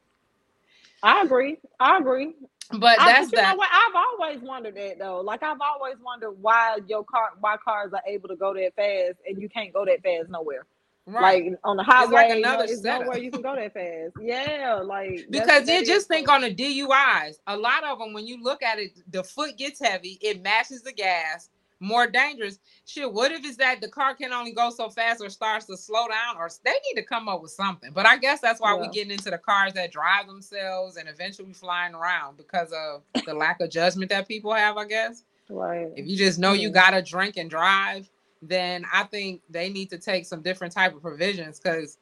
[1.03, 2.35] i agree i agree
[2.73, 3.51] But I, that's but you that.
[3.53, 3.69] know what?
[3.73, 5.21] I've always wondered that though.
[5.21, 9.19] Like I've always wondered why your car, why cars are able to go that fast
[9.29, 10.67] and you can't go that fast nowhere.
[11.07, 11.45] Right.
[11.45, 14.15] Like on the like highway, you know, another it's nowhere you can go that fast.
[14.21, 17.37] Yeah, like Because then just think on the DUIs.
[17.47, 20.83] A lot of them, when you look at it, the foot gets heavy, it mashes
[20.83, 21.51] the gas.
[21.81, 22.59] More dangerous.
[22.87, 25.77] Shit, what if it's that the car can only go so fast or starts to
[25.77, 27.91] slow down or they need to come up with something.
[27.93, 28.81] But I guess that's why Yeah.
[28.81, 33.35] we getting into the cars that drive themselves and eventually flying around because of the
[33.35, 35.25] lack of judgment that people have, I guess.
[35.49, 35.89] Right.
[35.97, 36.75] If you just know you Mhm.
[36.75, 38.09] gotta drink and drive,
[38.41, 41.99] then I think they need to take some different type of provisions because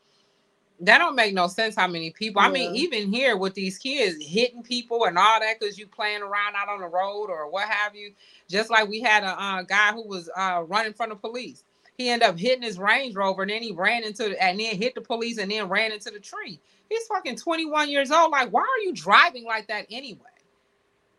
[0.82, 2.42] that don't make no sense how many people.
[2.42, 6.22] I mean, even here with these kids hitting people and all that because you playing
[6.22, 8.12] around out on the road or what have you.
[8.50, 11.62] Just like we had a uh, guy who was uh, running from the police.
[11.96, 14.76] He ended up hitting his Range Rover and then he ran into the, and then
[14.76, 16.58] hit the police and then ran into the tree.
[16.88, 18.32] He's fucking 21 years old.
[18.32, 20.20] Like, why are you driving like that anyway?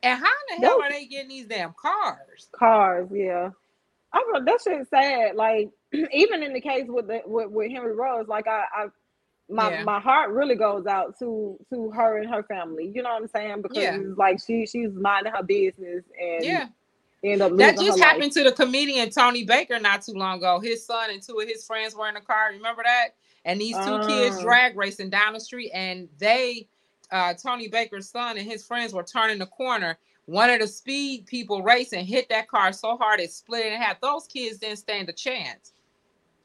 [0.02, 2.50] And how in the hell are they getting these damn cars?
[2.52, 3.52] Cars, yeah.
[4.12, 5.36] I don't, that shit's sad.
[5.36, 5.70] Like
[6.12, 8.88] even in the case with the with, with Henry Rose, like I, I
[9.54, 9.84] my Yeah.
[9.84, 12.92] my heart really goes out to to her and her family.
[12.94, 13.64] You know what I'm saying?
[13.64, 13.98] Because Yeah.
[14.18, 16.68] like she she's minding her business and Yeah.
[17.24, 20.60] end up That just happened to the comedian Tony Baker not too long ago.
[20.60, 22.50] His son and two of his friends were in a car.
[22.52, 23.10] Remember that?
[23.46, 24.42] And these two kids Oh.
[24.42, 26.68] drag racing down the street, and they,
[27.12, 29.98] uh, Tony Baker's son and his friends were turning the corner.
[30.26, 33.82] One of the speed people racing hit that car so hard it split it in
[33.82, 34.02] half.
[34.02, 35.74] Those kids didn't stand a chance.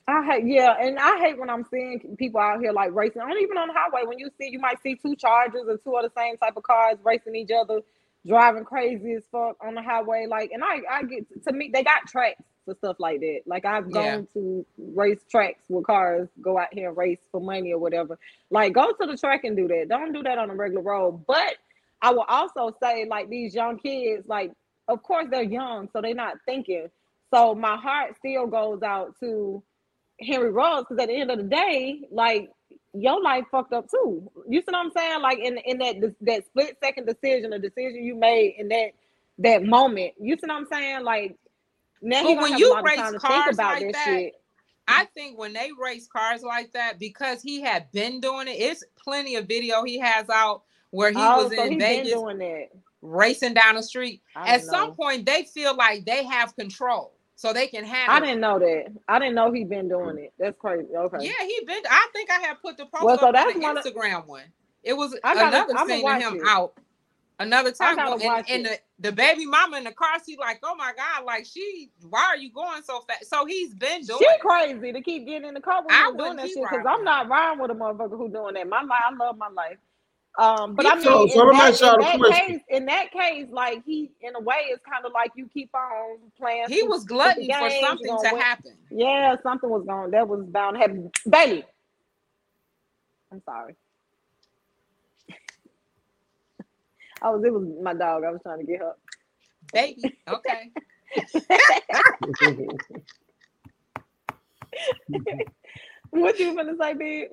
[0.09, 3.23] I hate, yeah, and I hate when I'm seeing people out here like racing.
[3.23, 4.03] Not even on the highway.
[4.07, 6.65] When you see, you might see two Chargers or two of the same type of
[6.65, 7.81] cars racing each other,
[8.27, 10.27] driving crazy as fuck on the highway.
[10.31, 13.43] Like, and I, I get to me, they got tracks for stuff like that.
[13.47, 13.93] Like, I've Yeah.
[13.93, 18.19] gone to race tracks with cars, go out here and race for money or whatever.
[18.51, 19.89] Like, go to the track and do that.
[19.91, 21.25] Don't do that on a regular road.
[21.29, 21.57] But
[22.03, 24.53] I will also say, like, these young kids, like,
[24.89, 26.89] of course they're young, so they're not thinking.
[27.35, 29.63] So my heart still goes out to
[30.21, 32.51] Henry Rose because at the end of the day, like
[32.95, 34.31] your life fucked up too.
[34.49, 35.23] You see what I'm saying?
[35.23, 38.91] Like in in that that split second decision, a decision you made in that
[39.39, 40.15] that moment.
[40.21, 41.05] You see what I'm saying?
[41.05, 41.37] Like
[42.03, 44.35] now But when you race of time to cars like that, shit.
[44.89, 48.83] I think when they race cars like that, because he had been doing it, it's
[49.03, 52.69] plenty of video he has out where he oh, was so in Vegas doing that.
[53.03, 54.23] racing down the street.
[54.35, 58.11] At didn't some point, they feel like they have control, so they can have.
[58.11, 58.21] I it.
[58.23, 58.87] didn't know that.
[59.07, 60.33] I didn't know he'd been doing it.
[60.41, 60.89] That's crazy.
[60.93, 61.19] Okay.
[61.21, 61.83] Yeah, he been.
[61.89, 63.85] I think I have put the post Well, so up that's on the one of-
[63.85, 64.43] Instagram one.
[64.83, 66.43] It was I gotta- another scene him it.
[66.49, 66.73] out.
[67.41, 70.91] Another time, and, and the, the baby mama in the car seat, like, oh my
[70.97, 73.31] god, like she, why are you going so fast?
[73.31, 74.19] So he's been doing.
[74.19, 74.41] She it.
[74.41, 76.85] crazy to keep getting in the car when I doing that shit because.
[76.85, 78.69] I'm not riding with a motherfucker who doing that.
[78.69, 79.77] My life, I love my life.
[80.37, 83.47] Um, but I mean, So- so in, let that, in that case, in that case,
[83.51, 86.67] like he, in a way, it's kind of like you keep on playing.
[86.69, 88.41] He was stupid gluttony for something gonna win.
[88.41, 88.77] happen.
[88.91, 90.13] Yeah, something was going.
[90.13, 91.11] That was bound to happen.
[91.29, 91.65] Bailey,
[93.33, 93.75] I'm sorry.
[97.23, 97.43] I was.
[97.45, 98.23] It was my dog.
[98.25, 98.95] I was trying to get her.
[99.73, 100.71] Baby, okay.
[106.11, 107.29] what you gonna say, big?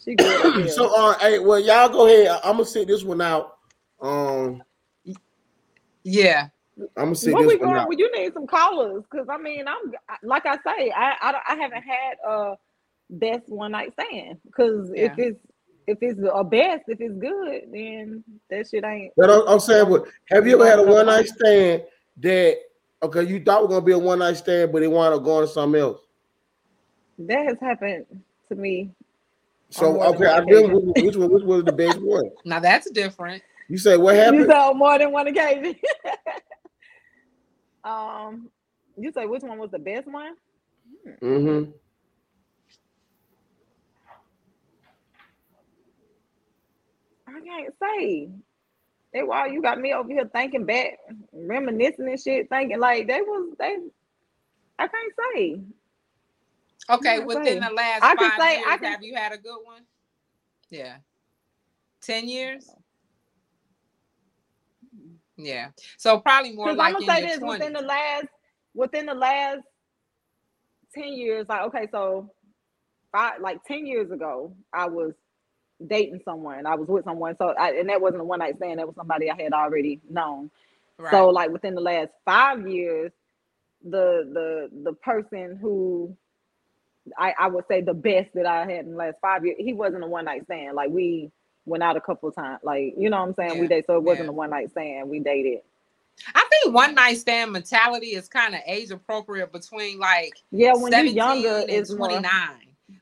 [0.04, 0.70] She good.
[0.70, 2.40] so, uh, hey, well, y'all go ahead.
[2.44, 3.58] I'm gonna sit this one out.
[4.02, 4.62] Um,
[6.04, 6.48] Yeah.
[6.98, 7.80] I'm gonna sit What we this one going?
[7.82, 7.88] out.
[7.90, 9.94] Well, you need some callers, cause I mean, I'm
[10.24, 12.56] like I say, I I, I haven't had a
[13.10, 15.40] best one night stand, cause if it's
[15.88, 19.12] if it's a best, if it's good, then that shit ain't.
[19.18, 21.84] But I'm, I'm saying, but have you ever had a one night stand
[22.18, 22.58] that
[23.02, 25.48] okay, you thought was gonna be a one night stand, but it wound up going
[25.48, 26.02] to something else?
[27.18, 28.06] That has happened
[28.50, 28.92] to me.
[29.72, 31.06] So On more than okay, I one did occasion.
[31.06, 32.30] which one which was the best one?
[32.46, 33.44] Now that's different.
[33.68, 34.36] You say what happened?
[34.36, 34.58] You happened?
[34.58, 35.76] saw more than one occasion.
[37.84, 38.50] um,
[38.98, 40.36] you say which one was the best one?
[41.22, 41.72] Mm-hmm.
[47.42, 48.30] I can't say.
[49.14, 51.00] They why you got me over here thinking back,
[51.34, 53.78] reminiscing and shit, thinking like they was they.
[54.78, 55.62] I can't say.
[56.90, 57.60] Okay, Yeah, within say.
[57.60, 59.84] the last I can say- years, I can- have you had a good one?
[60.70, 60.98] Yeah.
[62.02, 62.70] Ten years?
[65.38, 65.70] Yeah.
[65.98, 68.28] So probably more like I'm gonna say this within the last
[68.74, 69.62] within the last
[70.94, 72.32] ten years, like okay, so
[73.12, 75.14] five like ten years ago, I was
[75.88, 76.66] dating someone.
[76.66, 78.80] I was with someone, so I, and that wasn't a one night stand.
[78.80, 80.52] That was somebody I had already known.
[81.00, 81.14] Right.
[81.14, 83.12] So like within the last five years,
[83.84, 86.16] the the the person who
[87.18, 89.74] I, I would say the best that I had in the last five years, he
[89.74, 90.76] wasn't a one night stand.
[90.76, 91.32] Like we
[91.66, 92.60] went out a couple of times.
[92.64, 93.58] Like, you know what I'm saying?
[93.60, 94.30] We Yeah, dated, so it wasn't yeah.
[94.30, 95.10] a one night stand.
[95.10, 95.62] We dated.
[96.36, 100.96] I think one night stand mentality is kind of age appropriate between like Yeah, when
[100.96, 102.24] you're younger, it's 29.
[102.24, 102.28] more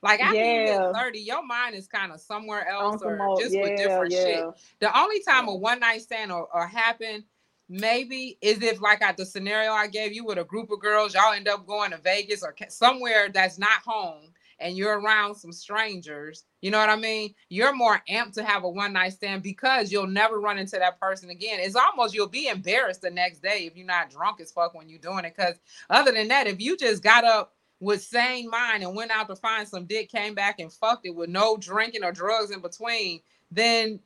[0.01, 0.91] Like after you Yeah.
[0.91, 3.39] hit 30, your mind is kind of somewhere else or more.
[3.39, 4.45] just with Yeah, different shit.
[4.79, 5.53] The only time Yeah.
[5.53, 7.25] a one night stand or, or happen
[7.69, 11.13] maybe is if like at the scenario I gave you with a group of girls,
[11.13, 15.51] y'all end up going to Vegas or somewhere that's not home and you're around some
[15.51, 16.45] strangers.
[16.61, 17.35] You know what I mean?
[17.49, 20.99] You're more amped to have a one night stand because you'll never run into that
[20.99, 21.59] person again.
[21.59, 24.89] It's almost you'll be embarrassed the next day if you're not drunk as fuck when
[24.89, 25.35] you're doing it.
[25.35, 25.55] Because
[25.89, 29.35] other than that, if you just got up with sane mind and went out to
[29.35, 33.21] find some dick, came back and fucked it with no drinking or drugs in between,
[33.51, 33.99] then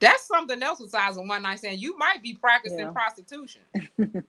[0.00, 1.80] that's something else besides a one night stand.
[1.80, 2.90] You might be practicing Yeah.
[2.90, 3.62] prostitution.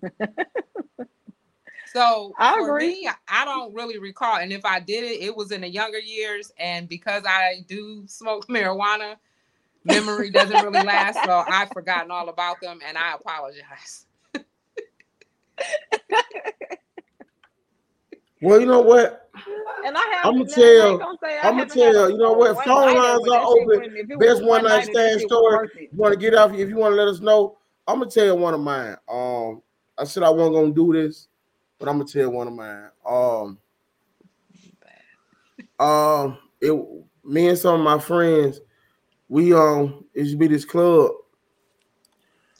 [1.86, 2.78] so I for agree.
[2.78, 4.38] me, I don't really recall.
[4.38, 6.52] And if I did it, it was in the younger years.
[6.60, 9.16] And because I do smoke marijuana,
[9.84, 11.24] memory doesn't really last.
[11.24, 14.06] So I've forgotten all about them and I apologize.
[18.42, 19.30] Well, you know what?
[19.86, 20.26] And I have.
[20.26, 22.64] I'ma tell- ain't say I I'ma tell you, you know what?
[22.64, 23.68] Phone lines are open.
[23.68, 25.70] wasn't- if it was Best one night stand shit story.
[25.80, 26.54] You want to get off?
[26.54, 27.58] If you want to let us know,
[27.88, 28.98] I'm gonna tell you one of mine.
[29.08, 29.62] Um,
[29.98, 31.28] I said I wasn't gonna do this,
[31.80, 32.90] but I'm gonna tell you one of mine.
[33.06, 33.58] Um,
[35.80, 36.74] um, it
[37.24, 38.60] me and some of my friends,
[39.30, 41.12] we um, it should be this club.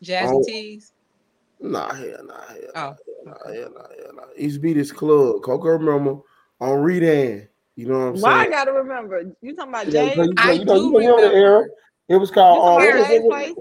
[0.04, 0.44] Jazzy Oh.
[0.46, 0.94] Tees.
[1.60, 2.96] Nah, hell, nah, hell, Oh,
[3.28, 4.24] nah, hell, hell, nah, hell, nah.
[4.36, 6.20] It used to be this club, Coco remember
[6.60, 7.48] on Redan.
[7.76, 8.36] You know what I'm saying?
[8.36, 9.22] Why I gotta remember?
[9.42, 10.10] You talking about Yeah, Jay?
[10.10, 11.66] because you, I you know, you do remember the era.
[12.10, 12.58] It was called.
[12.58, 13.56] You Um, talking it was, it was, place?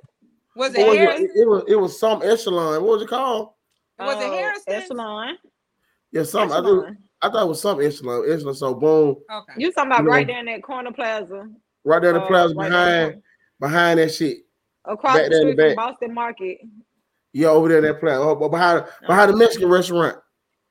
[0.57, 1.21] Was what it was Harris?
[1.21, 1.31] it?
[1.35, 2.83] It was it was some echelon.
[2.83, 3.51] What was it called?
[3.99, 4.85] Was it Oh, Harrison's?
[4.85, 5.39] Echelon.
[6.13, 6.53] Yeah, some.
[6.53, 8.25] I, think, I thought it was some echelon.
[8.31, 8.55] Echelon.
[8.55, 9.53] So boom, Okay.
[9.59, 11.49] You talking about You right there in that corner plaza?
[11.85, 13.23] right there, the uh, plaza right there behind
[13.61, 14.39] behind that shit.
[14.85, 15.77] across back the there in the street from.
[15.77, 16.59] Boston Market.
[17.37, 18.19] Yeah, over there in that plaza.
[18.23, 20.17] Oh, but behind behind the Mexican restaurant.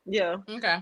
[0.07, 0.81] Yeah, Okay.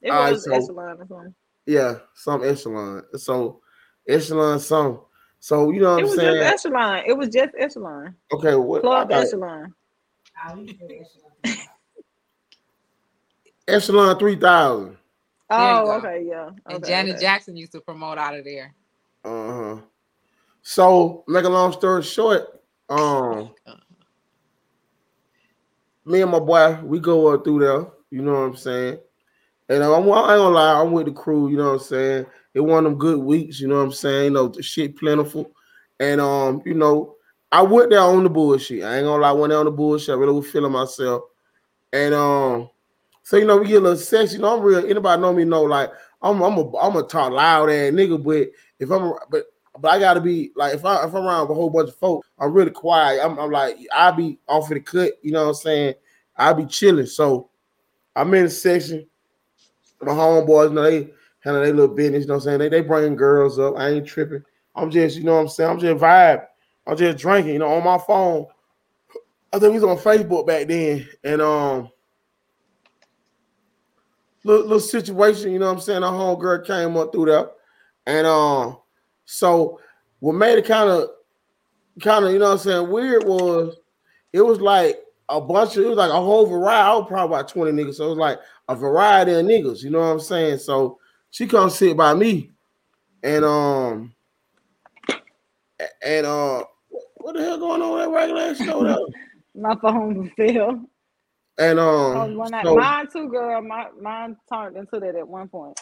[0.00, 1.34] it Alright, was so- Echelon or something.
[1.66, 3.02] Yeah, some echelon.
[3.16, 3.60] So
[4.08, 5.00] echelon some.
[5.40, 6.28] So you know what It I'm saying?
[6.28, 6.52] It was saying?
[6.52, 7.02] just Echelon.
[7.06, 8.14] It was just Echelon.
[8.32, 9.26] okay, what Club all right.
[9.26, 9.74] Echelon.
[13.68, 14.96] echelon three thousand.
[15.50, 16.50] Oh, okay, yeah.
[16.66, 17.22] And Janet okay.
[17.22, 18.72] Jackson used to promote out of there.
[19.24, 19.80] Uh huh.
[20.62, 23.50] So make a long story short, um,
[26.08, 27.86] me and my boy, we go up through there.
[28.10, 28.98] You know what I'm saying?
[29.68, 31.50] And I'm, I ain't gonna lie, I'm with the crew.
[31.50, 32.26] You know what I'm saying?
[32.54, 33.60] It one of them good weeks.
[33.60, 34.24] You know what I'm saying?
[34.24, 35.52] You know, the shit plentiful,
[36.00, 37.16] and um, you know,
[37.52, 38.82] I went there on the bullshit.
[38.82, 40.14] I ain't gonna lie, I went there on the bullshit.
[40.14, 41.22] I really was feeling myself,
[41.92, 42.70] and um,
[43.22, 44.36] so you know, we get a little sexy.
[44.36, 44.86] You know, I'm real.
[44.86, 45.90] Anybody know me know like
[46.22, 48.48] I'm I'm a I'm a talk loud ass nigga, but
[48.78, 49.44] if I'm but
[49.80, 52.24] but I gotta be like if I if I'm around a whole bunch of folk,
[52.38, 53.20] I'm really quiet.
[53.24, 55.94] I'm, I'm like I'll be off of the cut, you know what I'm saying?
[56.36, 57.06] I'll be chilling.
[57.06, 57.50] So
[58.14, 59.06] I'm in the section.
[60.00, 61.10] My homeboys, you know, they
[61.40, 62.58] handle their little business, you know what I'm saying?
[62.58, 63.76] They they bringing girls up.
[63.76, 64.42] I ain't tripping.
[64.74, 65.70] I'm just, you know what I'm saying?
[65.70, 66.46] I'm just vibe.
[66.86, 68.46] I'm just drinking, you know, on my phone.
[69.52, 71.90] I think we was on Facebook back then, and um
[74.44, 76.02] little, little situation, you know what I'm saying?
[76.02, 77.50] A homegirl came up through there.
[78.06, 78.78] And um,
[79.30, 79.78] so
[80.20, 81.10] what made it kind of
[82.02, 83.76] kind of, you know what I'm saying, weird was
[84.32, 84.98] it was like
[85.28, 86.88] a bunch of it was like a whole variety.
[86.88, 87.94] I was probably about 20 niggas.
[87.96, 88.38] So it was like
[88.68, 90.58] a variety of niggas, you know what I'm saying?
[90.58, 90.98] So
[91.30, 92.52] she come sit by me
[93.22, 94.14] and um
[96.02, 96.64] and uh
[97.16, 99.06] what the hell going on with that regular ass show?
[99.54, 100.80] My phone fell.
[101.58, 103.60] And Oh, um night, so- mine too, girl.
[103.60, 105.78] My mine turned into that at one point.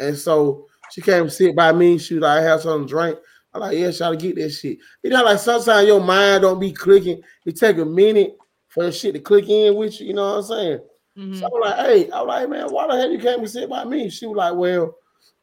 [0.00, 1.98] And so she came to sit by me.
[1.98, 3.18] She was like, I have something to drink.
[3.52, 4.78] I'm like, yeah, try to get that shit.
[5.02, 7.20] You know, like sometimes your mind don't be clicking.
[7.44, 8.36] It take a minute
[8.68, 10.08] for the shit to click in with you.
[10.08, 10.78] You know what I'm saying?
[11.18, 11.38] Mhm.
[11.38, 13.84] So I'm like, hey, I'm like, man, why the hell you came and sit by
[13.84, 14.08] me?
[14.08, 14.96] She was like, well,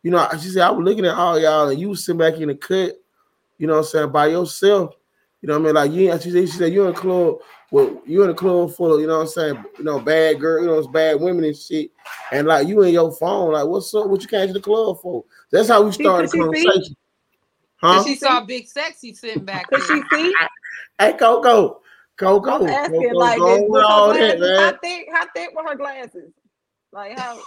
[0.03, 2.36] you know, she said, I was looking at all y'all and you was sitting back
[2.36, 2.94] in the cut,
[3.57, 4.95] you know what I'm saying, by yourself.
[5.41, 5.76] You know what I mean?
[5.76, 7.38] Like you ain't- she said, she said you in a club,
[7.72, 10.39] well, you in a club full of, you know what I'm saying, you know, bad
[10.39, 11.91] girl, you know, it's bad women and shit.
[12.31, 14.07] And like you in your phone, like, what's up?
[14.07, 15.23] What you came to the club for?
[15.51, 16.65] That's how we See, started the could she see?
[16.65, 16.95] conversation.
[17.84, 18.03] And Huh?
[18.03, 20.34] she saw Big Sexy sitting back Could she see?
[20.99, 21.81] Hey, Coco.
[22.18, 22.49] Coco.
[22.49, 23.61] I'm asking Coco, like go this.
[23.69, 24.57] with With all her that, man.
[24.57, 25.07] how thick?
[25.11, 26.34] How thick were her glasses?
[26.91, 27.39] Like how?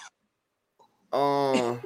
[1.13, 1.81] Um,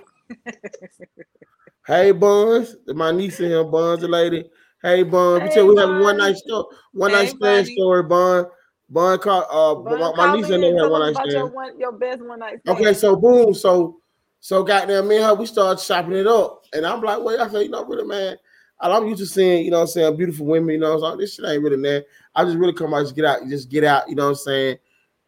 [1.86, 4.44] hey Buns, my niece in here, Buns, the lady.
[4.84, 8.02] Hey we Hey, we have one night story, one Hey, night stand story.
[8.02, 8.44] Bun,
[8.90, 9.46] Bun called.
[9.50, 11.54] Uh, my, niece and in there had one night about your stand.
[11.54, 12.76] one, your best one night stand.
[12.76, 13.96] Okay, so boom, so
[14.40, 17.48] so goddamn me and her, we started chopping it up, and I'm like, wait, I
[17.48, 18.36] said, you know, really, man.
[18.78, 21.34] I'm used to seeing, you know, what I'm saying beautiful women, you know, so this
[21.34, 22.04] shit ain't really that.
[22.34, 24.34] I just really come out, just get out, just get out, you know what I'm
[24.34, 24.76] saying?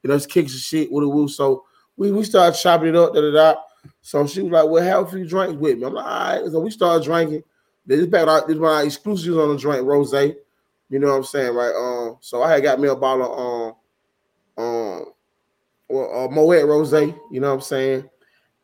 [0.03, 1.29] You know, just kick some shit with a woo.
[1.29, 1.65] So
[1.97, 3.61] we we started chopping it up, da da da.
[4.03, 5.87] So she was like, Well, have a few drinks with me.
[5.87, 6.53] I'm like, all right.
[6.53, 7.43] So we started drinking.
[7.87, 10.13] This is back this of exclusives on the drink, rose.
[10.13, 11.75] You know what I'm saying, right?
[11.75, 13.77] Um, so I had got me a bottle
[14.57, 15.05] of um um
[15.89, 18.09] well uh Moet Rose, you know what I'm saying?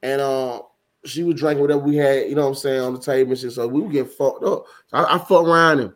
[0.03, 0.62] And uh
[1.05, 3.40] she was drinking whatever we had, you know what I'm saying, on the table and
[3.40, 3.53] shit.
[3.53, 4.66] So we were getting fucked up.
[4.89, 5.93] So I, I fucked around and,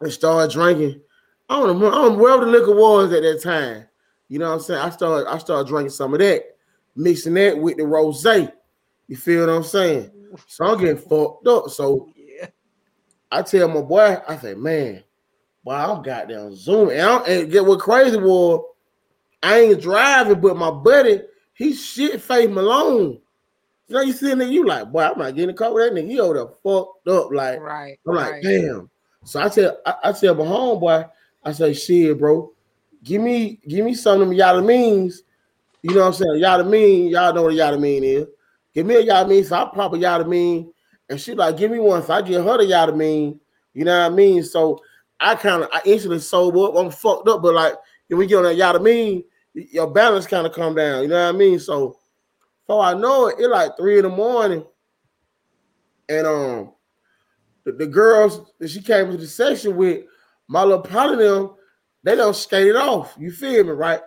[0.00, 1.00] and started drinking.
[1.48, 3.86] I don't know, I don't know where the liquor was at that time.
[4.28, 4.80] You know what I'm saying?
[4.80, 6.56] I started I started drinking some of that,
[6.96, 8.24] mixing that with the rose.
[8.24, 10.10] You feel what I'm saying?
[10.46, 11.68] So I'm getting fucked up.
[11.70, 12.48] So Yeah.
[13.30, 15.02] I tell my boy, I say, man,
[15.64, 16.96] boy, I'm goddamn zooming.
[16.98, 18.64] And, and get what crazy was,
[19.42, 21.22] I ain't driving, but my buddy,
[21.54, 23.18] he shit face Malone.
[23.88, 26.00] You know, you sitting there, you like, boy, I'm not getting a car with that
[26.00, 26.08] nigga.
[26.08, 27.30] He over there fucked up.
[27.32, 27.98] Like, Right.
[28.06, 28.42] I'm like, right.
[28.42, 28.90] damn.
[29.24, 31.08] So I tell I, I tell my homeboy,
[31.44, 32.52] I say, shit, bro,
[33.02, 35.22] give me give me some of them yada means.
[35.82, 36.36] You know what I'm saying?
[36.36, 38.26] Yada mean, y'all know what a yada mean is.
[38.74, 40.72] Give me a yada mean, so I pop a yada mean,
[41.08, 43.38] and she like, give me one, so I give her the mean.
[43.74, 44.42] You know what I mean?
[44.42, 44.80] So
[45.20, 46.76] I kind of I instantly sober up.
[46.76, 47.74] I'm fucked up, but like
[48.08, 49.24] when we get on that mean,
[49.54, 51.02] your balance kind of come down.
[51.02, 51.58] You know what I mean?
[51.58, 51.98] So
[52.66, 54.64] before I know it, it like three in the morning,
[56.08, 56.72] and um
[57.64, 60.04] the, the girls that she came to the session with,
[60.48, 61.54] my little part of them,
[62.02, 63.14] they don't skate it off.
[63.18, 64.00] You feel me, right?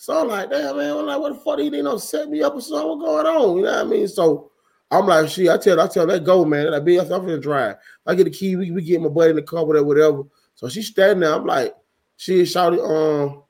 [0.00, 1.58] So I'm like, damn man, I'm like, what the fuck?
[1.58, 2.88] They don't set me up or something?
[2.88, 3.56] What's going on?
[3.56, 4.06] You know what I mean?
[4.06, 4.52] So
[4.92, 6.70] I'm like, shit, I tell, I tell, let go, man.
[6.70, 7.76] That be, I'm finna drive.
[8.06, 10.22] I get the key, we, we get my buddy in the car, whatever, whatever.
[10.54, 11.34] So she's standing there.
[11.34, 11.74] I'm like,
[12.16, 13.42] she shouted, um,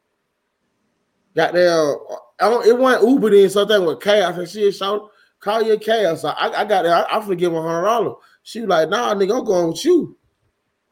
[1.36, 1.96] goddamn,
[2.40, 4.38] I don't, it wasn't Uber then, something with chaos.
[4.38, 5.10] And she shout,
[5.40, 6.22] call your chaos.
[6.22, 8.14] So I, I got there, I, I finna give hundred dollars.
[8.42, 10.16] She was like, nah, nigga, I'm going with you.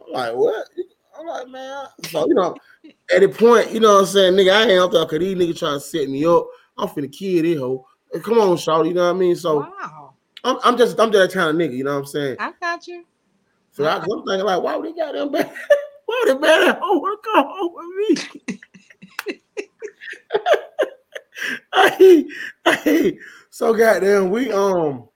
[0.07, 0.66] I'm like, what?
[1.19, 1.87] I'm like, man.
[2.11, 2.55] So, you know,
[3.15, 5.37] at the point, you know what I'm saying, nigga, I ain't out there because these
[5.37, 6.47] niggas trying to set me up.
[6.77, 7.87] I'm finna kill this hoe.
[8.23, 9.37] Come on, Shawty, you know what I mean?
[9.37, 10.15] So wow.
[10.45, 12.37] I'm, I'm just I'm just that kind of nigga, you know what I'm saying?
[12.39, 13.05] I got you.
[13.73, 15.53] So I, am thinking like, why would they got them bad?
[16.07, 18.39] Why would they bad hoe wanna come home with
[19.27, 19.41] me?
[21.99, 22.27] hey,
[22.65, 23.19] hey,
[23.51, 25.09] so goddamn, we um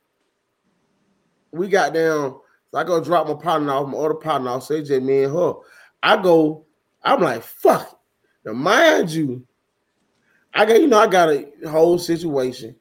[1.52, 2.40] we got down.
[2.70, 5.24] So I go drop my partner off, my other partner off, so it's just me
[5.24, 5.54] and her.
[6.02, 6.66] I go,
[7.02, 7.82] I'm like, fuck.
[7.82, 8.48] it.
[8.48, 9.46] Now, mind you,
[10.54, 12.74] I got, you know, I got a whole situation.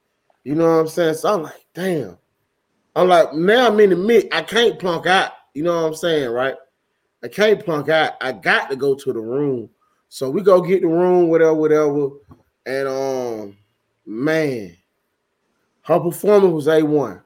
[0.44, 1.16] You know what I'm saying?
[1.16, 2.18] So I'm like, damn.
[2.96, 4.28] I'm like, now I'm in the mid.
[4.32, 5.32] I can't plunk out.
[5.54, 6.56] You know what I'm saying, right?
[7.24, 8.14] I can't plunk out.
[8.22, 9.70] I got to go to the room.
[10.08, 12.10] So we go get the room, whatever, whatever.
[12.66, 13.58] And um,
[14.06, 14.76] man,
[15.84, 17.22] her performance was A1.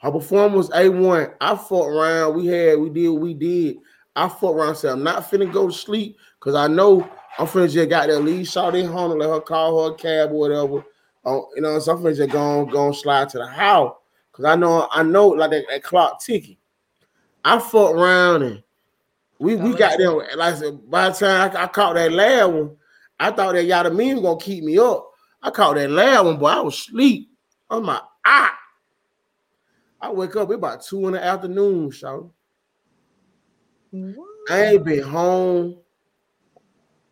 [0.00, 1.34] Her performance was A1.
[1.40, 2.34] I fought around.
[2.34, 3.76] We had, we did, we did.
[4.16, 4.70] I fought around.
[4.70, 8.08] and Said I'm not finna go to sleep because I know I'm finna just got
[8.08, 10.84] that lead shot in home and let her call her a cab or whatever.
[11.24, 13.94] Um, you know, so I'm finna just go on, go on slide to the house
[14.32, 16.56] because I know, I know, like that, that clock ticking.
[17.44, 18.62] I fought around and
[19.38, 20.12] we we got there.
[20.12, 22.76] Like I said, by the time I, I caught that last one,
[23.20, 25.10] I thought that Yada Mean was gonna keep me up.
[25.42, 26.46] I caught that last one, boy.
[26.46, 27.30] I was asleep.
[27.70, 28.58] I'm like, ah.
[30.00, 32.30] I wake up, it about two in the afternoon, shout.
[34.50, 35.78] I ain't been home.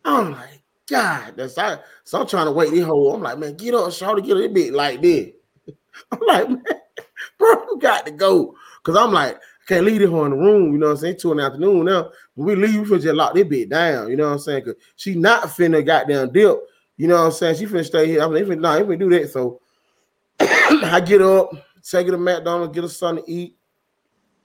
[0.03, 1.79] I'm like, God, that's I.
[2.03, 3.15] So I'm trying to wait this whole.
[3.15, 5.29] I'm like, man, get up, shout, get a bit like this.
[6.11, 6.63] I'm like, man,
[7.37, 8.55] bro, you got to go.
[8.83, 10.97] Cause I'm like, I can't leave this her in the room, you know what I'm
[10.99, 11.17] saying?
[11.17, 12.11] Two in the afternoon now.
[12.35, 14.63] When we leave, we finna just lock this bit down, you know what I'm saying?
[14.63, 16.59] Cause she not finna goddamn dip,
[16.97, 17.55] you know what I'm saying?
[17.57, 18.21] She finna stay here.
[18.21, 19.31] I'm like, nah, nah, finna do that.
[19.31, 19.59] So
[20.39, 21.49] I get up,
[21.81, 23.57] take her to McDonald's, get her something to eat.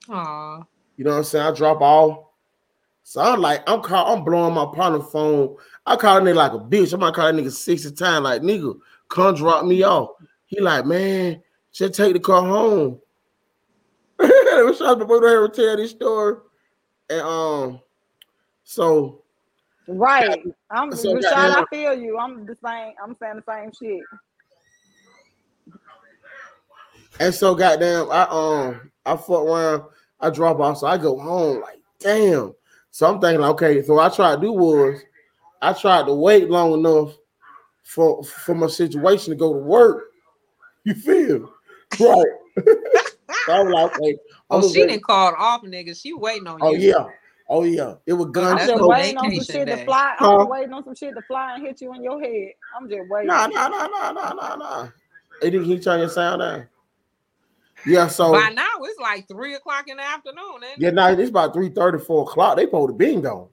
[0.09, 0.63] Aw.
[1.01, 1.47] You know what I'm saying?
[1.47, 2.27] I drop off.
[3.05, 5.57] So I'm like, I'm call, I'm blowing my partner phone.
[5.87, 6.93] I call a nigga like a bitch.
[6.93, 8.79] I might call that nigga 60 times, like nigga,
[9.09, 10.11] come drop me off.
[10.45, 13.01] He like, man, just take the car home.
[14.21, 16.37] Rashad Babuto here to tell this story.
[17.09, 17.81] And um,
[18.65, 19.23] so
[19.89, 20.45] Right.
[20.71, 22.19] I'm So Rashad, I feel you.
[22.19, 22.93] I'm the same.
[23.03, 24.03] I'm saying the same shit.
[27.21, 29.85] and so goddamn, I um I fuck around,
[30.21, 32.55] I drop off, so I go home like damn.
[32.91, 35.01] So I'm thinking, okay, so what I tried to do was
[35.63, 37.17] I tried to wait long enough
[37.85, 40.05] for for my situation to go to work.
[40.85, 41.41] You feel
[41.99, 42.27] right?
[42.57, 44.19] so I was like, okay,
[44.51, 46.01] Oh, I'm she gonna didn't call off, nigga.
[46.01, 46.75] She waiting on Oh you.
[46.75, 47.09] Oh yeah,
[47.49, 47.95] oh yeah.
[48.07, 49.77] It was I'm just waiting on some shit day.
[49.77, 50.15] to fly.
[50.19, 50.47] I'm Huh?
[50.49, 52.53] waiting on some shit to fly and hit you in your head.
[52.77, 53.29] I'm just waiting.
[53.29, 54.89] Nah, nah, nah, nah, nah, nah, nah.
[55.41, 56.69] Hey, did he turn your sound down?
[57.87, 60.63] Yeah, so By now it's like three o'clock in the afternoon.
[60.65, 60.83] Ain't it?
[60.83, 62.57] yeah, now it's about three thirty, four o'clock.
[62.57, 63.49] They pulled a been gone.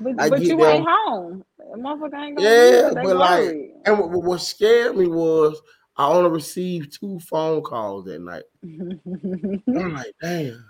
[0.00, 0.60] But, but you them.
[0.60, 1.44] ain't home.
[1.76, 2.94] Motherfucker ain't gonna Yeah, leave.
[2.94, 3.70] They but like- worried.
[3.84, 5.60] And what, what scared me was
[5.96, 8.44] I only received two phone calls that night.
[8.62, 10.64] I'm like, damn.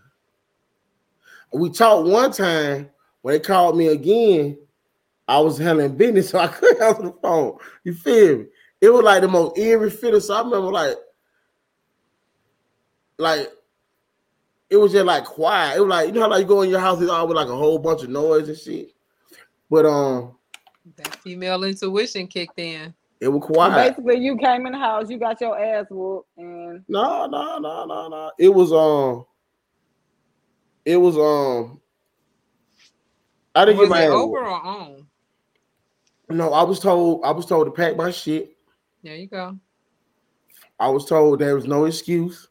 [1.53, 2.89] We talked one time
[3.23, 4.59] when they called me again.
[5.29, 7.59] I was handling business, so I couldn't answer the phone.
[7.85, 8.45] You feel me?
[8.81, 10.21] It was like the most eerie feeling.
[10.21, 10.97] So I remember like,
[13.19, 13.51] like
[14.71, 15.77] it was just like quiet.
[15.77, 17.49] It was like you know how like you go in your house, it's always like
[17.49, 18.93] a whole bunch of noise and shit.
[19.71, 20.37] But um,
[20.97, 22.95] That female intuition kicked in.
[23.21, 23.91] it was So quiet.
[23.91, 27.85] basically, you came in the house, you got your ass whooped, and No, no, no,
[27.85, 28.31] no, no.
[28.39, 29.27] It was um,
[30.85, 31.81] it was um.
[33.55, 34.43] I didn't Was get my it ass over whooped.
[34.43, 35.07] or on?
[36.31, 38.55] No, I was told I was told to pack my shit.
[39.03, 39.59] There you go.
[40.79, 42.49] I was told there was no excuse,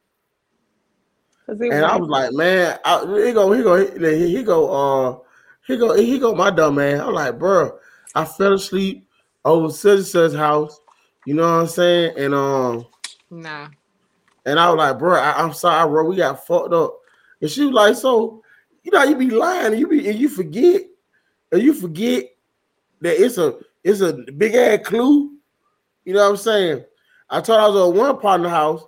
[1.48, 5.18] and I was like, man, I, he go, he go, he, he go, uh,
[5.65, 6.99] he go, he go, my dumb man.
[6.99, 7.78] I'm like, bro,
[8.15, 9.07] I fell asleep
[9.45, 10.80] over such house.
[11.26, 12.14] You know what I'm saying?
[12.18, 12.86] And um,
[13.30, 13.68] Nah.
[14.45, 16.98] and I was like, bro, I, I'm sorry, bro, we got fucked up.
[17.41, 18.41] And she was like, so,
[18.84, 20.84] you know, you be lying, and you be, and you forget,
[21.52, 22.26] and you forget
[23.02, 25.34] that it's a, it's a big ass clue.
[26.06, 26.86] You know what I'm saying?
[27.30, 28.84] I told I was at one partner house,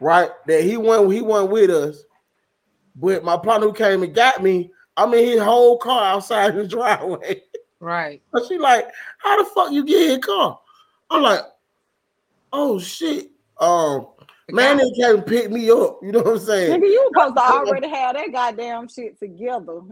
[0.00, 0.30] right?
[0.46, 2.02] That he went, he went with us,
[2.96, 6.66] but my partner who came and got me, I'm in his whole car outside the
[6.66, 7.42] driveway.
[7.78, 8.22] Right.
[8.32, 8.86] But she like,
[9.18, 10.60] how the fuck you get in your car?
[11.10, 11.40] I'm like,
[12.52, 13.30] oh shit.
[13.58, 14.08] Um,
[14.50, 15.98] man, they came and pick me up.
[16.02, 16.80] You know what I'm saying?
[16.80, 19.82] Nigga, you supposed to already have that goddamn shit together.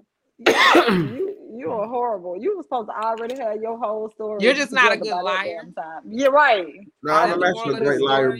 [0.88, 2.36] You, you are horrible.
[2.40, 4.38] You were supposed to already have your whole story.
[4.40, 5.62] You're just not a good liar.
[5.74, 6.02] Time.
[6.06, 6.66] You're right.
[7.02, 8.38] No, I'm of the actually a moral great liar,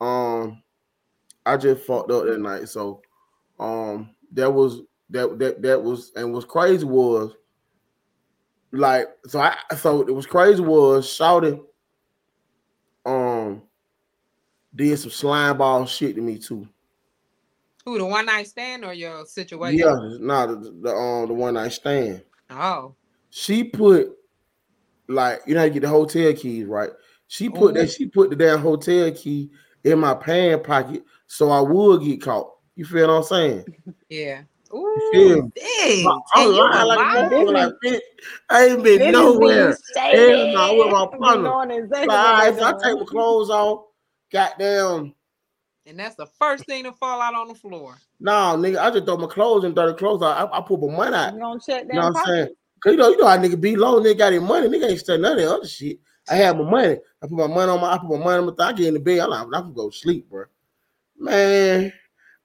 [0.00, 0.62] but um,
[1.48, 2.68] I just fucked up that night.
[2.68, 3.02] So,
[3.58, 7.32] um, that was that that that was and what's crazy was
[8.72, 11.64] like so I so it was crazy was shouting
[13.06, 13.62] um
[14.74, 16.68] did some slime ball shit to me too.
[17.84, 19.78] Who the one night stand or your situation?
[19.78, 22.22] Yeah, nah, the, the um the one I stand.
[22.50, 22.94] Oh.
[23.30, 24.10] She put
[25.08, 26.90] like you know how you get the hotel keys right.
[27.28, 27.80] She put Ooh.
[27.80, 29.50] that she put the damn hotel key
[29.90, 32.52] in my pants pocket so I would get caught.
[32.76, 33.64] You feel what I'm saying?
[34.08, 34.42] Yeah.
[34.70, 35.52] feel Ooh, me?
[35.54, 36.04] dang.
[36.06, 38.00] I'm And you lying like, a like bitch,
[38.50, 39.78] I ain't been Niggas nowhere.
[39.94, 40.00] be.
[40.00, 41.74] Hell no, with my partner.
[41.74, 43.84] exactly Like, all right, what so I they take my clothes off.
[44.30, 45.14] Goddamn,
[45.86, 47.96] And that's the first thing to fall out on the floor.
[48.20, 50.52] nah, nigga, I just throw my clothes and throw the clothes out.
[50.52, 51.32] I, I put my money out.
[51.34, 52.48] You gonna check You know what I'm saying?
[52.80, 55.00] Cause you know, you know how nigga be low, nigga got his money, nigga ain't
[55.00, 55.98] studying none of that other shit.
[56.30, 56.96] I have my money.
[57.22, 58.88] I put my money on my, I put my money on my thigh, I get
[58.88, 59.20] in the bed.
[59.20, 60.44] I'm like, I'm gonna go to sleep, bro.
[61.18, 61.92] Man,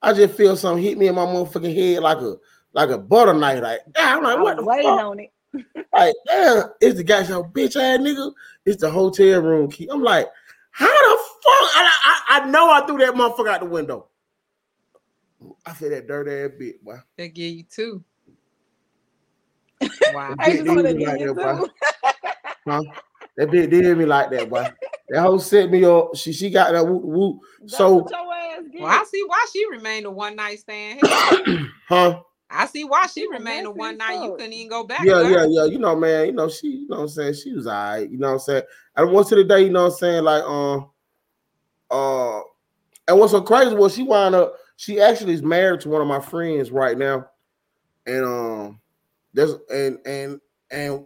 [0.01, 2.35] I just feel something hit me in my motherfucking head like a
[2.73, 3.61] like a butter knife.
[3.61, 4.99] Like, yeah, I'm like, I what the waiting fuck?
[4.99, 5.29] on it.
[5.93, 8.33] Like, damn, it's the guy's so bitch ass nigga.
[8.65, 9.87] It's the hotel room key.
[9.91, 10.27] I'm like,
[10.71, 11.69] how the fuck?
[11.75, 14.07] I, I, I know I threw that motherfucker out the window.
[15.67, 16.97] I said that dirty ass bit, boy.
[17.15, 18.03] They give you two.
[20.13, 20.35] Wow.
[20.39, 21.69] I just want to did get you that, too.
[22.65, 22.81] Huh?
[23.37, 24.67] That bitch did me like that, boy.
[25.09, 26.15] That hoe set me up.
[26.15, 27.39] She she got that whoop whoop.
[27.61, 28.81] That's So, what your ass get.
[28.81, 31.01] Well, I see why she remained a one night stand.
[31.89, 32.21] Huh?
[32.49, 34.23] I see why she You remained a one night.
[34.23, 35.03] You couldn't even go back.
[35.03, 35.31] Yeah, to her.
[35.31, 35.65] yeah, yeah.
[35.65, 36.27] You know, man.
[36.27, 36.67] You know, she.
[36.67, 38.09] You know, what I'm saying she was alright.
[38.09, 38.63] You know, what I'm saying.
[38.95, 40.89] And once to the day, you know, what I'm saying like, um,
[41.91, 42.39] uh,
[43.07, 44.53] and what's so crazy was she wound up.
[44.77, 47.27] She actually is married to one of my friends right now,
[48.05, 48.79] and um,
[49.33, 50.39] there's and and
[50.71, 51.05] and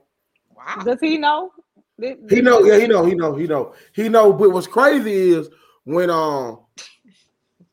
[0.56, 0.84] Wow.
[0.84, 1.52] Does he know?
[2.00, 4.32] Did- he know, yeah, he know, he know, he know, he know.
[4.34, 5.50] But what's crazy is
[5.84, 6.60] when um,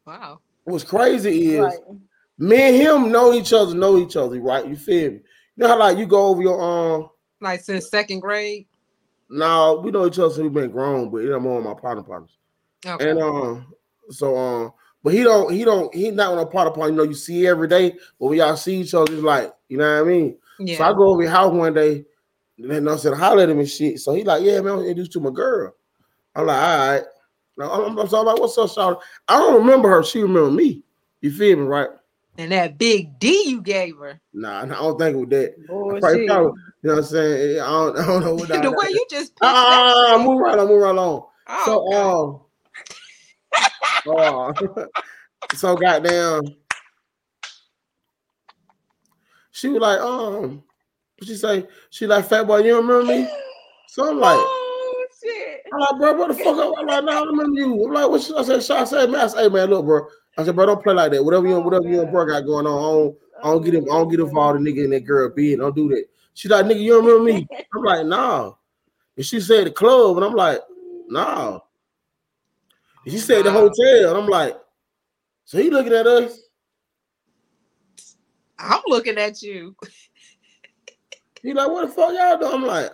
[0.06, 0.40] Wow.
[0.64, 1.78] what's crazy is Right.
[2.38, 4.66] Me and him know each other, know each other, right?
[4.66, 5.16] You feel me?
[5.18, 5.22] You
[5.56, 7.08] know how like you go over your um
[7.40, 8.66] Like since second grade.
[9.30, 11.74] now we know each other since we've been grown, but you know more of my
[11.74, 12.36] partner partners.
[12.84, 13.10] Okay.
[13.10, 13.72] And um,
[14.10, 14.72] so um,
[15.04, 17.46] but he don't he don't he not on a partner partner, you know, you see
[17.46, 20.38] every day, but when y'all see each other, it's like, you know what I mean?
[20.58, 20.78] yeah.
[20.78, 22.04] So I go over his house one day, and
[22.58, 23.98] then I said, holler at him and shit.
[24.00, 25.74] So he like, yeah, man, I'm introduced to my girl.
[26.34, 27.02] I'm like, all right.
[27.56, 28.98] Now, I'm, I'm, so I'm like, what's up, Charlotte?
[29.28, 30.02] I don't remember her.
[30.02, 30.82] She remember me.
[31.20, 31.88] You feel me, right?
[32.36, 34.20] and that big D you gave her.
[34.32, 35.54] Nah, I don't think it was that.
[35.54, 36.52] I probably, probably-
[36.82, 37.60] you know what I'm saying?
[37.60, 40.58] I don't, I don't know what that the way you just Ah, that move right
[40.58, 41.26] on, move right along.
[41.48, 42.42] Oh,
[44.04, 44.86] So, um, uh,
[45.54, 46.42] so goddamn,
[49.52, 50.64] she was like, um,
[51.22, 51.66] she say?
[51.90, 53.28] She like, fat boy, you don't remember me?
[53.88, 55.62] So I'm like, oh shit.
[55.72, 56.58] I'm like, bro, what the fuck?
[56.58, 57.86] up?" I'm like, nah, I remember you.
[57.86, 58.58] I'm like, what I?
[58.58, 60.06] Should I said, man, I say, hey, man, look, bro.
[60.36, 61.24] I said, bro, don't play like that.
[61.24, 63.74] Whatever you, oh, whatever you and bro got going on, I don't, I don't get
[63.74, 65.58] him, I don't get involved in nigga and that girl being.
[65.58, 66.06] Don't do that.
[66.34, 67.46] She like, nigga, you don't remember me?
[67.74, 68.52] I'm like, nah.
[69.16, 70.58] And she said the club, and I'm like,
[71.08, 71.60] nah.
[73.04, 74.56] And she said the hotel, and I'm like,
[75.44, 76.40] so he looking at us.
[78.58, 79.76] I'm looking at you.
[81.44, 82.54] He like, what the fuck y'all doing?
[82.54, 82.90] I'm like,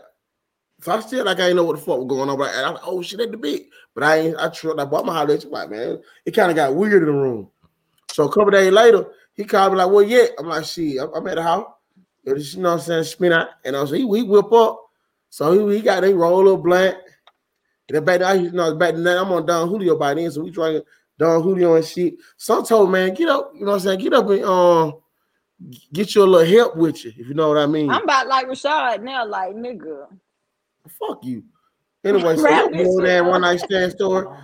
[0.81, 2.75] so I still like I ain't know what the fuck was going on, but I'm
[2.75, 3.71] like, oh shit at the beat.
[3.95, 6.01] But I ain't I like, but I'm holler at you like, man.
[6.27, 7.49] It kind of got weird in the room.
[8.11, 10.27] So a couple days later, he called me like, well, yeah.
[10.37, 11.67] I'm like, shit, I'm, I'm at the house.
[12.25, 13.05] You know what I'm saying?
[13.05, 13.51] Spin out.
[13.65, 14.81] And I was he, he whip up.
[15.29, 16.97] So he, he got he roll little blunt.
[17.89, 20.43] And then back then, you know, back then I'm on Don Julio by then, so
[20.43, 20.83] we drinking
[21.19, 22.15] Don Julio and shit.
[22.37, 24.01] Some told man, get up, you know what I'm saying?
[24.01, 25.00] Get up and um
[25.93, 27.91] get you a little help with you, if you know what I mean.
[27.91, 30.07] I'm about like Rashad now, like nigga.
[30.99, 31.45] Fuck you.
[32.05, 33.31] Anyway, so Wrap we this go shit there up.
[33.31, 34.43] one night stand store.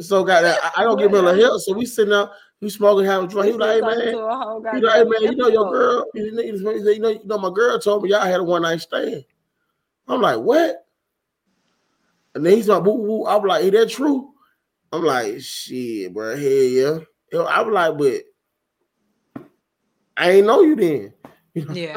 [0.00, 0.58] So got that.
[0.62, 1.62] I, I don't give him a little help.
[1.62, 3.46] So we sitting up, we smoking, having a drink.
[3.46, 5.70] He was like, hey man, to a whole he like, hey man, you know your
[5.70, 6.04] girl.
[6.14, 8.44] You know, you know, you know, you know my girl told me y'all had a
[8.44, 9.24] one night stand.
[10.06, 10.86] I'm like, what?
[12.34, 13.26] And then he's like, woo, woo.
[13.26, 14.32] I'm like, is that true?
[14.92, 16.36] I'm like, shit, bro.
[16.36, 16.98] Hell yeah.
[17.32, 18.22] Yo, I'm like, but
[20.16, 21.12] I ain't know you then.
[21.72, 21.94] Yeah.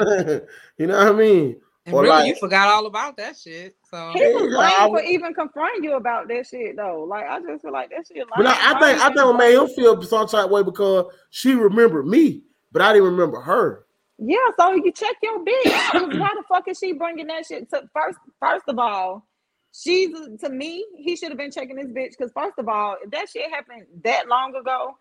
[0.78, 1.60] you know what I mean?
[1.84, 3.74] And Or really, like- you forgot all about that shit.
[3.90, 7.04] So He was Yeah, I lame for would- even confronting you about that shit though.
[7.08, 8.24] Like I just feel like that shit.
[8.36, 8.50] But I.
[8.52, 12.06] I think I think even it made him feel some type way because she remembered
[12.06, 13.84] me, but I didn't remember her.
[14.18, 16.18] Yeah, so you check your bitch.
[16.18, 18.18] why the fuck is she bringing that shit to first?
[18.40, 19.26] First of all,
[19.72, 20.84] she's to me.
[20.96, 23.86] He should have been checking this bitch because first of all, if that shit happened
[24.04, 24.96] that long ago,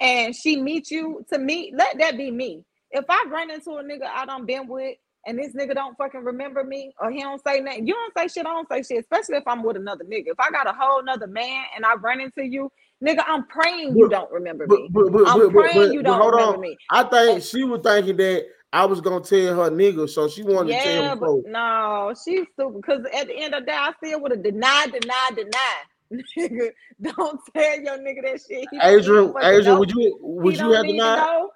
[0.00, 2.64] and she meet you to me, let that be me.
[2.90, 4.96] If I run into a nigga I done been with,
[5.26, 8.28] and this nigga don't fucking remember me, or he don't say nothing, you don't say
[8.28, 8.46] shit.
[8.46, 9.00] I don't say shit.
[9.04, 10.28] Especially if I'm with another nigga.
[10.28, 12.70] If I got a whole nother man and I run into you,
[13.04, 14.88] nigga, I'm praying you But- don't remember But, me.
[14.92, 16.60] but, I'm praying you don't hold remember on.
[16.62, 16.76] me.
[16.90, 20.72] I think she was thinking that I was gonna tell her nigga, so she wanted
[20.78, 21.18] to tell Yeah, him.
[21.20, 22.76] but no, she's stupid.
[22.80, 25.84] Because at the end of the day, I still would have denied, denied, denied.
[26.12, 26.70] Nigga,
[27.02, 28.66] don't tell your nigga that shit.
[28.70, 31.16] He Adrian, Adrian, would you He would you have to denied?
[31.16, 31.50] know.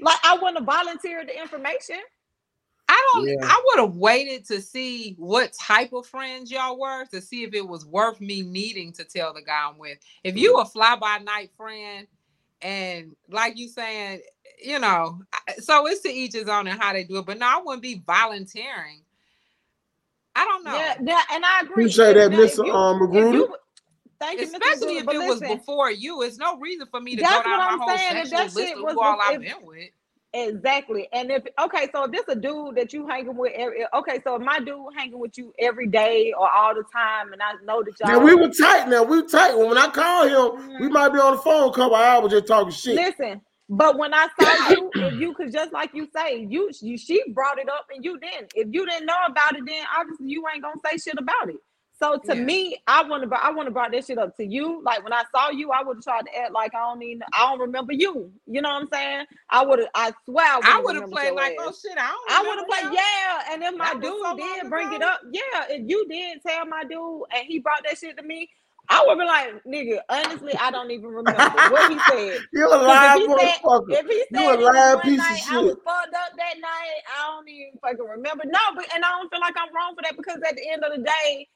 [0.00, 2.00] Like I wouldn't have volunteered the information.
[2.88, 3.28] I don't.
[3.28, 3.36] Yeah.
[3.42, 7.54] I would have waited to see what type of friends y'all were to see if
[7.54, 9.98] it was worth me needing to tell the guy I'm with.
[10.24, 10.62] If you mm.
[10.62, 12.08] a fly by night friend,
[12.62, 14.22] and like you saying,
[14.62, 15.22] you know,
[15.58, 17.26] so it's to each his own and how they do it.
[17.26, 19.02] But no, I wouldn't be volunteering.
[20.36, 20.74] I don't know.
[20.74, 21.84] Yeah, yeah, and I agree.
[21.84, 22.36] You say that, Mr.
[22.38, 23.52] Miss you- um, Magruder?
[24.20, 24.56] Thank you, Mr.
[24.60, 27.42] Especially Magruder, if it was before you, it's no reason for me to That's go
[27.50, 28.16] down what my I'm whole saying.
[28.16, 29.88] If sexual that list shit of was who all I've if- been with.
[30.32, 31.08] Exactly.
[31.12, 34.36] And if okay, so if this a dude that you hanging with every okay, so
[34.36, 37.82] if my dude hanging with you every day or all the time, and I know
[37.82, 38.88] that y'all Now we were tight.
[38.88, 39.58] Now we were tight.
[39.58, 40.92] When I call him, we Mhm.
[40.92, 42.94] might be on the phone a couple hours just talking shit.
[42.94, 43.40] Listen,
[43.70, 47.22] but when I saw you, if you could just like you say, you, you she
[47.32, 48.50] brought it up and you didn't.
[48.54, 51.56] If you didn't know about it, then obviously you ain't gonna say shit about it.
[52.00, 52.44] So to Yeah.
[52.44, 54.82] me, I want to I want to brought that shit up to you.
[54.84, 57.22] Like when I saw you, I would have tried to act like I don't even
[57.32, 58.32] I don't remember you.
[58.46, 59.26] You know what I'm saying?
[59.50, 61.82] I would have I swear I, would have played like, oh, ass.
[61.84, 62.32] oh shit, I don't.
[62.32, 63.54] I would have played, yeah.
[63.54, 65.66] And if my That dude so did bring it up, yeah.
[65.68, 68.50] If you did tell my dude and he brought that shit to me,
[68.88, 72.46] I would be like, nigga, honestly, I don't even remember what he said.
[72.52, 73.96] You a 'Cause live if he said, motherfucker.
[74.30, 75.78] You a lying piece of night, I was shit.
[75.84, 77.02] fucked up that night.
[77.18, 78.44] I don't even fucking remember.
[78.46, 80.82] No, but and I don't feel like I'm wrong for that because at the end
[80.84, 81.48] of the day,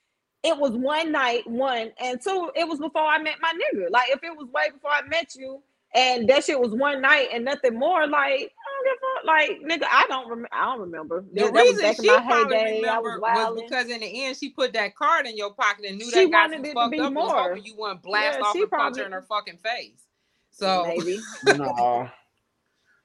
[0.45, 3.91] it was one night, one, and two, it was before I met my nigga.
[3.91, 5.63] Like if it was way before I met you,
[5.95, 9.25] and that shit was one night and nothing more, like I don't give a fuck.
[9.27, 10.49] Like nigga, I don't remember.
[10.53, 11.25] I don't remember.
[11.33, 12.89] The That, that was reason back in she my probably heyday.
[12.89, 15.87] I was remembered was because in the end she put that card in your pocket
[15.89, 17.43] and knew She that got wanted you it to fucked be up and was more.
[17.49, 20.05] hoping you wouldn't blast Yeah, off she and probably- her in her fucking face.
[20.51, 21.19] So maybe.
[21.57, 22.09] Nah.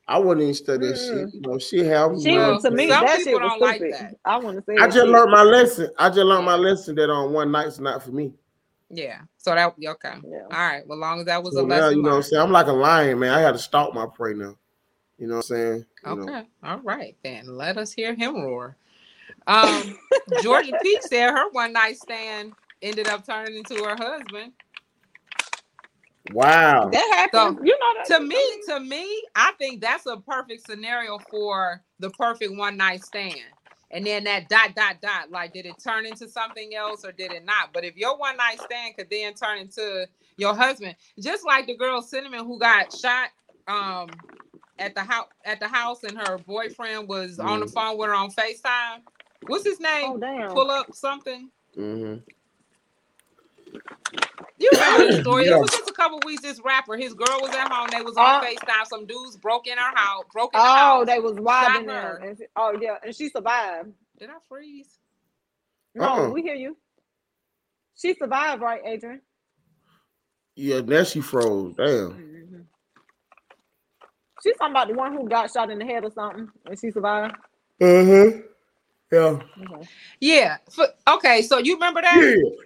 [0.07, 0.95] I wouldn't even study Mm-mm.
[0.95, 1.27] shit.
[1.27, 1.33] Mm.
[1.35, 4.15] You know, she have She Well, to me some that shit was don't like that.
[4.25, 5.07] I want to say I just shit.
[5.07, 5.91] learned my lesson.
[5.99, 8.33] I just learned my lesson that on one night's not for me.
[8.89, 9.21] Yeah.
[9.37, 10.15] So that okay.
[10.23, 10.43] Yeah.
[10.43, 10.85] All right.
[10.87, 12.41] Well, long as that was So a now, lesson you know what I'm saying?
[12.41, 13.33] I'm like a lion, man.
[13.33, 14.55] I got to stalk my prey now.
[15.17, 15.85] You know what I'm saying?
[16.05, 16.21] You know.
[16.23, 16.47] Okay.
[16.63, 17.15] All right.
[17.23, 18.77] Then let us hear him roar.
[19.47, 19.97] Um,
[20.41, 24.53] Georgia Peach said her one night stand ended up turning into her husband.
[26.31, 26.89] Wow.
[26.91, 28.05] That So, you know that.
[28.07, 33.03] To me, to me, I think that's a perfect scenario for the perfect one night
[33.03, 33.39] stand.
[33.91, 37.31] And then that dot dot dot, like, did it turn into something else or did
[37.31, 37.73] it not?
[37.73, 40.07] But if your one night stand could then turn into
[40.37, 43.29] your husband, just like the girl Cinnamon who got shot
[43.67, 44.09] um
[44.79, 47.73] at the house at the house and her boyfriend was on the Mhm.
[47.73, 49.01] phone with her on FaceTime.
[49.47, 50.11] What's his name?
[50.11, 50.49] Oh damn.
[50.51, 51.51] Pull up something.
[51.75, 52.15] hmm
[54.57, 55.45] You remember the story?
[55.47, 55.57] Yeah.
[55.57, 56.41] It was just a couple weeks.
[56.41, 57.87] This rapper, his girl was at home.
[57.91, 58.85] They was on Uh, Facetime.
[58.87, 60.25] Some dudes broke in her house.
[60.33, 61.05] Broke in the Oh, house.
[61.07, 62.19] they was robbing her.
[62.19, 62.27] them.
[62.29, 63.93] And she- oh yeah, and she survived.
[64.19, 64.99] Did I freeze?
[65.95, 66.29] No, Uh-uh.
[66.29, 66.77] we hear you.
[67.95, 69.21] She survived, right, Adrian?
[70.55, 71.75] Yeah, now she froze.
[71.75, 72.67] Damn.
[74.43, 76.91] She's talking about the one who got shot in the head or something, and she
[76.91, 77.35] survived.
[77.81, 78.31] Uh-huh.
[79.11, 79.19] Yeah.
[79.19, 79.87] Okay.
[80.19, 80.57] Yeah.
[81.07, 81.41] Okay.
[81.41, 82.15] So you remember that?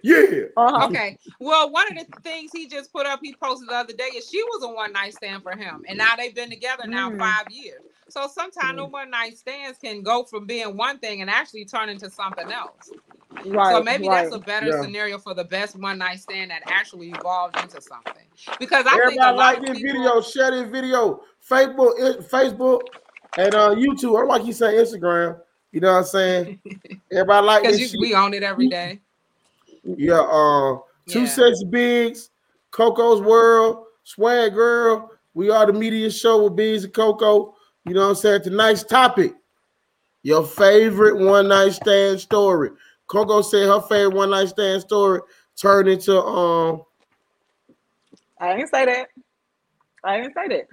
[0.02, 0.22] Yeah.
[0.30, 0.42] Yeah.
[0.56, 0.86] Uh-huh.
[0.88, 1.18] Okay.
[1.40, 4.28] Well, one of the things he just put up, he posted the other day, is
[4.28, 7.18] she was a one night stand for him, and now they've been together now Mm.
[7.18, 7.80] five years.
[8.08, 11.88] So sometimes the one night stands can go from being one thing and actually turn
[11.88, 12.90] into something else.
[13.46, 13.72] Right.
[13.74, 14.22] so maybe right.
[14.24, 14.82] that's a better Yeah.
[14.82, 18.22] scenario for the best one night stand that actually evolved into something.
[18.60, 21.20] Because I think a Everybody lot like of this people, video, share this video.
[21.50, 22.80] Facebook, Facebook,
[23.38, 24.16] and uh YouTube.
[24.16, 25.40] I don't like you say Instagram.
[25.74, 26.60] You know what I'm saying?
[27.10, 29.00] Everybody like because this you, we own it every day.
[29.82, 30.78] Yeah, uh
[31.08, 31.26] two Yeah.
[31.26, 32.30] sexy bigs,
[32.70, 35.10] Coco's World, Swag Girl.
[35.34, 37.56] We are the media show with Beans and Coco.
[37.84, 38.42] You know what I'm saying?
[38.42, 39.34] Tonight's topic.
[40.22, 42.70] Your favorite one night stand story.
[43.08, 45.22] Coco said her favorite one night stand story
[45.56, 46.82] turned into um
[48.38, 49.08] I didn't say that.
[50.04, 50.68] I didn't say that.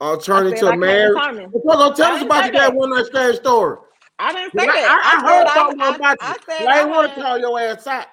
[0.00, 1.14] uh turned I into said I a can't marriage.
[1.18, 1.52] determine.
[1.52, 2.74] Coco, tell us about say that that.
[2.74, 3.76] one night stand story.
[4.22, 4.90] I didn't I, say that.
[4.90, 6.34] I, I said heard something I, about I, you.
[6.34, 8.06] I But said I I ain't want to had, call your ass out.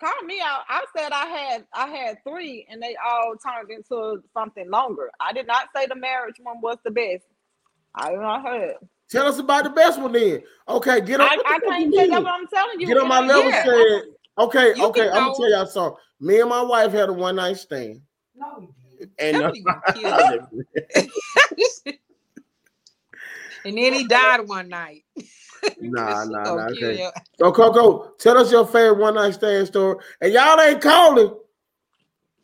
[0.00, 0.62] call me out.
[0.68, 5.10] I said I had I had three, and they all turned into something longer.
[5.20, 7.24] I did not say the marriage one was the best.
[7.94, 8.76] I did not heard.
[9.10, 10.42] Tell us about the best one then.
[10.68, 11.28] Okay, get on.
[11.28, 12.86] I, I can't tell you what I'm telling you.
[12.88, 13.50] Get on my level.
[13.50, 13.64] Yeah.
[13.64, 14.02] Said
[14.38, 15.08] okay, You okay.
[15.08, 15.98] I'm gonna tell y'all something.
[16.20, 18.02] Me and my wife had a one night stand,
[18.36, 18.68] No,
[19.18, 20.46] and uh, Somebody gonna kill you.
[23.64, 25.04] And then he died one night.
[25.78, 27.02] Nah, She nah, gonna nah, kill okay.
[27.02, 27.10] you.
[27.38, 29.98] so Coco, tell us your favorite one night stand story.
[30.22, 31.34] And y'all ain't calling.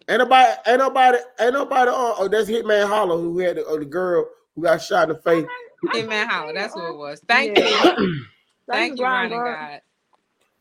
[0.08, 1.90] Ain't nobody, ain't nobody, ain't nobody.
[1.90, 5.16] Uh, oh, that's Hitman Holla who had the, oh, the girl who got shot in
[5.16, 5.46] the face.
[5.92, 7.22] Hey man, Holler, that's who it was.
[7.26, 7.94] Thank Yeah.
[7.98, 8.24] you.
[8.70, 9.30] Thank you, Grind.
[9.30, 9.80] God.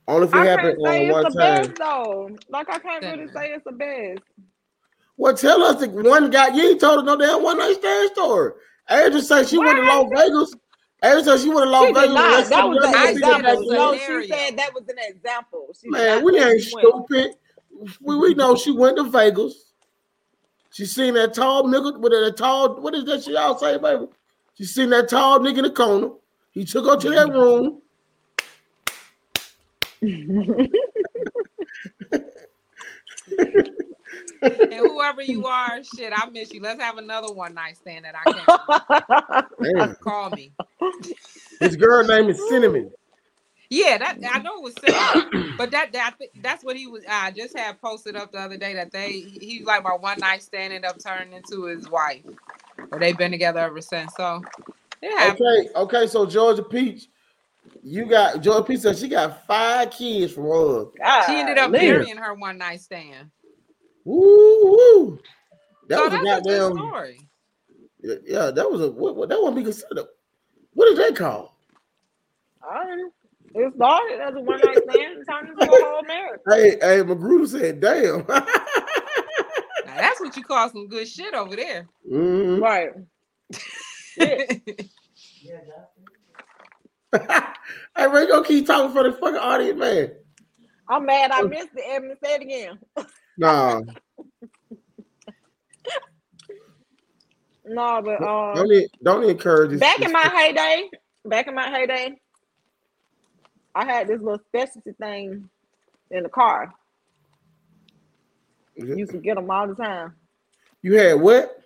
[0.07, 1.65] Only if it I happened can't say on one it's the time.
[1.68, 2.38] best though.
[2.49, 4.22] Like I can't really say it's the best.
[5.18, 6.49] Well, tell us the one guy.
[6.56, 8.52] You ain't told us no damn one night stand story.
[8.88, 10.56] I just say she went to Las Vegas.
[11.02, 12.49] I said she went to Las Vegas.
[12.49, 13.74] That was an I see said what example.
[13.74, 15.76] No, she said that was an example.
[15.80, 17.36] She Man, we ain't stupid.
[18.02, 19.74] We, we know she went to Vegas.
[20.72, 22.80] She seen that tall nigga with that tall.
[22.82, 24.06] What is that shit y'all say, baby?
[24.56, 26.12] She seen that tall nigga in the corner.
[26.52, 27.82] He took her to that room.
[34.41, 36.62] And whoever you are, shit, I miss you.
[36.62, 38.24] Let's have another one night stand that I
[39.76, 40.52] can't call me.
[41.60, 42.91] his girl name is Cinnamon.
[43.70, 47.03] Yeah, that I know it was similar, but that, that that's what he was.
[47.10, 50.20] I just had posted up the other day that they he was like my one
[50.20, 52.24] night stand ended up turning into his wife,
[52.91, 54.14] or they've been together ever since.
[54.16, 54.44] So
[55.02, 55.48] it happened.
[55.48, 56.07] Okay, okay.
[56.07, 57.07] So Georgia Peach,
[57.84, 60.86] you got Georgia Peach said she got five kids from her.
[61.28, 63.32] She ended up marrying her one night stand.
[64.06, 65.19] Woo woo.
[65.90, 66.77] That so was a that's a good goddamn.
[66.77, 67.30] story.
[68.26, 70.06] Yeah, that was a what, what that wouldn't be considered.
[70.73, 71.49] What is that called?
[72.68, 73.10] I don't know.
[73.56, 76.41] It started as a one night stand and turned into a whole marriage.
[76.49, 78.26] Hey, hey, Magruder said, "Damn."
[79.86, 81.88] Now that's what you call some good shit over there.
[82.11, 82.60] Mhm.
[82.61, 82.90] Right.
[84.18, 85.60] Yeah,
[87.11, 87.48] that's
[87.98, 90.11] hey, Ray, go keep talking for the fucking audience, man.
[90.90, 91.84] I'm mad I missed it.
[91.88, 92.80] Evan, say it again.
[93.38, 93.82] Nah,
[97.68, 99.80] No, but uh, don't e- don't encourage this.
[99.80, 100.90] back in my heyday,
[101.26, 102.16] back in my heyday,
[103.74, 105.49] I had this little specialty thing
[106.12, 106.74] in the car.
[108.76, 110.14] Used to get them all the time.
[110.82, 111.57] You had what?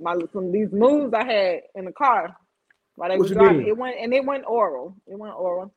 [0.00, 2.36] my some these moves I had in the car
[2.94, 3.66] while they you driving.
[3.66, 4.94] It went and it went oral.
[5.06, 5.72] It went oral.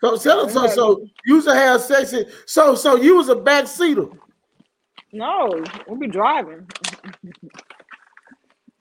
[0.00, 2.12] So, so, so, so you used to have sex.
[2.12, 4.16] in- So, so you was a backseater.
[5.12, 6.68] No, we'll be driving.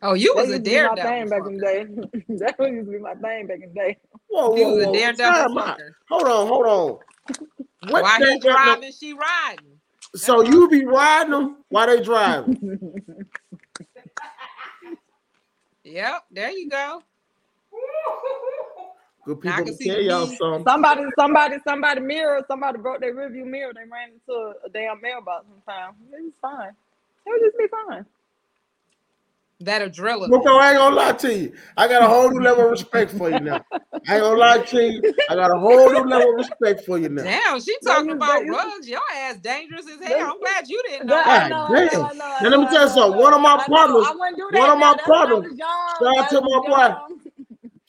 [0.03, 1.29] Oh, you That was a used to be my thing daredevil.
[1.29, 1.83] back in the day.
[2.37, 3.97] that used to be my thing back in the day.
[4.27, 4.93] Whoa, You whoa, was a whoa.
[4.93, 5.79] daredevil Time out.
[5.79, 5.89] fucker.
[6.09, 6.99] Hold on, hold on.
[7.91, 9.79] What While that- he driving, she riding.
[10.15, 13.01] So you be riding them while they driving?
[15.83, 17.01] Yep, there you go.
[19.27, 20.63] Good Now I people can can tell y'all something.
[20.65, 22.45] Somebody, somebody, somebody mirror.
[22.47, 23.73] Somebody broke their review mirror.
[23.73, 25.95] They ran into a damn mailbox sometime.
[26.13, 26.69] It was fine.
[26.69, 26.75] It
[27.29, 28.05] would just be fine.
[29.59, 30.29] That adrenaline.
[30.29, 31.51] Look, I ain't gonna lie to you.
[31.75, 33.65] I got a whole new level of respect for you now.
[34.07, 35.13] I ain't gonna lie to you.
[35.29, 37.23] I got a whole new level of respect for you now.
[37.23, 38.87] Damn, she talking is- about that is- rugs.
[38.87, 40.31] Your ass dangerous as hell.
[40.31, 41.15] I'm glad you didn't know.
[41.15, 42.17] That- God I know, I know, damn.
[42.17, 43.19] Know, Now, let me tell you something.
[43.21, 43.75] One of my I know.
[43.75, 44.59] partners- I wouldn't do that.
[44.59, 47.26] one of my That's when I partners- shout out to my boy.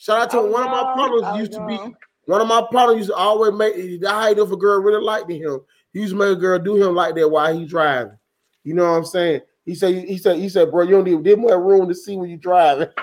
[0.06, 0.16] Young.
[0.16, 0.86] Shout out to I was one of my young.
[0.88, 1.94] I partners was used to be
[2.26, 3.74] one of my partners used to always make
[4.06, 5.60] I hate if a girl really liked him.
[5.92, 8.16] He used to make a girl do him like that while he driving.
[8.64, 9.40] You know what I'm saying?
[9.64, 12.16] He said he said he said, bro, you don't need there's more room to see
[12.16, 12.88] when you driving.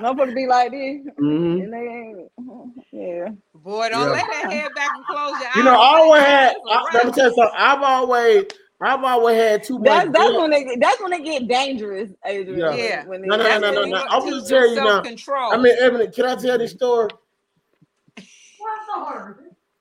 [0.00, 1.62] Motherfucker be like this, Mhm.
[1.64, 2.30] and they ain't.
[2.92, 3.28] Yeah.
[3.54, 4.10] Boy, don't Yeah.
[4.12, 5.56] let that head back and close your eyes.
[5.56, 6.54] You know, I always had.
[6.54, 7.56] That's a I, let me tell you something.
[7.56, 8.44] I've always,
[8.82, 9.86] I've always had too much.
[9.86, 12.58] That's that's when they that's when they get dangerous, Adrian.
[12.58, 12.74] Yeah.
[12.74, 13.04] Yeah.
[13.04, 14.04] When they, No, no, no, no, no.
[14.08, 14.86] I'm teach gonna tell you now.
[14.86, 15.52] self-control.
[15.52, 17.10] I mean, Evan, can I tell this story?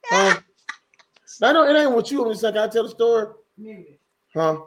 [0.05, 0.35] Huh?
[0.35, 0.43] Um,
[1.41, 2.51] I know it ain't what you want me to say.
[2.51, 3.27] Can I tell the story?
[4.33, 4.57] Huh?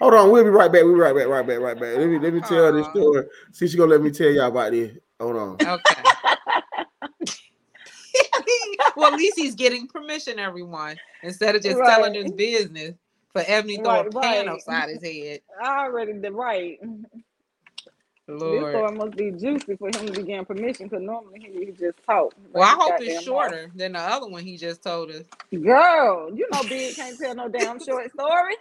[0.00, 0.82] Hold on, we'll be right back.
[0.82, 1.96] We'll be right back, right back, right back.
[1.96, 2.90] Let me let me tell this uh-huh.
[2.90, 3.24] story.
[3.52, 4.92] See, she gonna let me tell y'all about this.
[5.18, 5.54] Hold on.
[5.54, 6.02] Okay.
[8.96, 12.94] well, at least he's getting permission, everyone, instead of just telling his business
[13.32, 14.48] for Ebony to throw a Right, pan right.
[14.48, 15.40] upside his head.
[15.64, 16.78] I already did right.
[18.28, 18.50] Lord.
[18.50, 21.72] This story must be juicy for him to be getting permission because normally he, he
[21.72, 22.34] just talk.
[22.54, 25.24] Well, I hope it's shorter than the other one he just told us.
[25.52, 28.54] Girl, you know Big can't tell no damn short story.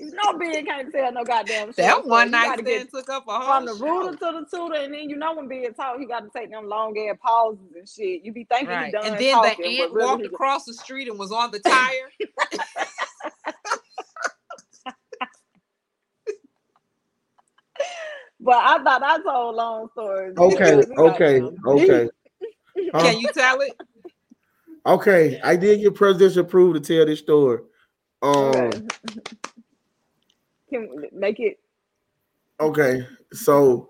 [0.00, 3.40] You know Big can't tell no goddamn short That one night stand took up a
[3.40, 6.06] whole from the ruler to the tutor, and then you know when Big talk, he
[6.06, 8.24] got to take them long ass pauses and shit.
[8.24, 10.74] You be thinking he done And then talking, the but ant really walked across the
[10.74, 12.10] street and was on the tire.
[18.44, 20.36] But I thought I told long stories.
[20.36, 22.08] Okay, okay, okay.
[22.92, 23.02] Huh?
[23.10, 23.72] Can you tell it?
[24.84, 27.60] Okay, I did get presidential approved to tell this story.
[28.20, 28.80] Um, Okay.
[30.68, 31.58] Can make it.
[32.60, 33.88] okay, so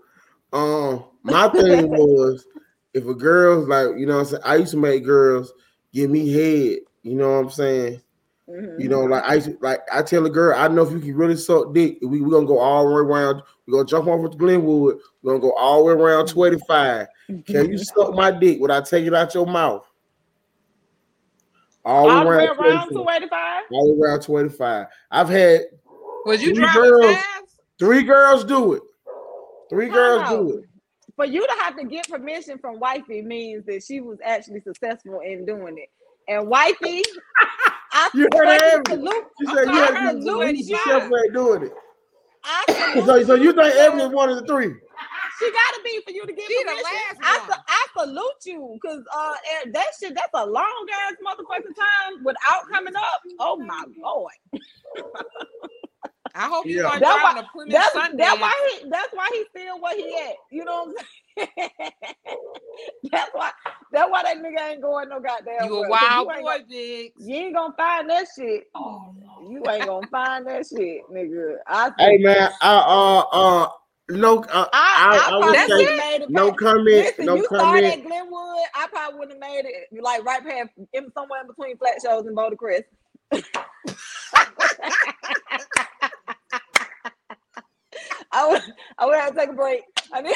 [0.52, 2.46] um, my thing was
[2.92, 5.52] if a girl's like, you know, what I'm saying, I used to make girls
[5.92, 6.78] give me head.
[7.02, 8.02] You know what I'm saying?
[8.48, 8.80] Mhm.
[8.80, 11.36] You know, like I like I tell a girl, I know if you can really
[11.36, 13.42] suck dick, we we gonna go all the way around.
[13.66, 14.98] We're gonna jump off with Glenwood.
[15.22, 17.06] We're gonna go all the way around 25.
[17.46, 19.86] Can you suck my dick without taking it out your mouth?
[21.86, 23.62] All, all the way around, around 25.
[23.72, 24.86] all the way around 25.
[25.10, 25.60] I've had
[26.24, 27.14] Was you Three driving girls.
[27.16, 27.44] fast?
[27.78, 28.82] three girls do it.
[29.68, 30.30] Three Time girls out.
[30.46, 30.64] do it.
[31.16, 35.20] For you to have to get permission from wifey means that she was actually successful
[35.20, 35.90] in doing it.
[36.26, 37.02] And wifey,
[38.04, 39.04] I You heard her, fucking
[39.40, 40.64] She said you sorry, had heard to two you eighty.
[40.86, 41.72] Chef ain't doing it.
[42.44, 42.64] I
[43.06, 43.76] So, so you think sir.
[43.76, 44.74] Ebony is one of the three?
[45.38, 46.82] She gotta be for you to get She the permission.
[46.82, 47.48] last I, one.
[47.48, 49.34] sa- I salute you because uh
[49.72, 53.20] that shit that's a long ass motherfucking time without coming up.
[53.40, 54.32] Oh my lord.
[56.34, 56.84] I hope you Yeah.
[56.84, 60.16] weren't That's driving a Plymouth That's that's why he that's why he's still where he
[60.30, 60.36] at.
[60.50, 61.08] You know what I'm saying?
[63.10, 63.50] that's why
[63.92, 65.64] that's why that nigga ain't going no goddamn.
[65.68, 66.64] you a wild you ain't boy, gonna-
[67.18, 68.64] You ain't gonna find that shit.
[69.48, 71.56] You ain't gonna find that shit, nigga.
[71.66, 73.68] I Hey man, I uh uh
[74.10, 76.30] no uh, I, I, I, I, probably would That's say wouldn't have made it.
[76.30, 77.84] no comment, Listen, no you started comment.
[78.00, 78.66] at Glenwood.
[78.74, 82.26] I probably wouldn't have made it like right past in somewhere in between Flat Shoals
[82.26, 82.84] and Boulder Crest.
[88.32, 88.62] I would
[88.98, 89.82] I would have to take a break.
[90.12, 90.34] I mean,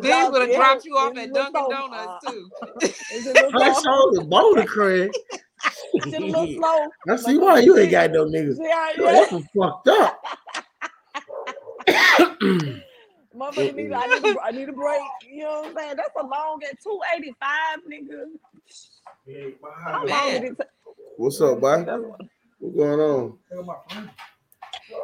[0.00, 1.70] Biggs would have dropped you off at Dunkin' slow.
[1.70, 2.50] Donuts too.
[2.82, 4.12] It's a little Flash slow.
[4.12, 4.30] shows and
[5.94, 6.86] It's a little slow.
[7.08, 8.58] I see why you ain't got no niggas.
[8.60, 9.26] Yeah, yeah.
[9.30, 10.22] that's fucked up.
[13.36, 15.00] Motherfucker need, I, need a, I need a break.
[15.30, 15.96] You know what I'm saying?
[15.96, 18.24] That's a long at 285, nigga.
[19.26, 20.66] Hey, How long did it take?
[21.16, 21.84] What's up, boy?
[22.58, 24.10] What's going on?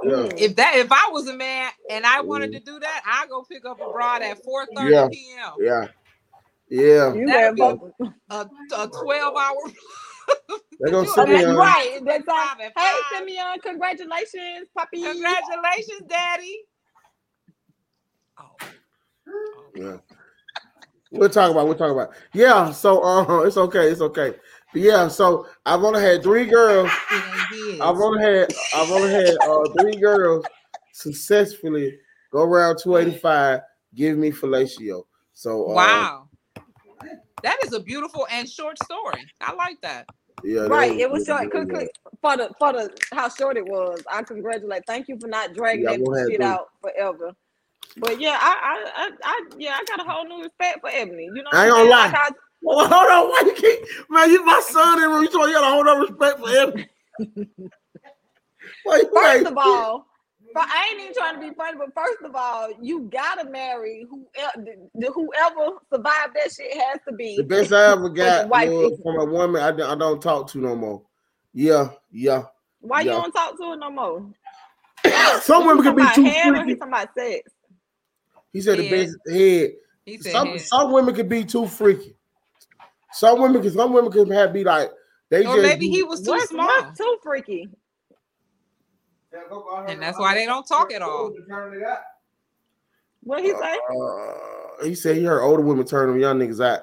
[0.04, 0.28] Yeah.
[0.36, 3.44] If that if I was a man and I wanted to do that, I'd go
[3.50, 5.08] pick up a broad at 4:30 Yeah.
[5.10, 5.52] p.m.
[5.60, 5.88] Yeah.
[6.68, 7.14] Yeah.
[7.14, 8.46] You That'd be A,
[8.76, 9.54] a 12 hour
[10.80, 11.56] There go You- Okay, Simeon.
[11.56, 12.00] right.
[12.04, 12.36] That's all.
[12.36, 13.18] Five Hey.
[13.18, 15.02] Simeon, congratulations, puppy.
[15.02, 16.58] Congratulations, Daddy.
[18.38, 18.56] Oh.
[19.74, 19.96] Yeah.
[21.12, 21.66] We'll talk about.
[21.66, 22.10] We'll talk about.
[22.34, 22.72] Yeah.
[22.72, 23.90] So uh, it's okay.
[23.90, 24.34] It's okay.
[24.76, 25.08] But yeah.
[25.08, 26.90] So I've only had three girls.
[27.10, 27.80] It ain't his.
[27.80, 28.54] I've only had.
[28.74, 30.44] I've only had uh, three girls
[30.92, 31.98] successfully
[32.30, 33.60] go around 285.
[33.94, 35.04] Give me fellatio.
[35.32, 36.28] So uh, wow.
[37.42, 39.24] That is a beautiful and short story.
[39.40, 40.10] I like that.
[40.44, 40.62] Yeah.
[40.62, 41.44] that Right, it was short.
[41.44, 41.90] yeah, Quick,
[42.20, 44.02] for the for the how short it was.
[44.12, 44.82] I congratulate.
[44.86, 47.32] Thank you for not dragging Yeah, that shit out forever.
[47.96, 51.30] But yeah, I, I, I, I, yeah, I got a whole new respect for Ebony.
[51.34, 52.10] You know, I ain't what gonna lie.
[52.10, 52.34] Like
[52.66, 53.28] Well, hold on.
[53.30, 53.78] Why you keep
[54.10, 54.28] man?
[54.28, 56.86] You my son, and you told you gotta hold on respect for him.
[58.82, 60.06] Why you I, like- first of all,
[60.52, 61.78] but I ain't even trying to be funny.
[61.78, 67.36] But first of all, you gotta marry whoever, whoever survived that shit has to be
[67.36, 70.48] The best I ever got wife was from a woman I, don't- I don't talk
[70.50, 71.02] to no more.
[71.54, 72.44] Yeah, yeah.
[72.80, 74.28] Why you don't talk to her no more?
[75.42, 76.74] Some women can be too about head or he freaky.
[76.80, 77.52] talking about sex?
[78.52, 79.70] He said the best head.
[80.04, 80.68] He said Some his.
[80.68, 82.15] some women can be too freaky.
[83.16, 84.90] Some women because some women can have be like
[85.30, 86.66] they or just maybe be- he was too What's, small.
[86.66, 87.70] what's too freaky?
[89.88, 91.32] And that's why they don't talk at all.
[93.22, 93.78] What he say?
[93.90, 96.80] uh, he said he heard older women turn them young niggas out.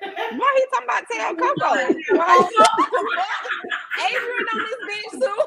[0.00, 1.94] Why he talking about Tell Coco?
[3.96, 4.06] Why?
[4.08, 5.40] Adrian on this bitch too.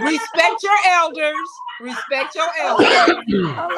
[0.04, 1.48] Respect your elders.
[1.80, 2.88] Respect your elders.
[3.58, 3.70] I'm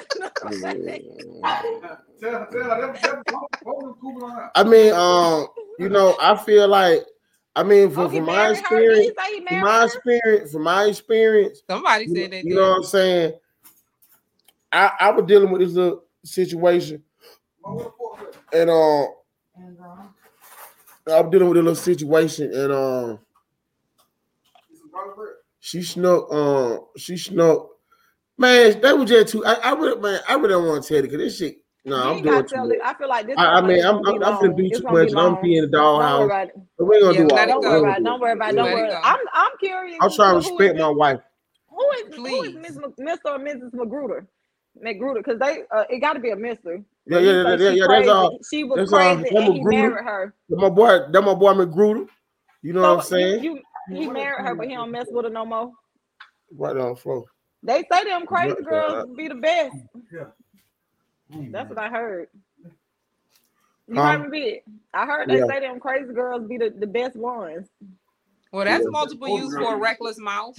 [2.21, 3.23] Tell, tell them, them,
[3.65, 4.51] hold them cool on out.
[4.53, 5.47] I mean, um,
[5.79, 7.03] you know, I feel like
[7.55, 9.13] I mean, Oh, from, he from my married he experience, he
[9.47, 9.85] from my her?
[9.85, 12.43] experience, from my experience, Somebody you, said that.
[12.43, 12.55] you did.
[12.55, 13.33] know what I'm saying.
[14.71, 17.03] I, I was dealing with this little situation,
[18.53, 19.07] and um,
[21.07, 23.19] I was dealing with a little situation, and um,
[25.59, 27.67] she snuck, um, she snuck.
[28.37, 29.45] Man, that was just too.
[29.45, 31.57] I, I really, man, I really don't want to tell it because this shit.
[31.83, 32.77] No, You I'm doing too much.
[32.83, 33.37] I feel like this.
[33.37, 35.35] I, I mean, I'm, I'm, be I'm gonna do too gonna be much, and I'm
[35.35, 35.43] long.
[35.43, 36.25] peeing the Don't worry doghouse.
[36.25, 36.55] about it.
[36.77, 37.61] But we ain't gonna Yeah, do let all.
[37.61, 38.03] it Don't worry about it.
[38.03, 38.51] Don't worry about it.
[38.51, 38.91] do Don't worry.
[39.03, 39.97] I'm I'm curious.
[40.01, 41.19] I'm trying to respect my wife.
[41.69, 42.55] Who is who is Please.
[42.55, 43.25] Miss Mc- Mr.
[43.25, 43.73] or Mrs.
[43.73, 44.27] Magruder?
[44.79, 46.81] Magruder, because they uh, it got to be a Mister.
[47.07, 47.87] Yeah, He yeah, yeah, yeah, yeah.
[47.87, 48.25] That's all.
[48.27, 49.15] Uh, she was that's all.
[49.17, 50.33] crazy, and he married her.
[50.49, 52.07] That my boy, that my boy McGruder.
[52.61, 53.43] You know what I'm So you, saying?
[53.43, 53.61] you
[53.97, 55.71] he married her, but he don't mess with her no more.
[56.55, 57.25] Right on the floor.
[57.63, 59.75] They say them crazy Yeah, girls be the best.
[60.11, 60.25] Yeah.
[61.51, 62.27] That's what I heard.
[63.87, 64.19] You Huh?
[64.19, 64.61] heard me.
[64.93, 65.47] I heard they Yeah.
[65.47, 67.67] say them crazy girls be the, the best ones.
[68.51, 68.91] Well, that's Yeah.
[68.91, 70.57] multiple oh, use for a reckless mouth.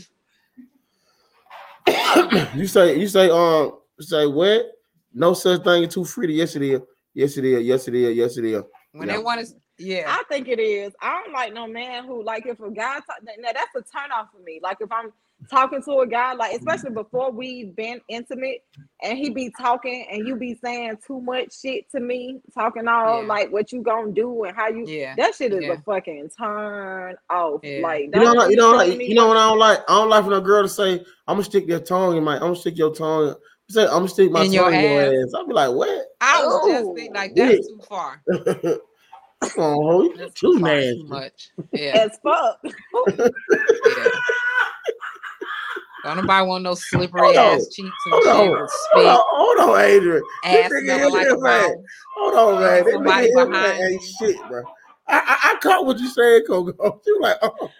[2.54, 4.66] you say, you say, um, say what?
[5.14, 6.34] No such thing as too free.
[6.34, 6.80] Yes, it is.
[7.14, 7.62] Yes, it is.
[7.64, 8.16] Yes, it is.
[8.16, 8.62] Yes, it is.
[8.92, 9.16] When Yeah.
[9.16, 10.04] they want to, yeah.
[10.08, 10.92] I think it is.
[11.00, 14.10] I don't like no man who like if a guy talk, now that's a turn
[14.12, 14.60] off for me.
[14.62, 15.12] Like if I'm
[15.50, 18.62] talking to a guy, like especially before we've been intimate,
[19.02, 23.22] and he be talking and you be saying too much shit to me, talking all
[23.22, 23.26] Yeah.
[23.28, 24.84] like what you gonna do and how you.
[24.86, 25.14] Yeah.
[25.16, 25.72] That shit is Yeah.
[25.72, 27.60] a fucking turn off.
[27.64, 27.80] Yeah.
[27.82, 29.58] Like You know, don't like, be you know, like, you know what- what I don't
[29.58, 29.78] like?
[29.90, 32.34] I don't like for a girl to say, "I'm gonna stick your tongue in my,
[32.34, 33.34] I'm gonna stick your tongue."
[33.72, 35.28] Say, "I'm gonna stick my In tongue your in your ass.
[35.28, 36.06] ass." I'll be like, "What?
[36.20, 36.94] I was just Ooh.
[36.94, 38.22] thinking like that's too far.
[38.28, 41.50] Come on, ho, you That's too nasty." Too much.
[41.72, 42.06] Yeah.
[42.06, 42.60] as fuck.
[42.64, 44.08] yeah.
[46.04, 47.54] Don't nobody want no slippery Hold on.
[47.54, 50.22] ass cheeks and Hold shit on, with hold spit, on, hold on, Adrian.
[50.42, 51.84] ass This nigga smelling like a man.
[52.16, 52.84] Hold on, man.
[52.84, 53.94] This Somebody nigga here, behind man, you.
[53.94, 54.64] ain't shit, bro.
[55.08, 57.00] I, I, I caught what you said, Coco.
[57.06, 57.70] You like, oh,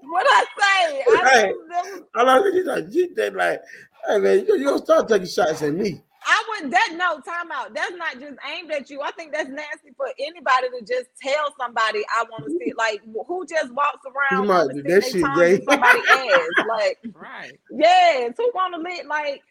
[0.00, 1.04] What I say?
[1.06, 1.52] I Hey.
[1.70, 3.60] just, I like that you like, you they like,
[4.08, 6.02] hey man, you, you don't start taking shots at me.
[6.24, 7.74] I would that no timeout.
[7.74, 9.00] That's not just aimed at you.
[9.00, 12.58] I think that's nasty for anybody to just tell somebody I want to mm-hmm.
[12.64, 12.72] see.
[12.78, 15.54] Like who just walks around You might- wanting that stick shit their tongue gay.
[15.54, 16.66] in somebody's ass?
[16.68, 17.52] Like Right.
[17.76, 19.42] yes, who want to lit like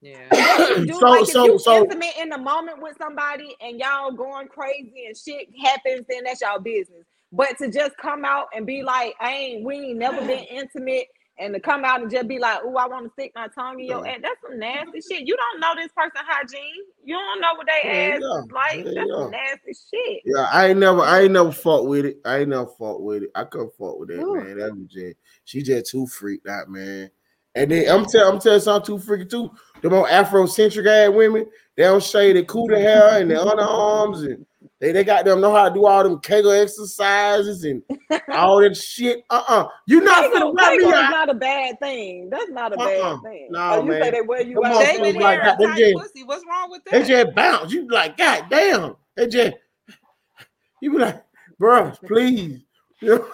[0.00, 0.28] Yeah.
[0.84, 4.10] do So- like if so- you so- intimate in the moment with somebody and y'all
[4.10, 7.04] going crazy and shit happens, then that's y'all business.
[7.32, 11.06] But to just come out and be like, I ain't we ain't never been intimate.
[11.38, 13.78] And to come out and just be like, "Oh, I want to stick my tongue
[13.78, 15.26] in your ass," that's some nasty shit.
[15.26, 16.60] You don't know this person hygiene.
[17.04, 18.38] You don't know what they Yeah, ass yeah.
[18.38, 18.76] is like.
[18.86, 20.22] Yeah, that's nasty shit.
[20.24, 22.20] Yeah, I ain't never, I ain't never fought with it.
[22.24, 23.30] I ain't never fought with it.
[23.34, 24.34] I couldn't fought with that, Ooh.
[24.34, 24.58] man.
[24.58, 27.10] That was just, she just too freaked out, man.
[27.54, 29.50] And then I'm telling, I'm telling something too freaky too.
[29.82, 31.46] The more Afrocentric ass women,
[31.76, 34.44] they don't shave their cooter hair and their underarms and
[34.78, 37.82] They they got them know how to do all them Kegel exercises and
[38.32, 39.24] all that shit.
[39.30, 39.68] Uh-uh.
[39.86, 41.10] You not Kegel, Kegel me out.
[41.10, 42.28] not a bad thing.
[42.28, 43.14] That's not a Uh-uh.
[43.16, 43.48] bad thing.
[43.50, 44.02] No, oh, you man.
[44.02, 44.80] say they wear you out.
[44.84, 45.56] David like Hair.
[45.58, 46.24] They just- pussy.
[46.24, 47.08] What's wrong with They that?
[47.08, 47.72] just bounce.
[47.72, 48.96] You be like, God damn.
[49.16, 49.54] They just
[50.82, 51.24] you be like,
[51.58, 52.60] bro, please.
[53.00, 53.28] You know?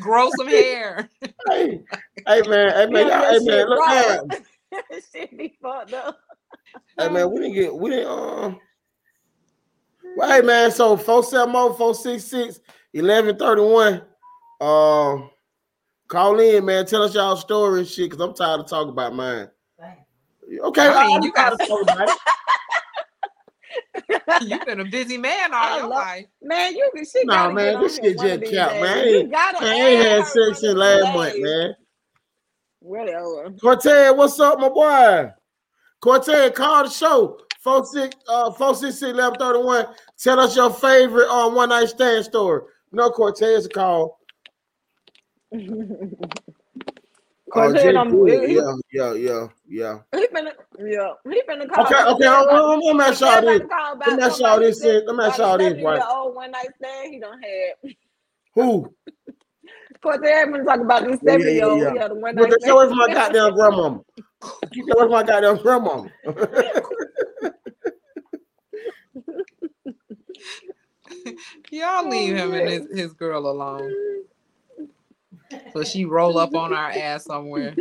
[0.00, 1.08] Grow some hair.
[1.50, 1.82] hey,
[2.26, 4.18] hey man, hey man, Yeah, hey man, look right.
[4.30, 5.00] down.
[5.12, 6.18] shit be fucked up.
[6.98, 8.58] Hey man, we didn't get we didn't um
[10.16, 12.60] well, hey man, so 470 466
[12.92, 14.02] 1131.
[14.60, 15.30] Um
[16.08, 16.84] call in, man.
[16.86, 19.48] Tell us y'all story and shit, because I'm tired of talking about mine.
[20.64, 22.18] Okay, I mean, I'm you tired got- of talking about it.
[24.42, 26.26] You've been a busy man all I your love- life.
[26.42, 28.72] Man, you can she Nah, gotta man, get on this here shit just these cap,
[28.72, 28.84] man.
[28.98, 31.34] I You ain't- gotta Man, I ain't had sex one since of last these month,
[31.38, 31.74] man.
[32.80, 33.50] Whatever.
[33.60, 35.30] Cortez, what's up, my boy?
[36.00, 37.38] Cortez, call the show.
[37.62, 39.94] 46 uh 466 1131.
[40.18, 42.62] Tell us your favorite um one night stand story.
[42.90, 44.18] No Cortez call.
[47.52, 49.98] Cortez, Jay I'm- he- yeah, yeah, yeah, yeah.
[50.14, 51.84] He finna, yeah, he finna call.
[51.84, 53.20] Okay, okay, I'm, I'm, I'm y'all this.
[53.20, 54.82] about to call Let me ask y'all this.
[54.82, 56.00] Let me ask y'all this, right?
[56.00, 57.92] 70-year-old one night stand he done had.
[58.54, 58.94] Who?
[60.02, 62.72] Cortez been talking about this Yeah, yeah, yeah, He had a one night stand.
[62.72, 64.00] away from my goddamn grandmama.
[64.72, 66.08] Keep that away from my goddamn grandmama.
[71.70, 73.92] Y'all leave him and his, his girl alone.
[75.72, 77.74] So she roll up on our ass somewhere.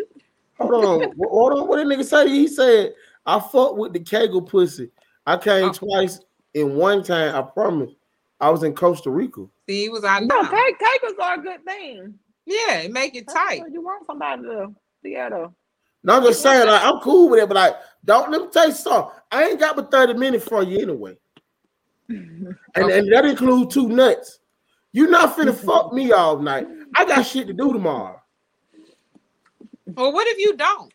[0.59, 1.01] Hold on.
[1.17, 1.67] Wh- Hold on.
[1.67, 2.27] What did nigga say?
[2.29, 2.93] He said,
[3.25, 4.91] I fucked with the Kegel pussy.
[5.25, 5.73] I came Oh.
[5.73, 6.19] twice
[6.53, 7.35] in one time.
[7.35, 7.91] I promise.
[8.39, 9.45] I was in Costa Rica.
[9.69, 10.51] See, he was out of No, town.
[10.51, 10.75] cake,
[11.19, 12.15] are a good thing.
[12.45, 13.61] Yeah, make it That's tight.
[13.71, 14.73] You want somebody to
[15.03, 15.51] be able to.
[16.03, 18.67] No, I'm just saying, like, I'm cool with it, but like, don't let me tell
[18.67, 19.11] you something.
[19.31, 21.15] I ain't got but 30 minutes for you anyway.
[22.75, 24.39] And, and that includes two nuts.
[24.93, 26.67] You not finna fuck me all night.
[26.95, 28.21] I got shit to do tomorrow.
[29.87, 30.91] Well, what if you don't?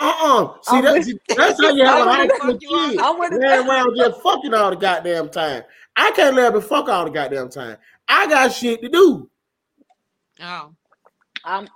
[0.00, 0.54] Uh-uh.
[0.62, 2.62] See, I'm that's, with- that's how you have a I'm house with- full of fuck
[2.62, 3.02] you all- kids.
[3.02, 5.62] I'm with Ran around just fucking all the goddamn time.
[5.96, 7.76] I can't let me fuck all the goddamn time.
[8.08, 9.30] I got shit to do.
[10.42, 10.72] Oh,
[11.44, 11.68] I'm,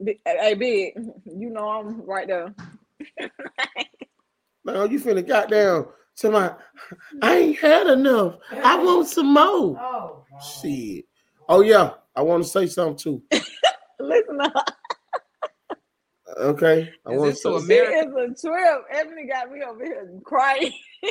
[0.00, 0.94] bi- hey, big.
[1.26, 2.54] You know I'm right there.
[4.64, 6.54] Man, you finna goddamn to my
[7.22, 8.36] I ain't had enough.
[8.50, 9.78] I want some more.
[9.78, 10.24] Oh,
[10.60, 11.04] Shit.
[11.48, 13.22] Oh yeah, I want to say something too.
[14.00, 14.70] Listen up.
[16.38, 16.90] Okay.
[17.06, 17.98] I Is want to to say America?
[17.98, 18.84] It is a trip.
[18.90, 20.72] Ebony got me over here crying.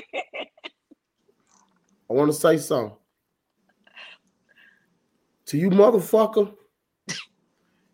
[2.09, 2.97] I want to say something.
[5.47, 6.53] To you motherfucker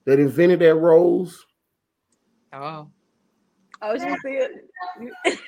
[0.06, 1.46] that invented that rose.
[2.54, 2.90] oh,
[3.82, 5.40] Oh, she see it.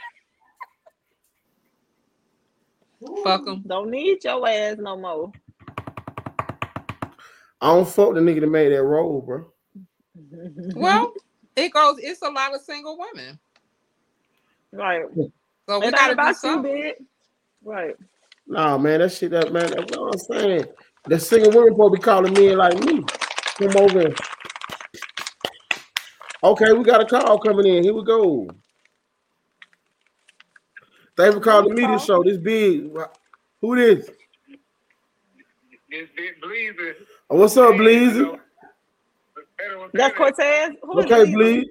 [3.02, 3.64] You- fuck him.
[3.68, 5.32] Don't need your ass no more.
[7.64, 9.46] I don't fuck the nigga that made that role, bro.
[10.76, 11.14] Well,
[11.56, 11.98] it goes.
[12.00, 13.40] It's a lot of single women,
[14.72, 15.04] right.
[15.68, 16.74] so we It gotta do about you, something.
[16.74, 16.94] big.
[17.64, 17.96] Right.
[18.48, 20.66] Nah, man, that shit, that man, that's what I'm saying.
[21.06, 23.04] The single women probably to be calling men like me.
[23.58, 24.14] Come over.
[26.44, 27.84] Okay, we got a call coming in.
[27.84, 28.48] Here we go.
[31.22, 32.24] Thanks for calling the media show.
[32.24, 32.90] This big.
[33.62, 34.08] Who this?
[35.92, 36.96] This big bleeding.
[37.30, 38.40] Oh, what's up, Bleezy?
[39.94, 40.72] That's Cortez.
[40.82, 41.36] Who is Okay, he?
[41.36, 41.68] Bleed.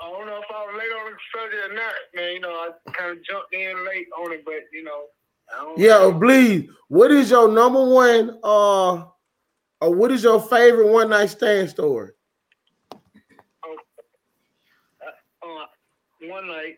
[0.00, 2.34] I don't know if I was late on the subject or not, man.
[2.34, 5.06] You know, I kind of jumped in late on it, but you know,
[5.52, 6.68] I don't Yeah, Bleed.
[6.86, 8.38] What is your number one?
[8.44, 9.04] Uh,
[9.80, 12.12] or what is your favorite one night stand story?
[13.64, 13.76] Oh,
[15.42, 15.66] uh,
[16.28, 16.76] one night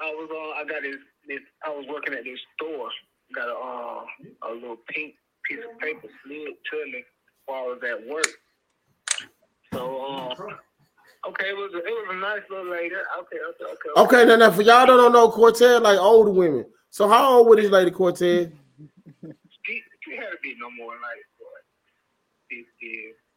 [0.00, 0.56] I was on.
[0.56, 0.96] I got this.
[1.28, 2.88] This I was working at this store.
[3.34, 5.14] Got a uh, a little pink
[5.44, 7.04] piece of paper slid to me
[7.46, 8.26] while I was at work.
[9.72, 10.32] So um,
[11.28, 12.94] okay, it was a, it was a nice little lady.
[12.94, 14.00] Okay, okay, okay.
[14.02, 16.66] Okay, now, now for y'all that don't know, Cortez like older women.
[16.90, 18.48] So how old was this lady, Cortez?
[19.64, 21.62] She, she had to be no more than like what,
[22.48, 22.66] 50,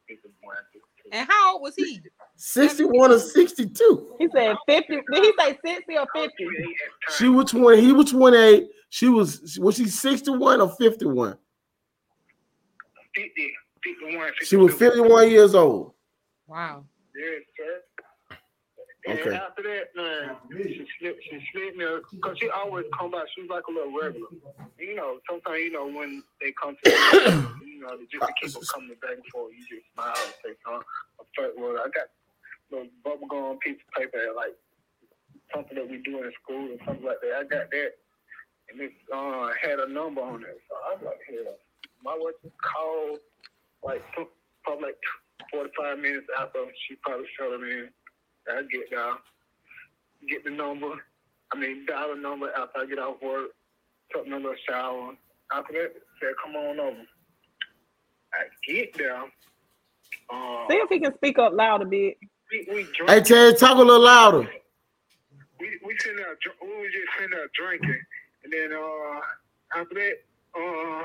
[0.07, 1.10] 51, 52.
[1.11, 2.02] And how old was he?
[2.36, 4.16] 61 or 62.
[4.20, 4.88] He said 50.
[4.88, 6.24] Did he say 60 or 50?
[6.24, 7.18] at the time.
[7.18, 8.68] She was 20, he was 28.
[8.90, 11.38] She was was she 61 or 51?
[13.16, 13.54] 50,
[13.84, 15.94] 51, She was 51 years old.
[16.48, 16.86] Wow.
[17.16, 17.82] Yes, sir.
[19.06, 19.36] And Okay.
[19.36, 23.24] after that, man, she slipped, she slid me because she always come by.
[23.36, 24.30] She was like a little regular.
[24.80, 28.54] You know, sometimes you know when they come to you, you know, just to keep
[28.54, 30.88] them coming back and forth, you just smile and say something.
[31.20, 31.54] A flirt.
[31.60, 32.08] I got
[32.72, 34.56] little bubble gum piece of paper, like
[35.56, 37.35] something that we do in school or something like that.
[37.40, 37.91] I got that.
[38.72, 40.60] and it uh, had a number on it.
[40.69, 41.56] So I was like, hell,
[42.03, 43.19] my wife called
[43.84, 44.03] like
[44.64, 44.98] probably like
[45.52, 47.90] 45 minutes after she probably him in.
[48.49, 49.18] I get down,
[50.30, 50.94] get the number.
[51.53, 53.49] I mean, dial the number after I get off work,
[54.14, 55.14] took me a little shower.
[55.53, 56.98] After that, said, come on over.
[58.34, 59.18] I get there.
[60.30, 62.18] Uh, See if he can speak up loud a bit.
[62.54, 63.10] We, we drink.
[63.10, 64.50] Hey, Ted, talk a little louder.
[65.60, 68.02] we we sitting dr- we was just sitting there drinking,
[68.46, 69.22] and then uh
[69.80, 70.18] after that,
[70.58, 71.04] uh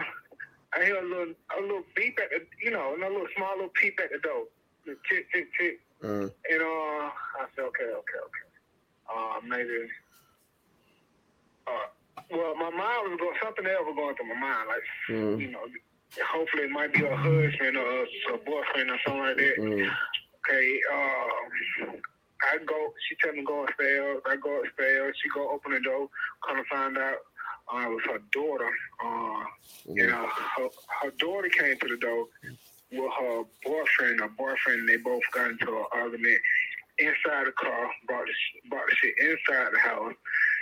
[0.75, 3.55] I hear a little a little beep at the, you know, and a little small
[3.57, 4.45] little peep at the door,
[4.87, 7.11] the tick tick tick, Uh, and uh
[7.41, 8.47] I said okay okay okay,
[9.15, 9.89] uh maybe,
[11.66, 11.89] uh
[12.33, 14.69] well my mind was going something else was going through my mind.
[14.69, 15.65] Like mm, you know
[16.27, 19.57] hopefully it might be a husband or a boyfriend or something like that.
[19.59, 19.91] mm,
[20.49, 21.97] Okay, um,
[22.43, 22.93] I go.
[23.09, 24.20] She tell me go upstairs.
[24.27, 25.16] I go upstairs.
[25.23, 26.09] She go open the door.
[26.47, 27.19] Come to find out,
[27.73, 28.70] uh, it was her daughter.
[29.05, 29.45] Uh,
[29.93, 30.11] you mm.
[30.11, 30.27] know,
[30.57, 30.69] her,
[31.03, 32.27] her daughter came to the door
[32.93, 34.20] with her boyfriend.
[34.20, 34.89] Her boyfriend.
[34.89, 36.41] They both got into an argument
[36.99, 37.91] inside the car.
[38.07, 40.15] Brought the brought the shit inside the house,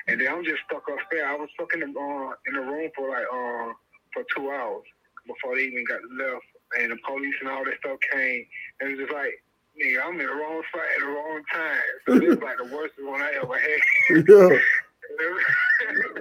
[0.08, 1.26] and then I'm just stuck upstairs.
[1.28, 3.72] I was stuck in the uh, in the room for like uh
[4.12, 4.84] for two hours
[5.26, 6.46] before they even got left,
[6.80, 8.46] and the police and all that stuff came.
[8.80, 9.42] And it was just like
[9.76, 11.92] nigga, I'm in the wrong spot at the wrong time.
[12.06, 13.80] So this is like the worst one I ever had.
[14.28, 14.58] Yeah.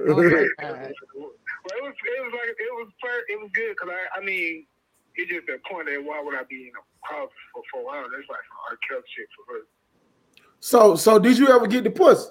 [0.07, 4.19] Oh well, it was it was like it was fir- it was good because I
[4.19, 4.65] I mean
[5.15, 8.09] it's just the point that why would I be in a house for four hours?
[8.11, 8.77] That's like some R.
[8.87, 9.61] Kelly shit for her.
[10.59, 12.29] So, so did you ever get the pussy?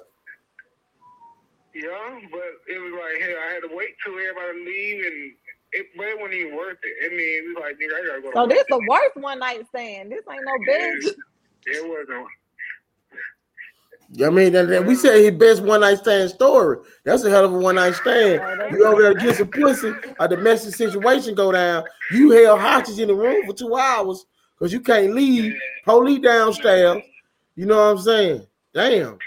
[1.75, 5.33] Yeah, but it was like hey, I had to wait till everybody leave and.
[5.75, 6.95] It, but it wasn't even worth it.
[7.05, 8.31] I mean, it was like, nigga, I gotta go.
[8.31, 10.13] to So this work the worst one night stand.
[10.13, 11.17] This ain't no best.
[11.67, 12.27] It wasn't.
[14.25, 16.79] I mean, that, that- we said his best one night stand story.
[17.05, 18.41] That's a hell of a one night stand.
[18.73, 21.85] You over there get some pussy, a domestic situation go down.
[22.13, 24.25] You held hostage in the room for two hours
[24.57, 25.55] because you can't leave.
[25.85, 27.03] Police downstairs.
[27.57, 28.47] You know what I'm saying?
[28.73, 29.19] Damn.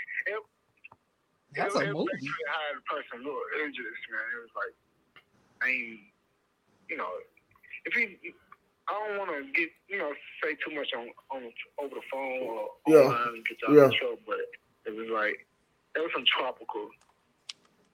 [1.55, 2.07] That's it, a it movie.
[2.13, 3.41] Actually how person look.
[3.59, 4.21] It was just man.
[4.37, 4.73] It was like,
[5.63, 5.99] I ain't,
[6.89, 7.09] you know,
[7.85, 8.17] if he,
[8.89, 10.11] I don't want to get, you know,
[10.43, 11.51] say too much on on
[11.81, 12.97] over the phone or Yeah.
[13.09, 13.85] online and get y'all Yeah.
[13.85, 14.19] in trouble.
[14.27, 14.39] But
[14.85, 15.47] it was like,
[15.95, 16.89] it was some tropical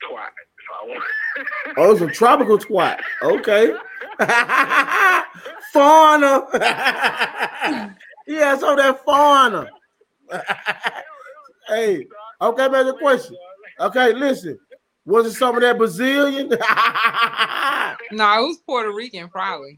[0.03, 0.34] twat.
[0.68, 1.03] So I want.
[1.78, 2.99] Oh, it's a tropical twat.
[3.24, 3.74] Okay.
[5.74, 6.48] Fauna.
[8.28, 9.70] yeah, so that fauna.
[11.68, 12.07] hey,
[12.41, 13.38] okay, man, the question.
[13.80, 14.60] Okay, listen.
[15.05, 16.49] Was it some of that Brazilian?
[18.11, 19.77] No, it was Puerto Rican, probably.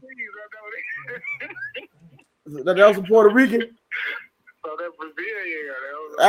[2.46, 3.60] that was a Puerto Rican.
[4.64, 5.74] So that Brazilian,
[6.18, 6.20] I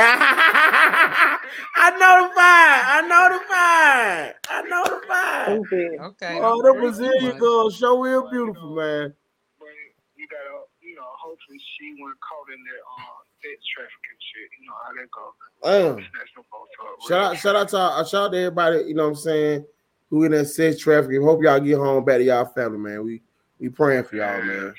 [1.98, 2.82] know the vibe.
[2.86, 4.34] I know the vibe.
[4.50, 6.00] I know the vibe.
[6.12, 6.36] Okay.
[6.42, 9.14] Oh, the Brazilian girl, show real beautiful, man.
[9.60, 9.68] but
[10.16, 14.50] you gotta, you know, hopefully she wasn't caught in that uh, sex trafficking shit.
[14.60, 15.26] You know how that go.
[15.64, 15.96] Damn.
[15.96, 17.08] Snatch them folks up.
[17.08, 19.66] Shout out, shout out to uh, shout out to everybody, you know what I'm saying,
[20.10, 21.24] who in that sex trafficking.
[21.24, 23.04] Hope y'all get home back to y'all family, man.
[23.04, 23.22] We
[23.60, 24.74] we praying for y'all, man.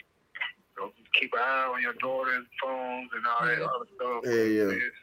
[0.77, 4.23] So keep an eye on your daughter's phones and all that other stuff.
[4.25, 4.71] Yeah, yeah.
[4.71, 4.97] It's,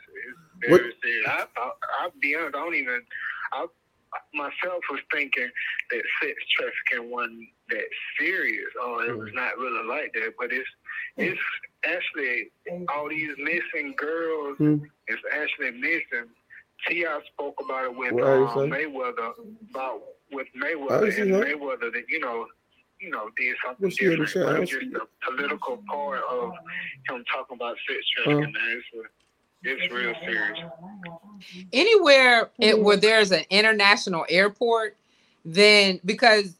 [0.61, 0.81] it's What-.
[1.27, 1.71] I, I,
[2.01, 3.01] I'll be honest, I don't even,
[3.53, 3.67] I
[4.33, 5.49] myself was thinking
[5.91, 7.87] that sex trafficking wasn't that
[8.17, 8.71] serious.
[8.79, 10.69] Oh, it was not really like that, but it's,
[11.17, 11.41] it's
[11.87, 12.51] actually
[12.89, 14.77] all these missing girls Hmm.
[15.07, 16.29] is actually missing.
[16.87, 17.19] T.I.
[17.33, 18.69] spoke about it with What um.
[18.69, 19.33] Mayweather,
[19.71, 20.01] about
[20.31, 21.47] with Mayweather and that.
[21.47, 22.47] Mayweather that, you know,
[22.99, 24.33] you know, did something What's the different.
[24.33, 24.61] But chat?
[24.63, 26.51] it's I just the political part of
[27.09, 28.53] him talking about sex trafficking, man.
[28.77, 28.87] It's,
[29.93, 30.59] real serious.
[31.73, 34.97] Anywhere it, where there's an international airport,
[35.45, 36.57] then because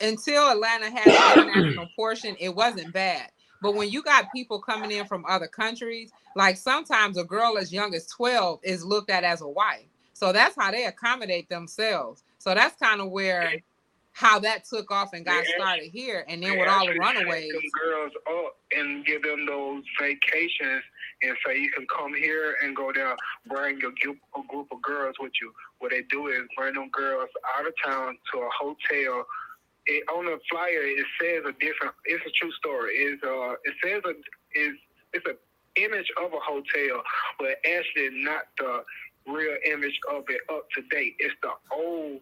[0.00, 3.30] until Atlanta had an international portion, it wasn't bad.
[3.62, 7.72] But when you got people coming in from other countries, like sometimes a girl as
[7.72, 9.86] young as 12 is looked at as a wife.
[10.12, 12.22] So that's how they accommodate themselves.
[12.38, 13.62] So that's kind of where
[14.12, 16.24] how that took off and got act- started here.
[16.26, 20.82] And then They with all the runaways, them girls up and give them those vacations
[21.22, 23.14] and say you can come here and go there,
[23.46, 25.52] bring a group, a group of girls with you.
[25.80, 27.28] What they do is bring them girls
[27.58, 29.26] out of town to a hotel.
[29.86, 31.94] It, on the flyer, it says a different.
[32.06, 32.94] It's a true story.
[32.94, 34.14] Is uh, it says a
[34.58, 34.74] is
[35.12, 35.36] it's an
[35.76, 37.02] image of a hotel,
[37.38, 38.82] but actually not the
[39.26, 41.14] real image of it up to date.
[41.18, 42.20] It's the old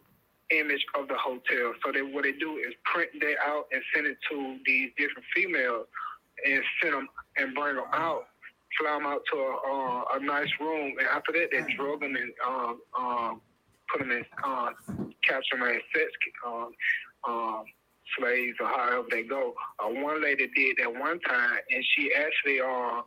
[0.50, 1.72] image of the hotel.
[1.84, 5.24] So they what they do is print that out and send it to these different
[5.34, 5.86] females
[6.44, 8.28] and send them and bring them out,
[8.78, 12.16] fly them out to a, uh, a nice room, and after that they drug them
[12.16, 13.40] and um, um,
[13.90, 14.70] put them in, uh,
[15.26, 16.10] capture them as sex
[16.46, 16.72] um,
[17.28, 17.64] um,
[18.18, 19.54] slaves or however they go.
[19.78, 23.02] Uh, one lady did that one time, and she actually uh,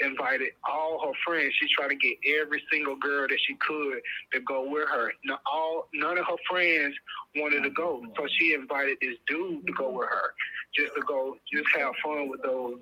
[0.00, 1.54] invited all her friends.
[1.60, 4.00] She tried to get every single girl that she could
[4.32, 5.12] to go with her.
[5.24, 6.94] No, all none of her friends
[7.36, 10.34] wanted to go, so she invited this dude to go with her,
[10.74, 12.78] just to go, just have fun with those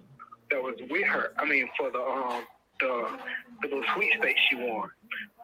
[0.51, 1.32] that was with her.
[1.39, 2.44] I mean, for the um
[2.81, 3.19] the
[3.62, 4.89] the little sweepstakes she won.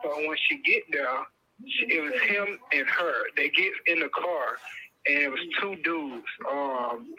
[0.03, 1.09] So when she get there,
[1.67, 3.15] she, it was him and her.
[3.37, 4.57] They get in the car,
[5.07, 6.27] and it was two dudes.
[6.51, 7.15] Um,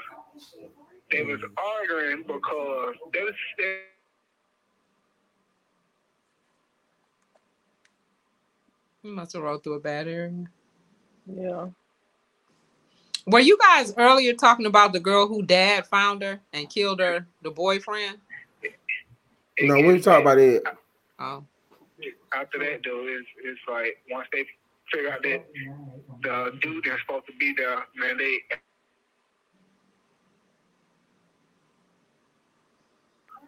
[1.12, 3.34] they was arguing because they was.
[3.58, 3.80] They,
[9.04, 10.48] You must have rolled through a bad area.
[11.28, 11.68] Yeah.
[13.28, 17.28] Were you guys earlier talking about the girl who dad found her and killed her,
[17.44, 18.18] the boyfriend?
[19.62, 20.64] No, we talk about it.
[21.20, 21.44] Oh,
[22.34, 24.46] after that though, it's it's like once they
[24.94, 25.46] figure out that
[26.24, 28.40] the dude that's supposed to be there, man, they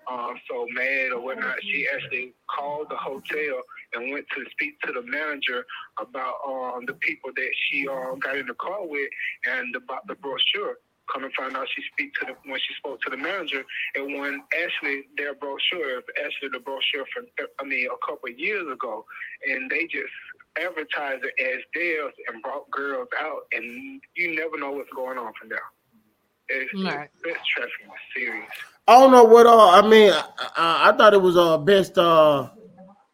[0.09, 1.57] um so mad or whatnot.
[1.63, 3.61] She actually called the hotel
[3.93, 5.65] and went to speak to the manager
[5.99, 9.09] about um the people that she um got in the car with
[9.45, 10.77] and about the brochure.
[11.13, 13.63] Come and find out she speak to the when she spoke to the manager
[13.95, 17.25] and when actually their brochure, actually the brochure from
[17.59, 19.05] I mean a couple of years ago,
[19.49, 20.11] and they just
[20.61, 25.33] advertised it as theirs and brought girls out, and you never know what's going on
[25.39, 25.59] from there.
[26.49, 27.09] It's Right.
[27.25, 28.49] sex trafficking is serious.
[28.87, 29.45] I don't know what.
[29.45, 30.23] Uh, I mean, I,
[30.55, 32.49] I, I thought it was uh best uh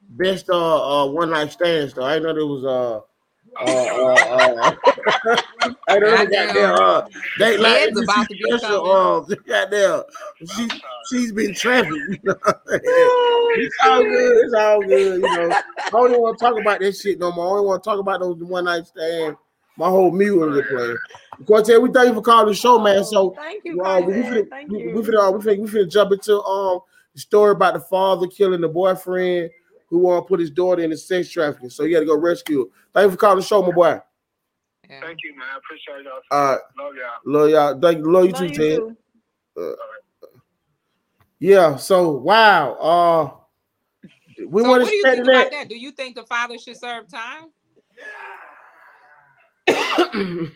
[0.10, 2.03] best uh, uh one night stands though.
[2.06, 3.02] I didn't know there was uh.
[3.60, 4.76] Uh, uh,
[5.26, 5.38] uh,
[5.88, 6.26] I don't know.
[6.26, 6.76] Goddamn.
[6.76, 7.08] Uh,
[7.40, 8.92] they like about to be special.
[8.92, 10.04] Uh, goddamn,
[10.46, 10.70] she
[11.10, 11.94] she's been trafficked.
[11.94, 12.36] You know?
[12.46, 14.46] Oh, it's all good.
[14.46, 15.22] It's all good.
[15.22, 17.46] You know, I don't even want to talk about that shit no more.
[17.46, 19.38] I only want to talk about those one night stands.
[19.78, 20.98] My whole meal was is playing.
[21.48, 23.04] Cortez, we thank you for calling the show, man.
[23.04, 24.32] So thank you, well, we Cortez.
[24.32, 24.96] finna, Thank we, you.
[24.96, 26.80] we finna, we finna, we finna jump into um
[27.14, 29.50] the story about the father killing the boyfriend
[29.94, 31.70] who want to put his daughter in the sex trafficking.
[31.70, 32.65] So you got to go rescue her.
[32.94, 33.99] Thank you for calling the show, my boy.
[34.90, 34.99] yeah.
[35.02, 35.48] Thank you, man.
[35.53, 36.20] I appreciate y'all.
[36.32, 37.41] All right, Love y'all.
[37.41, 37.80] love y'all.
[37.80, 38.80] Thank you, love you Love too, you Ted.
[39.56, 39.76] too.
[41.38, 41.76] Yeah.
[41.76, 42.74] So wow.
[42.74, 43.30] Uh,
[44.48, 45.52] we so want what to do you spend think about that.
[45.52, 45.70] that?
[45.70, 47.52] Do you think the father should serve time?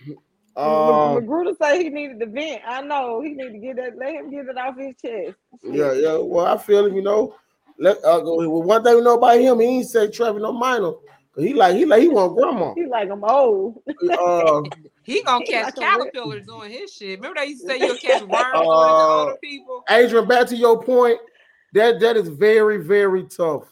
[0.55, 2.63] um, Magruder say he needed to vent.
[2.67, 3.97] I know he need to get that.
[3.99, 5.37] Let him get it off his chest.
[5.63, 6.17] yeah, yeah.
[6.17, 6.95] Well, I feel him.
[6.95, 7.35] You know.
[7.79, 10.93] Let uh, well, one thing we know about him, he ain't sex trafficking no minor.
[11.33, 12.73] 'Cause He like he like he want grandma.
[12.73, 13.83] He like I'm old.
[13.87, 14.63] Uh,
[15.03, 17.19] He gonna He catch like caterpillars doing his shit.
[17.19, 19.83] Remember they used to say you'll catch worms doing it Uh, older people?
[19.89, 21.19] Adrian, back to your point,
[21.73, 23.71] that that is very, very tough.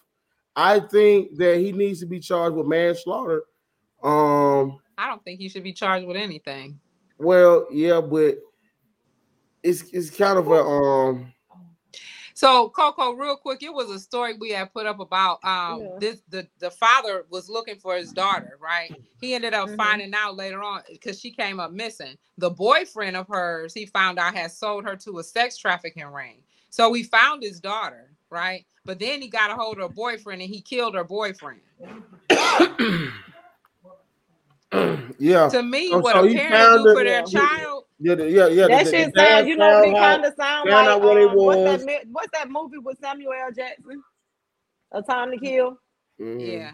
[0.56, 3.44] I think that he needs to be charged with manslaughter.
[4.04, 6.80] Um, I don't think he should be charged with anything.
[7.18, 8.36] well, yeah, but
[9.64, 11.34] it's it's kind of a um
[12.36, 16.00] So Coco, real quick, it was a story we had put up about um Yeah.
[16.00, 18.94] this the the father was looking for his daughter, right?
[19.20, 19.78] He ended up Mhm.
[19.78, 22.18] finding out later on because she came up missing.
[22.40, 26.44] The boyfriend of hers, he found out had sold her to a sex trafficking ring.
[26.72, 28.66] So we found his daughter, right?
[28.86, 31.62] But then he got a hold of her boyfriend and he killed her boyfriend.
[35.20, 35.50] yeah.
[35.50, 37.24] To me, Oh, what so a parent found do for their Yeah.
[37.24, 38.68] child, Yeah, the- yeah, yeah.
[38.68, 41.36] that the- the shit dad sound, you know, it kind of sound like what um,
[41.36, 42.08] what's that?
[42.12, 43.52] What's that movie with Samuel L.
[43.52, 44.04] Jackson?
[44.92, 45.78] A Time to Kill.
[46.20, 46.46] Mhm.
[46.46, 46.72] yeah.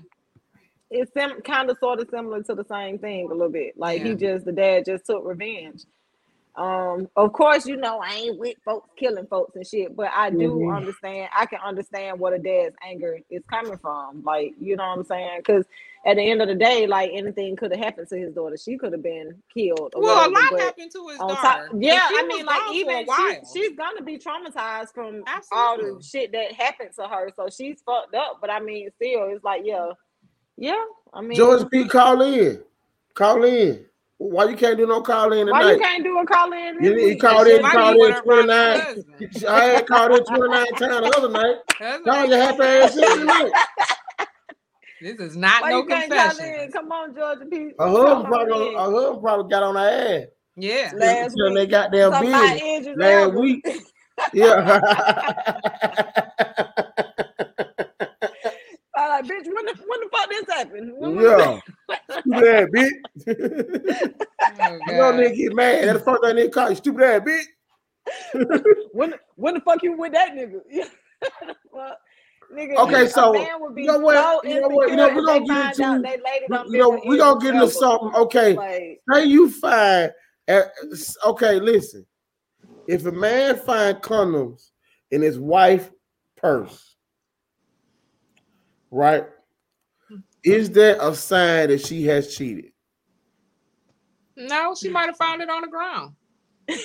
[0.89, 3.77] It's sim- kind of sort of similar to the same thing a little bit.
[3.77, 4.07] Like Yeah.
[4.10, 5.84] he just the dad just took revenge.
[6.61, 10.29] Um, of course, you know I ain't with folks killing folks and shit, but I
[10.29, 10.77] do Mhm.
[10.77, 11.29] understand.
[11.35, 14.21] I can understand what a dad's anger is coming from.
[14.23, 15.39] Like you know what I'm saying?
[15.39, 15.65] Because
[16.05, 18.57] at the end of the day, like anything could have happened to his daughter.
[18.57, 19.93] She could have been killed.
[19.95, 21.33] Or Well, a lot happened to his daughter.
[21.41, 25.23] top, yeah, I mean, like gone for a even she, she's gonna be traumatized from
[25.51, 27.31] all the shit that happened to her.
[27.35, 28.38] So she's fucked up.
[28.39, 29.93] But I mean, still, it's like, yeah,
[30.57, 30.83] yeah.
[31.13, 31.88] I mean, George P.
[31.88, 32.63] Call in.
[33.15, 33.85] Call in.
[34.23, 36.76] Why you can't do no call in why you can't do a call in?
[36.80, 39.48] You- this you called in, shit called in with her probably 29.
[39.49, 41.56] I had called in 29 times the other night.
[41.80, 43.52] That's Call what your I'm happy ass in tonight.
[45.02, 46.35] This is not Why no you can't call in?
[46.38, 46.72] confession.
[46.72, 47.72] Come on, Georgia P.
[47.72, 48.76] A Call husband her probably, in.
[48.76, 50.27] her probably got on her ass.
[50.56, 50.91] Yeah.
[50.95, 52.80] Last Telling they got goddamn Talking about business.
[52.81, 53.68] Idris Last week.
[54.34, 54.81] Yeah.
[58.95, 60.93] I like, bitch, when the, when the fuck this happened?
[60.98, 61.60] When, when yeah.
[62.19, 64.14] Stupid ass bitch.
[64.60, 65.88] Oh, You know nigga get mad.
[65.88, 66.76] That's the first thing they call you.
[66.76, 67.45] Stupid ass bitch.
[68.93, 70.60] when, when the fuck you with that nigga?
[71.72, 71.98] well,
[72.53, 74.15] Nigga, Okay, so, man would be you know what?
[74.15, 74.89] so You know what?
[74.89, 76.91] You know, we if gonna they get into- out they laid it on You know,
[76.91, 78.14] different we gonna get into something.
[78.14, 80.11] Okay, Like, say you find.
[80.49, 80.61] uh,
[81.27, 82.06] Okay, listen.
[82.88, 84.72] If a man find condoms
[85.11, 85.91] in his wife
[86.35, 86.90] purse,
[88.91, 89.23] right?
[90.11, 90.18] Mm-hmm.
[90.43, 92.72] Is that a sign that she has cheated?
[94.35, 96.13] No, she might have found it on the ground.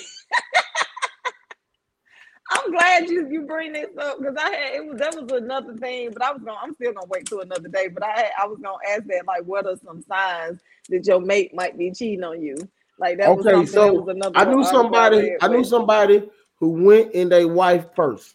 [2.49, 5.75] I'm glad you you bring this up because I had it was that was another
[5.75, 7.87] thing, but I was gonna I'm still gonna wait till another day.
[7.89, 10.59] But I had, I was gonna ask that like, what are some signs
[10.89, 12.55] that your mate might be cheating on you?
[12.99, 15.17] Like that was Okay, something so that was another I knew somebody.
[15.17, 16.29] read, I knew somebody
[16.59, 18.33] who went in their wife purse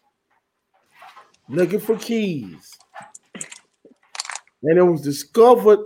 [1.49, 2.72] looking for keys,
[4.63, 5.81] and it was discovered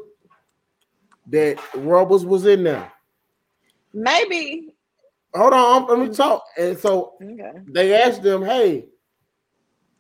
[1.28, 2.92] that rubbers was in there.
[3.92, 4.72] maybe
[5.36, 6.44] Hold on, let me talk.
[6.56, 7.52] And so okay.
[7.66, 8.86] they asked them, "Hey,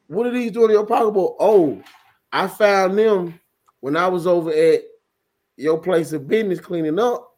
[0.06, 1.82] what are these doing in your pocketbook?" Oh,
[2.32, 3.38] I found them
[3.80, 4.80] when I was over at
[5.56, 7.36] your place of business cleaning up.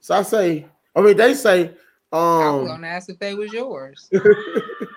[0.00, 0.66] So I say,
[0.96, 1.74] I mean, they say,
[2.12, 4.10] I was um, gonna ask if they was yours.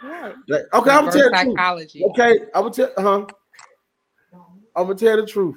[0.03, 0.33] Right.
[0.47, 1.55] like, okay, I'm gonna tell the truth.
[1.55, 2.03] psychology.
[2.11, 3.25] Okay, I'm gonna tell, huh?
[4.77, 5.55] I'm gonna tell the truth.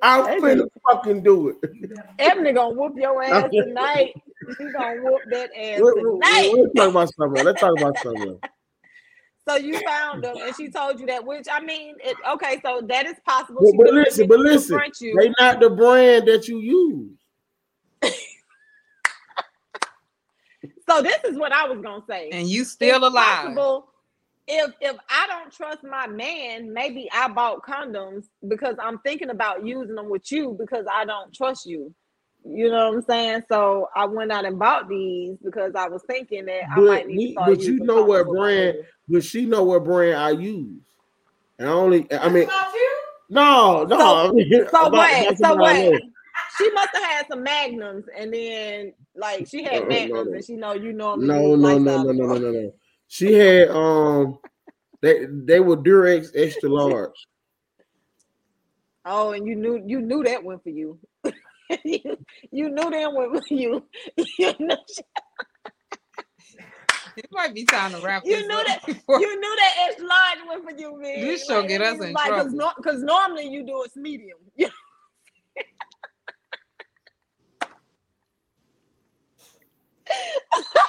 [0.00, 1.58] I'm Hey, finna fucking do it.
[2.18, 4.14] Ebony gonna whoop your ass tonight.
[4.56, 6.52] She gonna whoop that ass Let- let- tonight.
[6.56, 7.44] Let's talk about something.
[7.44, 8.40] Let's talk about something.
[9.46, 11.22] So you found them, and she told you that.
[11.24, 13.60] Which I mean, it, okay, so that is possible.
[13.60, 14.80] But, She but listen, but listen,
[15.14, 17.10] they not the brand that you use.
[20.88, 22.30] So this is what I was gonna say.
[22.30, 23.44] And you still It's alive.
[23.44, 23.88] possible
[24.48, 29.66] If if I don't trust my man, maybe I bought condoms because I'm thinking about
[29.66, 31.92] using them with you because I don't trust you.
[32.48, 33.42] You know what I'm saying?
[33.48, 37.30] So I went out and bought these because I was thinking that I might need
[37.30, 38.86] we- but you know what condoms with my brand- nigga.
[39.08, 40.80] But she know what brand I use.
[41.58, 42.48] And I only, I mean,
[43.28, 43.98] no, no.
[43.98, 45.90] So- I mean, So about- wait, so wait.
[45.90, 45.98] know.
[46.58, 49.88] She must have had some magnums, and then like she No, had uh, uh, no,
[49.88, 50.32] magnums, no.
[50.34, 52.72] and she know you normally No, no, no, no, no, no, no, no.
[53.08, 54.38] She had um,
[55.02, 57.12] they they were Durex extra large.
[59.04, 60.98] Oh, and you knew you knew that went for you.
[61.84, 62.00] you,
[62.50, 63.84] you knew that went for you.
[64.38, 64.76] you knew,
[67.16, 69.86] It might be time to wrap You this knew up that- before- you knew that
[69.88, 71.20] extra large went for you, man.
[71.20, 73.00] This show get us in trouble Because trouble.
[73.04, 74.38] normally you do it's medium.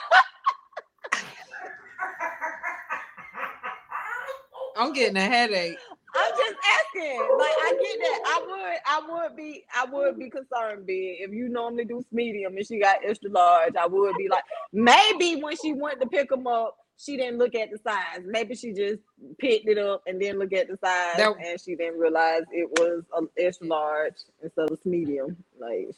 [4.78, 5.78] I'm getting a headache.
[6.16, 6.56] I'm just
[6.96, 7.20] asking.
[7.38, 8.22] Like I get that.
[8.26, 11.18] I would I would be I would be concerned, big.
[11.22, 14.44] If you normally do medium and she got extra large, I would be like
[14.74, 18.22] maybe when she went to pick them up, she didn't look at the size.
[18.26, 19.00] Maybe she just
[19.38, 22.70] picked it up and then look at the size That- and she didn't realize it
[22.80, 25.38] was a extra large instead of medium.
[25.60, 25.90] Like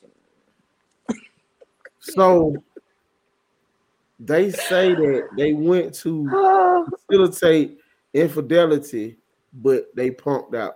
[1.99, 2.55] So
[4.19, 7.77] they say that they went to facilitate
[8.13, 9.17] infidelity,
[9.53, 10.75] but they punked out.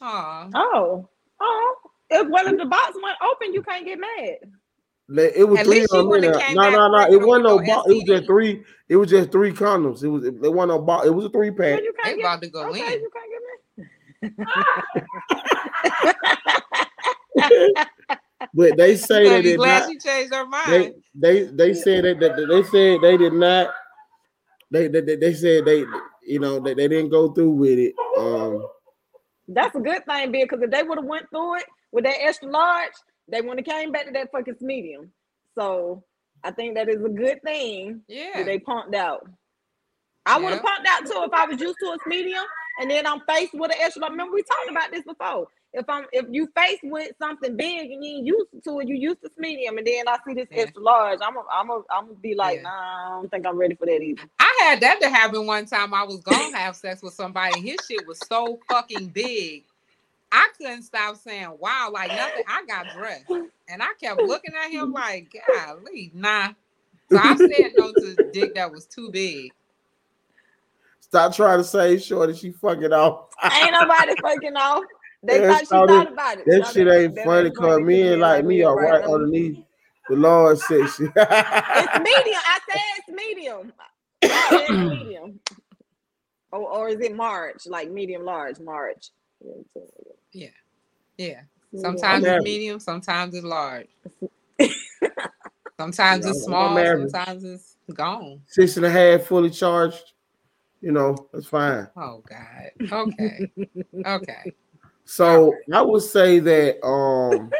[0.00, 0.48] Aw.
[0.54, 1.08] Oh,
[1.40, 1.76] oh.
[2.10, 4.36] If well if the box went open, you can't get mad.
[5.08, 6.54] Like, It was At three least she them in wouldn't there.
[6.54, 7.12] No, no, no.
[7.12, 7.88] It wasn't no box.
[7.90, 8.64] It was just three.
[8.88, 10.02] It was just three condoms.
[10.02, 10.24] It was.
[10.24, 11.06] It wasn't no box.
[11.06, 11.80] It was a three So pack.
[11.82, 13.00] you They can't get about to go okay, in.
[13.00, 13.42] you can't get
[17.38, 17.86] mad.
[18.54, 19.90] But they say You they did glad not.
[19.90, 23.68] she changed her They they they said that, that they said they did not.
[24.72, 25.84] They they, they- they said they
[26.24, 27.94] you know they, they didn't go through with it.
[28.18, 28.66] Um.
[29.48, 32.16] That's a good thing, Bill, because if they would have went through it with that
[32.20, 32.92] extra large,
[33.28, 35.10] they wouldn't have came back to that fucking medium.
[35.58, 36.04] So
[36.44, 38.42] I think that is a good thing that Yeah.
[38.44, 39.28] they pumped out.
[40.24, 40.50] I would Yeah.
[40.54, 42.44] have pumped out too if I was used to a medium,
[42.80, 44.00] and then I'm faced with an extra.
[44.00, 44.12] large.
[44.12, 45.48] Remember we talked about this before.
[45.74, 48.94] If I'm if you faced with something big and you ain't used to it, you
[48.94, 50.62] used to medium, and then I see this Yeah.
[50.64, 52.62] extra large, I'm a, I'm a, I'm gonna be like, Yeah.
[52.64, 54.22] nah, I don't think I'm ready for that either.
[54.38, 55.94] I had that to happen one time.
[55.94, 57.56] I was gonna have sex with somebody.
[57.56, 59.64] and His shit was so fucking big.
[60.30, 62.44] I couldn't stop saying wow, like nothing.
[62.46, 63.24] I got dressed
[63.68, 66.50] and I kept looking at him like, golly, nah.
[67.10, 69.52] So I said no to dick that was too big.
[71.00, 72.34] Stop trying to say shorty.
[72.34, 73.28] She fucking off.
[73.52, 74.84] Ain't nobody fucking off.
[75.24, 76.46] They Yeah, thought she thought that- about it.
[76.46, 79.58] That No, shit ain't funny because me and like me are right underneath
[80.08, 81.04] the Lord section.
[81.16, 81.16] medium.
[81.16, 83.72] I said it's medium.
[84.22, 84.70] I said it's
[85.00, 85.40] medium.
[86.50, 87.66] Or, or is it March?
[87.66, 89.10] Like medium large, March.
[90.32, 90.48] Yeah.
[91.16, 91.42] Yeah.
[91.76, 93.86] Sometimes I'm it's medium, sometimes it's large.
[95.80, 98.42] Sometimes Yeah, it's small, sometimes it's gone.
[98.46, 100.12] Six and a half fully charged.
[100.80, 101.88] You know, that's fine.
[101.96, 102.92] Oh God.
[102.92, 103.50] Okay.
[104.04, 104.52] okay.
[105.12, 107.50] So I would say that um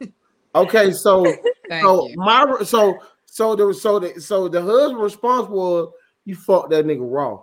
[0.56, 1.24] okay, so
[1.68, 2.16] Thank so you.
[2.16, 5.92] my so so the so the so the husband response was
[6.24, 7.42] you fucked that nigga raw.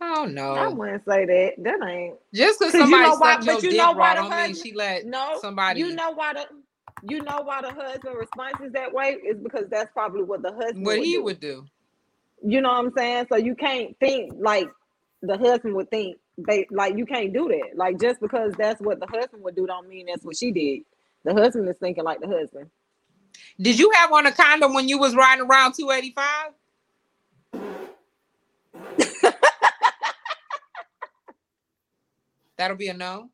[0.00, 1.52] Oh no, I wouldn't say that.
[1.58, 3.98] That ain't Just because 'Cause you somebody know why- your but you dick know why
[3.98, 5.38] raw the don't mean husband- she let no.
[5.42, 5.80] somebody.
[5.80, 6.46] You know why the
[7.02, 10.52] you know why the husband response is that way is because that's probably what the
[10.52, 11.22] husband what would he do.
[11.24, 11.66] would do.
[12.42, 13.26] You know what I'm saying?
[13.28, 14.68] So you can't think like
[15.20, 16.16] the husband would think.
[16.38, 17.76] They like you can't do that.
[17.76, 20.82] Like just because that's what the husband would do, don't mean that's what she did.
[21.24, 22.70] The husband is thinking like the husband.
[23.60, 26.52] Did you have on a condom when you was riding around 285?
[32.56, 33.30] That'll be a no.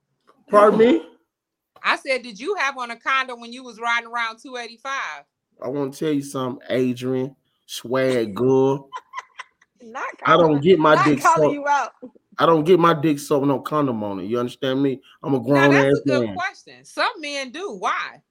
[0.50, 1.02] Pardon me?
[1.82, 5.24] I said, did you have on a condom when you was riding around 285?
[5.62, 7.36] I want to tell you something, Adrian.
[7.66, 8.80] Swag good.
[9.82, 12.04] Not I don't calling- get my not dick calling sucked.
[12.38, 12.48] You out.
[12.48, 14.24] I don't get my dick sucked with no condom on it.
[14.24, 15.00] You understand me?
[15.22, 16.34] I'm a grown Now grown that's ass a good man.
[16.34, 16.84] question.
[16.84, 17.76] Some men do.
[17.78, 18.22] Why?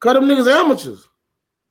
[0.00, 1.08] Cut them niggas amateurs.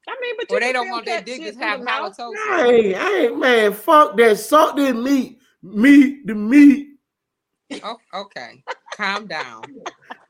[0.07, 2.17] I mean, but you Or they don't want their catch dick to have the mouth.
[2.17, 2.33] halitosis.
[2.47, 3.73] I ain't, man.
[3.73, 4.39] Fuck that.
[4.39, 5.37] Suck that meat.
[5.61, 6.87] Meat, the meat.
[7.83, 8.63] Oh, okay.
[8.95, 9.61] Calm down.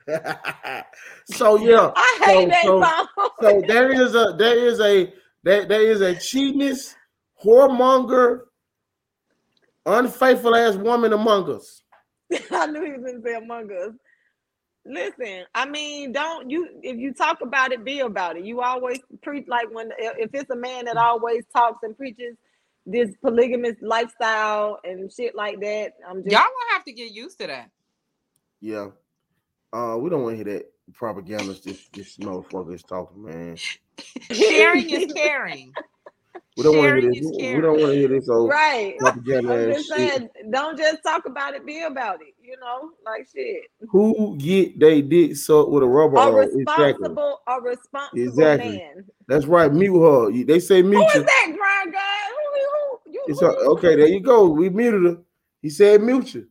[1.26, 1.92] so yeah.
[1.96, 3.30] I hate So- that so- song.
[3.42, 5.14] So there is a there is a
[5.44, 6.94] there, there is a cheatness,
[7.44, 8.42] whoremonger,
[9.86, 11.82] unfaithful ass woman among us.
[12.52, 13.94] I knew he was gonna say Among Us.
[14.86, 18.46] Listen, I mean, don't you if you talk about it, be about it.
[18.46, 22.36] You always preach like when if it's a man that always talks and preaches
[22.86, 25.94] this polygamous lifestyle and shit like that.
[26.08, 27.70] I'm just Y'all gonna have to get used to that.
[28.60, 28.88] Yeah.
[29.72, 31.54] Uh, we don't want to hear that propaganda.
[31.64, 33.58] This this motherfucker is talking, man.
[34.32, 35.74] Sharing is caring.
[36.58, 37.38] We don't want to hear is this.
[37.38, 38.98] We don't want to hear this old right.
[39.00, 42.34] propaganda I'm just saying, don't just talk about it, be about it.
[42.44, 43.64] You know, like shit.
[43.90, 46.44] Who get they dick sucked with a rubber A on?
[46.44, 46.60] Exactly.
[46.60, 48.78] responsible, a responsible Exactly.
[48.78, 49.06] man.
[49.28, 49.72] That's right.
[49.72, 50.44] Mute her.
[50.44, 51.22] They say mute Who you.
[51.22, 52.00] is that, grind guy?
[52.30, 53.96] Who, who, you, who a, okay.
[53.96, 54.50] There you go.
[54.50, 55.18] We muted her.
[55.62, 56.48] He said mute you.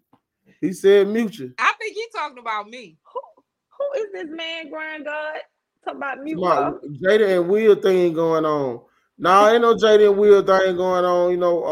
[0.62, 1.52] He said mute you.
[1.58, 2.96] I think he's talking about me.
[3.12, 3.20] Who,
[3.68, 5.36] who is this man, Grand God?
[5.84, 6.80] Talk about mute My, her.
[7.02, 8.80] Jada and Will thing going on.
[9.20, 11.30] No, ain't no Jada and Will thing going on.
[11.30, 11.62] You know,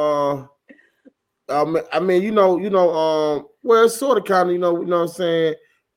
[1.49, 4.53] uh, um, I mean, you know, you know, um, well, it's sort of kind of,
[4.53, 5.55] you know, you know what I'm saying.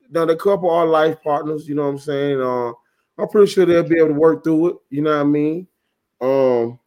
[0.10, 1.68] Now the couple are life partners.
[1.68, 2.42] You know what I'm saying.
[2.42, 2.72] Uh,
[3.22, 4.76] I'm pretty sure they'll be able to work through it.
[4.92, 5.68] You know what I mean.
[6.22, 6.80] Um,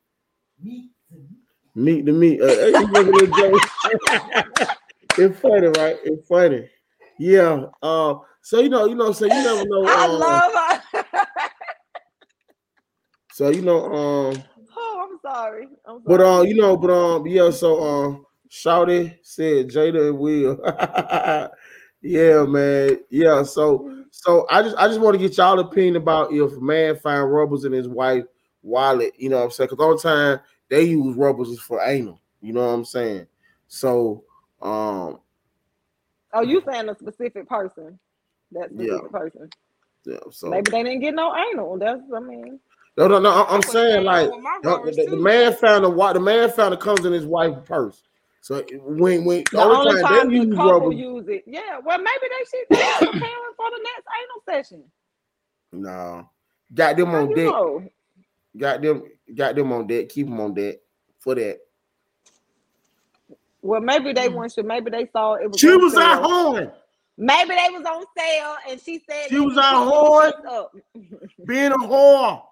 [1.75, 2.41] meet the meet.
[2.41, 3.53] Uh, hey, you looking at Jay?
[5.19, 5.99] it's funny, right?
[6.05, 6.71] It's funny.
[7.19, 7.67] Yeah.
[7.83, 9.85] Uh, so you know, you know, so you never know.
[9.89, 11.05] I uh, love her.
[13.35, 14.45] So you know, um,
[15.25, 15.69] sorry.
[15.87, 16.05] I'm sorry.
[16.05, 17.51] but uh, you know, but um, yeah.
[17.51, 20.59] So um, Shouty said Jada and Will.
[22.03, 22.99] yeah, man.
[23.11, 23.43] Yeah.
[23.43, 26.97] So so I just I just want to get y'all opinion about if a man
[26.97, 28.25] find rubbers in his wife
[28.63, 29.13] wallet.
[29.19, 29.69] You know what I'm saying?
[29.71, 32.21] Because all the time they use rubbers for anal.
[32.41, 33.27] You know what I'm saying?
[33.69, 34.25] So
[34.63, 35.19] um,
[36.33, 37.99] oh, you saying a specific person?
[38.53, 38.85] That Yeah.
[38.99, 39.51] specific person.
[40.05, 40.19] yeah.
[40.31, 41.79] So Maybe they didn't get no anal.
[41.79, 42.61] That's I mean.
[42.97, 43.31] No, no, no.
[43.31, 44.31] I- I'm I saying like
[44.63, 47.67] the, the- the man found a wa- the man found it comes in his wife's
[47.69, 48.03] purse.
[48.41, 51.45] So when when The only time they use couple rubbers, use it.
[51.47, 52.77] Yeah, well, maybe they should be
[53.11, 54.85] preparing for the next anal session.
[55.73, 56.29] No,
[56.75, 57.45] got them How on you deck.
[57.47, 57.89] know?
[58.57, 59.03] Got them,
[59.35, 60.11] got them on deck.
[60.11, 60.77] Keep them on deck
[61.19, 61.59] for that.
[63.63, 64.35] Well, maybe they hmm.
[64.35, 64.63] weren't sure.
[64.63, 65.59] Maybe they saw it was.
[65.59, 66.03] She was sale.
[66.03, 66.71] out horn,
[67.17, 70.35] Maybe they was on sale, and she said She was need out to hard.
[70.35, 70.77] fix Up.
[71.47, 72.43] being a whore.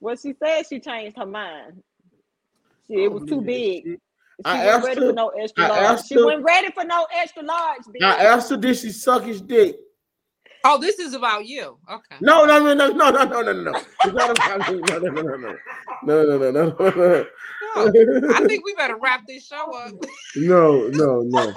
[0.00, 1.82] Well, she said she changed her mind.
[2.86, 3.84] She, it was too big.
[3.84, 3.96] She
[4.44, 6.04] I wasn't asked ready her- for no extra I large.
[6.06, 7.80] She her- wasn't ready for no extra large.
[7.82, 8.02] Bitch.
[8.02, 9.76] I asked her, did she suck his dick?
[10.64, 11.78] Oh, this is about you.
[11.90, 12.16] Okay.
[12.20, 13.72] No, no, no, no, no, no, no, no, no.
[14.04, 14.80] It's not about me.
[14.80, 15.56] No, no, no, no, no,
[16.04, 17.26] no, no, no, no, no.
[17.76, 19.92] No, I think we better wrap this show up.
[20.36, 21.52] no, no, no.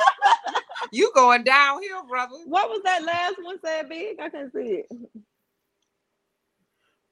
[0.92, 2.36] You going downhill, brother.
[2.46, 4.20] What was that last one said, big?
[4.20, 4.86] I couldn't see it.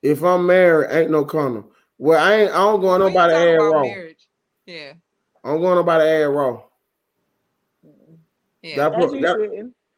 [0.02, 1.66] If I'm married, ain't no condom.
[1.98, 2.52] Well, I ain't.
[2.52, 3.82] I don't go on nobody talking ass about raw.
[3.84, 4.28] marriage.
[4.66, 4.94] Yeah.
[5.44, 6.62] I don't go on nobody ass raw.
[8.64, 8.76] Yeah.
[8.76, 9.38] Got As put, got,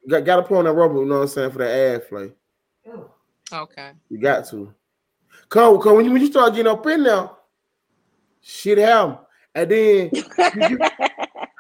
[0.10, 1.00] got, got to put on that rubber.
[1.00, 2.32] You know what I'm saying for the ass play.
[3.52, 3.92] Okay.
[4.10, 4.74] You got to.
[5.50, 7.30] Cause, cause when you when you start getting up in there,
[8.42, 9.18] shit happen.
[9.56, 10.80] And then you-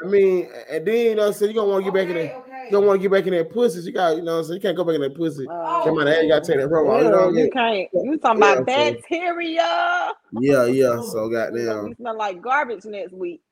[0.03, 2.42] I mean, and then you know, so you gonna want to get back in there.
[2.73, 3.79] Don't want to get back in that pussy.
[3.81, 5.45] You got, you know, what I'm saying you can't go back in that pussy.
[5.49, 7.03] Uh, Come on, you gotta take that rubber.
[7.03, 7.89] You know you can't.
[7.93, 10.11] You talking Yeah, about bacteria?
[10.33, 11.01] Yeah, yeah.
[11.01, 11.95] So We goddamn.
[11.95, 13.41] smell like garbage next week.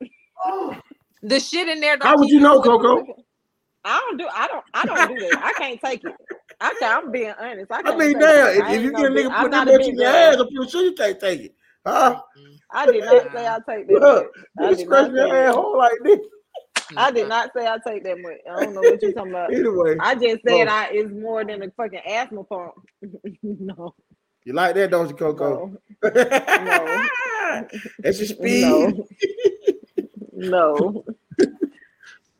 [1.24, 1.96] The shit in there.
[2.00, 2.60] How would you know.
[2.60, 3.06] Coco?
[3.84, 4.26] I don't do.
[4.34, 4.64] I don't.
[4.74, 5.38] I don't do that.
[5.40, 6.16] I can't take it.
[6.60, 7.70] I can't, I'm being honest.
[7.70, 8.56] I, I can't mean, take damn, it.
[8.56, 10.70] if, if you get a nigga I'm put that bitch in your ass, I'm pretty
[10.70, 11.54] sure you can't take it.
[11.86, 12.20] Huh?
[12.72, 14.26] I did not say I take that Look,
[14.60, 15.48] You scratch not your say that.
[15.48, 16.18] asshole like this.
[16.96, 18.38] I did not say I take that much.
[18.50, 19.52] I don't know what you're talking about.
[19.54, 20.72] Anyway, I just said Oh.
[20.72, 22.72] I it's more than a fucking asthma pump.
[23.42, 23.94] no,
[24.44, 25.76] you like that, don't you, Coco?
[26.02, 26.10] no,
[27.98, 28.64] That's your speed.
[28.64, 29.06] no,
[30.32, 31.04] no.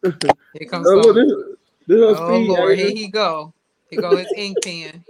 [0.03, 1.33] Here comes Oh, this,
[1.87, 2.49] this Oh speed.
[2.49, 3.53] Lord, here he go.
[3.91, 5.05] Here go his ink pen.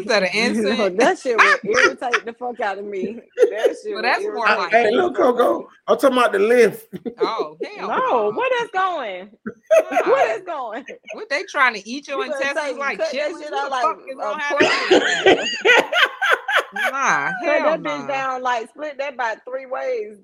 [0.00, 0.98] Is that an No, incense?
[0.98, 3.20] that shit would irritate the fuck out of me.
[3.36, 5.68] That shit Well, that's more irritate like- Hey, look, fuck out of Coco.
[5.88, 6.88] I'm talking about the lift.
[7.20, 9.30] Oh hell No, where that's going?
[10.06, 10.84] Where that's going?
[11.12, 13.38] What they trying to eat your You better intestines like cut that chitlins?
[13.42, 14.60] shit the like fuck is a gonna have pork.
[15.24, 15.90] that?
[16.74, 20.16] Nah, Cut hell that bitch down, like split that by three ways.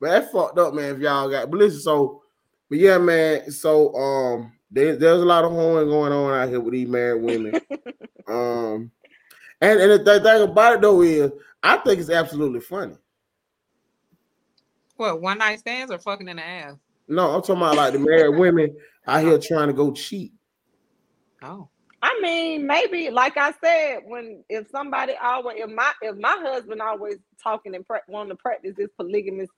[0.00, 0.94] But that's fucked up, man.
[0.94, 2.22] If y'all got, but listen, so,
[2.68, 3.50] but yeah, man.
[3.50, 7.22] So, um, there, there's a lot of hoeing going on out here with these married
[7.22, 7.60] women.
[8.28, 8.90] Um,
[9.60, 11.32] and and the thing about it though is,
[11.62, 12.96] I think it's absolutely funny.
[14.96, 16.76] What one night stands or fucking in the ass?
[17.08, 18.74] No, I'm talking about like the married women
[19.06, 20.32] out here trying to go cheat.
[21.42, 21.68] Oh,
[22.02, 26.80] I mean, maybe like I said, when if somebody always if my if my husband
[26.80, 29.50] always talking and pra- wanting to practice this polygamous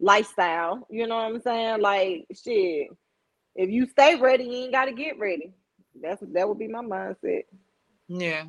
[0.00, 1.80] lifestyle, you know what I'm saying?
[1.80, 2.88] Like shit,
[3.54, 5.52] if you stay ready, you ain't got to get ready.
[6.00, 7.42] That's that would be my mindset.
[8.08, 8.44] Yeah.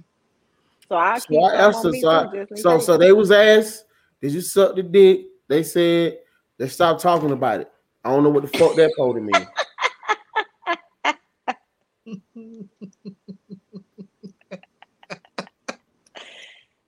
[0.87, 3.11] So I So I asked on her, so, I- too, just in so, so they
[3.11, 3.85] was asked,
[4.21, 5.27] did you suck the dick?
[5.47, 6.19] They said
[6.57, 7.71] they stopped talking about it.
[8.03, 9.47] I don't know what the fuck that supposed to mean.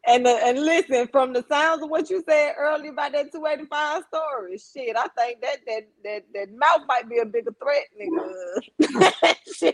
[0.08, 4.04] And the, and listen, from the sounds of what you said earlier about that 285
[4.08, 9.74] story, shit, I think that that that that mouth might be a bigger threat, nigga.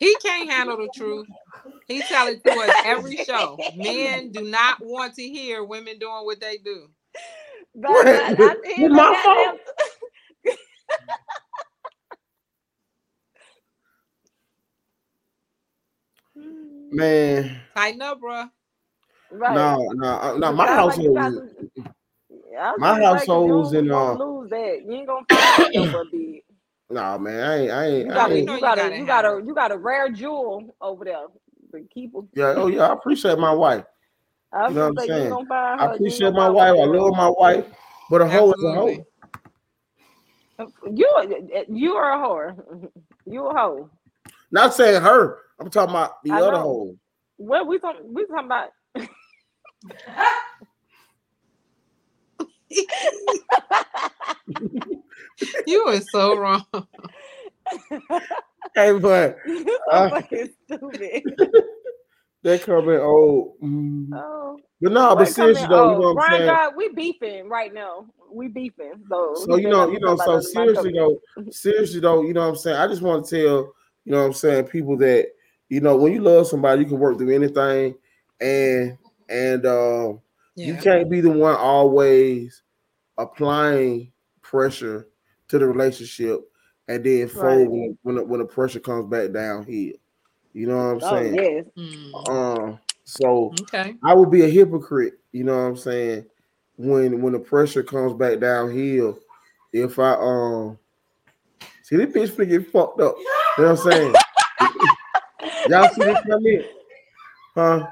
[0.00, 0.08] shit.
[0.08, 1.26] He can't handle the truth.
[1.88, 3.58] He tell it to us every show.
[3.76, 6.88] Men do not want to hear women doing what they do.
[7.74, 8.06] But What?
[8.08, 9.60] I, I, my fault.
[16.92, 18.50] Man, Tighten up, bruh.
[19.30, 19.54] Right.
[19.54, 20.52] no, no, no.
[20.52, 21.94] My Sound like you household, got is- some-
[22.50, 24.82] Yeah, my gonna say, 'cause household's you in, don't uh, lose that.
[24.84, 26.04] You ain't gonna find it nowhere
[26.88, 26.96] big.
[26.96, 27.40] nah, man.
[27.40, 28.46] I ain't, I ain't, You I got a, you ain't.
[28.46, 31.26] know you you got a, you got a, you got a rare jewel over there.
[31.70, 32.28] But keep 'em.
[32.34, 33.84] Yeah, oh yeah, I appreciate my wife.
[34.52, 35.20] I You know what I'm saying?
[35.20, 35.86] ain't gonna find her.
[35.88, 36.76] I appreciate my find wife.
[36.80, 37.66] I love my wife,
[38.10, 39.06] but a hoe is a hoe.
[40.94, 41.08] You
[41.68, 42.88] you are a whore.
[43.28, 43.90] You a hoe.
[44.52, 45.40] Not saying her.
[45.58, 46.60] I'm talking about the I other know.
[46.60, 46.96] hoe.
[47.38, 48.14] What we talking?
[48.14, 48.70] We talking about?
[55.66, 56.64] You are so wrong.
[58.74, 59.38] Hey, but
[59.90, 61.22] Uh, fucking stupid.
[62.42, 63.58] they coming old.
[63.62, 64.10] mm.
[64.12, 66.46] Oh, But no, but what seriously though, you know what I'm saying.
[66.46, 68.06] God, we beefing right now.
[68.30, 69.02] We beefing.
[69.08, 71.18] So, So you know, you know, so seriously though,
[71.50, 72.76] seriously though, you know what I'm saying.
[72.76, 73.72] I just want to tell,
[74.04, 75.28] you know what I'm saying, people that
[75.70, 77.94] you know when you love somebody, you can work through anything,
[78.40, 78.98] and
[79.30, 80.12] and uh,
[80.54, 82.62] you can't be the one always
[83.16, 85.08] applying pressure
[85.48, 86.40] to the relationship
[86.88, 87.70] and then fold Right.
[87.70, 89.92] when when the, when the pressure comes back downhill.
[90.52, 91.34] You know what I'm Oh saying?
[91.34, 91.64] yes.
[91.76, 93.94] Mm, Um, so Okay.
[94.04, 96.26] I would be a hypocrite, you know what I'm saying,
[96.76, 99.18] when when the pressure comes back downhill.
[99.72, 100.78] If I um
[101.82, 103.16] see this bitch finna get fucked up.
[103.58, 104.14] You know what I'm saying?
[105.68, 106.64] Y'all see this come in?
[107.54, 107.86] Huh?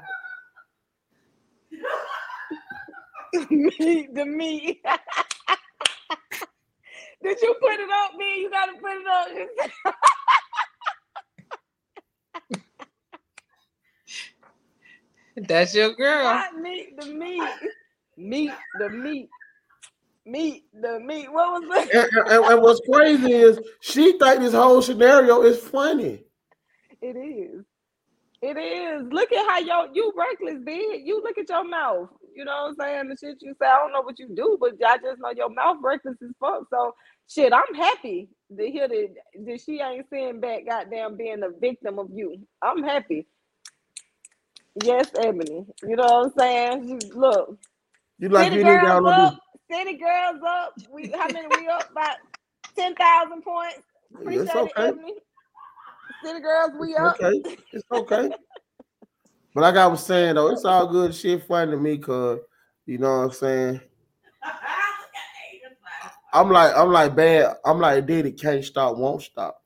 [3.49, 4.83] meat, the meat.
[7.25, 8.37] Did you put it up, man?
[8.39, 9.07] You gotta put it
[9.87, 9.93] up.
[15.47, 16.23] That's your girl.
[16.23, 17.49] Not meat, the meat.
[18.17, 19.29] Meet the meat.
[20.25, 21.31] Meet the meat.
[21.31, 22.09] What was that?
[22.13, 26.23] And, and- and what's crazy is she think this whole scenario is funny.
[27.01, 27.63] It is.
[28.41, 29.11] It is.
[29.11, 31.05] Look at how yo you reckless, big.
[31.05, 32.09] You look at your mouth.
[32.35, 33.09] You know what I'm saying?
[33.09, 35.49] The shit you say, I don't know what you do, but I just know your
[35.49, 36.63] mouth reckless as fuck.
[36.69, 36.93] So
[37.29, 39.09] shit, I'm happy to hear that,
[39.45, 42.37] that she ain't sitting back goddamn being a victim of you.
[42.61, 43.27] I'm happy.
[44.83, 45.65] Yes, Ebony.
[45.83, 46.99] You know what I'm saying?
[47.01, 47.57] She, look,
[48.19, 49.35] You like city you girls up,
[49.71, 50.73] city girls up.
[50.93, 52.13] We how many we up by
[52.77, 53.81] ten thousand points.
[54.13, 54.87] Appreciate It's it, okay.
[54.89, 55.13] Ebony.
[56.23, 57.17] City girls, we up.
[57.21, 58.29] Okay, it's okay.
[59.55, 62.39] But like I was saying though, it's all good shit funny to me, cause
[62.85, 63.81] you know what I'm saying.
[66.33, 67.55] I'm like I'm like bad.
[67.63, 69.61] I'm like Diddy can't stop, won't stop.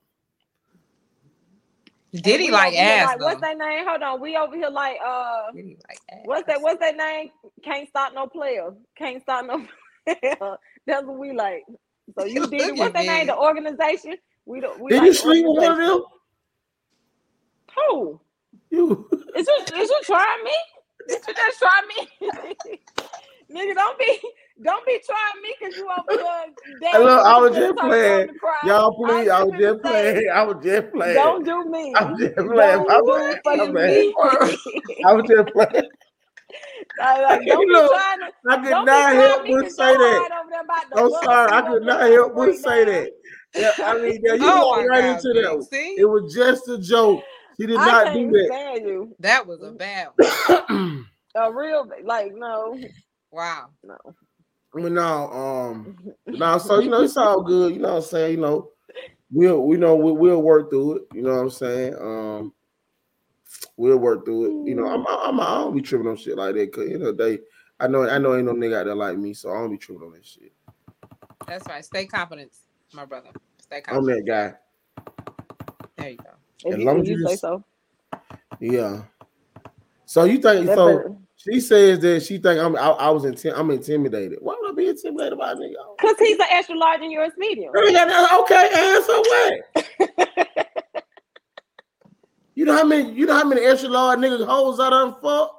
[2.13, 3.87] Diddy We like ass Like, what's that name?
[3.87, 4.21] Hold on.
[4.21, 6.19] We over here like uh Diddy like ass.
[6.25, 7.31] what's that what's that name?
[7.63, 8.69] Can't stop no player.
[8.95, 9.65] Can't stop no
[10.05, 10.57] player.
[10.85, 11.65] That's what we like.
[12.17, 13.21] So you did What's at that name?
[13.21, 13.25] me.
[13.25, 14.17] The organization?
[14.45, 16.03] We don't we Did like you the sleep with one of them?
[17.75, 18.21] Who?
[18.69, 19.09] You
[19.39, 20.51] Is you is you trying me?
[21.07, 22.29] Did you just try me?
[23.55, 24.19] Nigga, don't be
[24.61, 26.81] don't be trying me because you over here.
[26.91, 28.29] Hey, look, I was just playing.
[28.65, 30.29] y'all please, I was just just saying, playing.
[30.35, 31.15] I was just playing.
[31.15, 31.93] Don't do me.
[31.95, 32.49] I'm just playing.
[32.57, 33.35] Don't I'm do playing.
[33.45, 34.13] fucking I'm me.
[35.05, 35.89] I was just playing.
[37.01, 39.51] I like, don't be Look, trying to I could don't be not trying help me
[39.53, 40.17] but 'cause say that.
[40.19, 41.23] heart over there about to I'm bust.
[41.23, 43.11] sorry, I could not help but say that.
[43.55, 45.43] Yeah, I mean, yeah, you Oh walked right God, into Big.
[45.43, 45.67] that.
[45.71, 45.95] See?
[45.97, 47.23] It was just a joke.
[47.59, 47.77] She did.
[47.77, 48.81] I not can't do that.
[48.81, 49.15] you.
[49.19, 50.09] That was a bad
[50.47, 51.05] one.
[51.35, 52.79] A real like no,
[53.31, 53.69] Wow.
[53.83, 53.97] no.
[54.73, 55.97] But no, um,
[56.27, 57.73] no, so you know, it's all good.
[57.73, 58.31] You know what I'm saying?
[58.35, 58.69] You know,
[59.31, 61.01] we'll we know we, we'll work through it.
[61.13, 61.95] You know what I'm saying?
[61.95, 62.53] Um,
[63.77, 64.69] we'll work through it.
[64.69, 66.71] You know, I'm I'm I don't be tripping on shit like that.
[66.71, 67.39] Cause you know they,
[67.79, 69.77] I know I know ain't no nigga out there like me, so I don't be
[69.77, 70.53] tripping on that shit.
[71.45, 71.83] That's right.
[71.83, 72.51] Stay confident,
[72.93, 73.29] my brother.
[73.59, 74.19] Stay confident.
[74.19, 74.25] I'm confident.
[74.27, 75.13] that
[75.95, 75.95] guy.
[75.97, 76.38] There you go.
[76.65, 77.63] If As you, long if as you you say so.
[78.59, 79.01] Yeah.
[80.05, 80.87] So you think That so?
[80.97, 81.15] better.
[81.37, 84.39] She says that she think I'm I, I was intim- I'm intimidated.
[84.41, 85.75] Why would I be intimidated by a nigga?
[86.01, 87.71] Cause he's an extra large and you're a medium.
[87.73, 90.65] Really got that- Okay, answer what?
[92.55, 95.55] you know how many you know how many extra large niggas hoes I done fuck?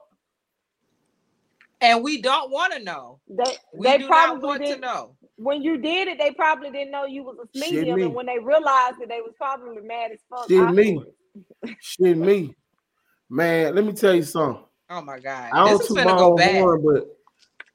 [1.81, 3.21] And we don't want to know.
[3.27, 5.17] They We they do not probably want to didn't know.
[5.43, 8.03] When you did it, they probably didn't know you was a Shit medium, me.
[8.07, 10.49] and when they realized that they was probably mad as fuck.
[10.49, 10.99] Shit me.
[10.99, 11.77] afterwards.
[11.81, 12.55] Shit me.
[13.31, 14.63] Man, let me tell you something.
[14.91, 15.51] Oh my God.
[15.53, 16.61] I don't This is toot gonna my go own bad.
[16.61, 17.17] horn, but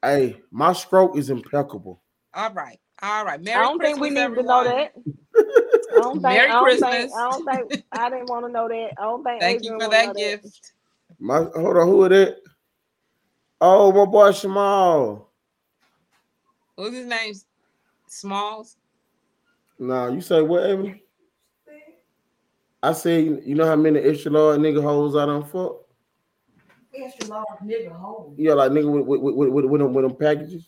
[0.02, 2.02] hey, my stroke is impeccable.
[2.34, 2.78] All right.
[3.02, 3.42] All right.
[3.42, 4.64] Merry I don't Christmas, think we need everyone.
[4.64, 4.92] to know that.
[5.96, 6.22] I don't think.
[6.22, 6.90] Merry I don't Christmas.
[6.94, 7.12] think.
[7.14, 7.84] I don't think.
[7.92, 8.90] I didn't want to know that.
[8.98, 9.40] I don't think.
[9.40, 10.72] Thank you for wanna that gift.
[11.18, 12.36] My hold on, who are that?
[13.60, 15.24] Oh, my boy Shamal.
[16.74, 17.32] What's his name?
[18.06, 18.76] Smalls.
[19.78, 20.94] Nah, you say whatever.
[22.82, 25.82] I say, you know how many extra large nigga hoes I done fuck?
[26.94, 28.34] Extra large nigga home.
[28.38, 30.66] Yeah, like nigga with with with, with, with, them, with them packages.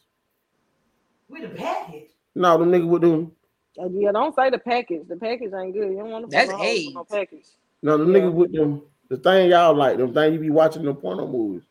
[1.28, 2.10] With a package.
[2.34, 3.32] No, them nigga with them.
[3.80, 5.06] Uh, Yeah, don't say the package.
[5.08, 5.90] The package ain't good.
[5.90, 6.96] You don't want to That's no no AIDS.
[7.10, 7.46] package.
[7.82, 8.20] No, them Yeah.
[8.20, 8.82] niggas with them.
[9.08, 11.62] The thing y'all like, them thing you be watching the porno movies.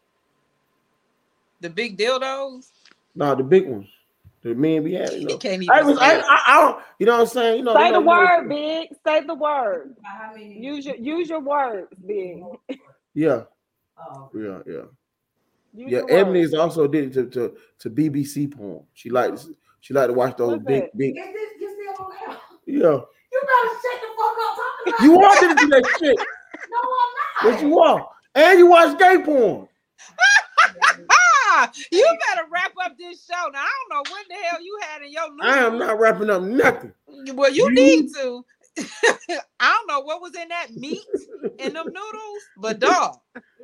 [1.59, 2.69] The big dildos.
[3.15, 3.87] No, the big ones.
[4.47, 5.21] The men be having.
[5.23, 5.37] You know.
[5.37, 6.19] can't even I, was, I.
[6.19, 6.83] I, I don't.
[6.99, 7.57] You know what I'm saying?
[7.59, 7.73] You know.
[7.75, 8.89] Say you know, the you know- word, big.
[9.05, 9.95] Say the word.
[10.39, 12.41] Use your use your words, big.
[13.13, 13.41] Yeah,
[13.99, 14.29] Oh.
[14.33, 14.73] yeah, yeah.
[15.73, 16.53] Use Yeah, your Ebony words.
[16.53, 18.83] is also addicted to, to to BBC porn.
[18.93, 19.49] She likes
[19.81, 20.97] she like to watch those What's big that?
[20.97, 21.17] big.
[21.17, 22.37] Is this you still on?
[22.65, 25.99] Yeah, You better shut the fuck up talking about you are addicted to do that
[25.99, 26.17] shit.
[26.69, 26.79] No,
[27.45, 28.09] I'm Yes, you are.
[28.35, 29.67] And you watch gay porn.
[31.91, 33.49] You better wrap up this show.
[33.51, 36.29] Now I don't know what the hell you had in your I am not wrapping
[36.29, 36.93] up nothing.
[37.33, 38.45] Well, you You- need to.
[39.59, 41.01] I don't know what was in that meat
[41.57, 43.15] in them noodles, but dog.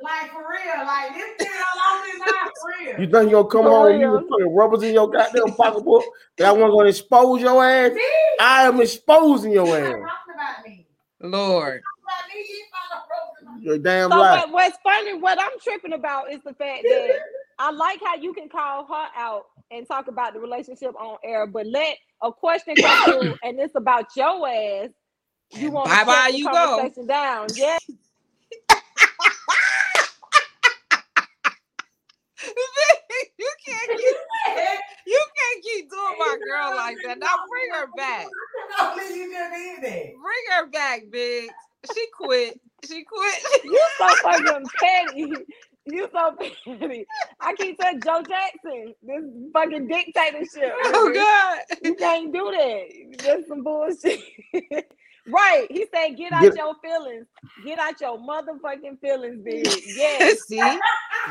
[0.02, 3.00] Like for real, like this shit all on this eye for real.
[3.00, 4.16] You think you gonna come For home and you real.
[4.22, 6.02] gonna put rubbers in your goddamn pocketbook?
[6.38, 7.92] That one gonna expose your ass?
[7.92, 8.02] Me?
[8.40, 9.84] I am exposing your You're ass.
[9.92, 10.86] talking about me.
[11.20, 11.80] Lord.
[12.02, 13.62] About you found a problem.
[13.62, 14.40] You're damn So right.
[14.40, 17.18] what, what's funny, what I'm tripping about is the fact that
[17.58, 21.46] I like how you can call her out and talk about the relationship on air,
[21.46, 24.88] but let a question come through and it's about your ass.
[25.52, 26.52] You want shut the you go.
[26.52, 27.46] conversation down.
[27.54, 27.78] Yeah,
[33.38, 34.16] you can't keep
[35.06, 37.18] you can't keep doing my girl like that.
[37.18, 38.26] Now bring her back.
[38.90, 40.04] You just did that.
[40.14, 41.50] Bring her back, Big.
[41.94, 42.60] She quit.
[42.88, 43.42] She quit.
[43.64, 45.32] you so fucking petty.
[45.86, 46.34] You so
[46.78, 47.06] petty.
[47.40, 50.72] I keep saying Joe Jackson, this fucking dictatorship.
[50.84, 51.12] Oh.
[51.14, 51.78] God.
[51.82, 53.18] You can't do that.
[53.22, 54.20] That's some bullshit.
[55.28, 55.66] right.
[55.70, 57.26] He said, get out Get- your feelings.
[57.64, 60.46] Get out your motherfucking feelings, bitch." Yes.
[60.48, 60.56] See,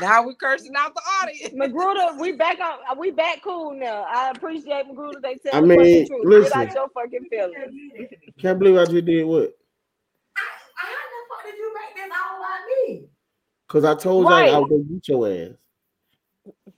[0.00, 1.52] now we're cursing out the audience.
[1.54, 4.04] Magruder, we back on we back cool now.
[4.08, 5.18] I appreciate Magruder.
[5.22, 6.24] They tell I mean, fucking truth.
[6.24, 6.58] listen.
[6.60, 8.10] Get out your fucking feelings.
[8.40, 9.56] Can't believe I just did what?
[10.34, 13.08] How the fuck did you make this all about me?
[13.74, 14.50] Because I told Right.
[14.50, 15.58] you I was gonna beat your ass.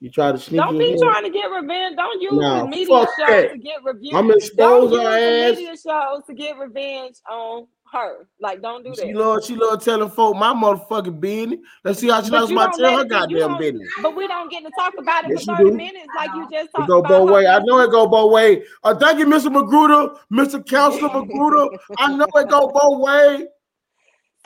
[0.00, 1.94] You try to sneak Don't in be trying to get revenge.
[1.94, 3.50] Don't use Nah, the media shows that.
[3.52, 4.14] to get revenge.
[4.14, 5.56] I'm Don't expose use her the ass.
[5.56, 8.26] media shows to get revenge on her.
[8.40, 9.14] Like, don't do She that.
[9.16, 11.60] love, she love telling folk my motherfucking business.
[11.84, 13.88] Let's see how she likes my don't tell her goddamn don't- business.
[14.02, 15.76] But we don't get to talk about it Yes, for 30 do.
[15.76, 17.46] minutes like you just It go both ways.
[17.46, 18.64] I know it go both ways.
[18.82, 19.52] Uh, thank you, Mr.
[19.52, 20.64] Magruder, Mr.
[20.66, 21.76] Counselor Magruder.
[21.98, 23.48] I know it go both ways.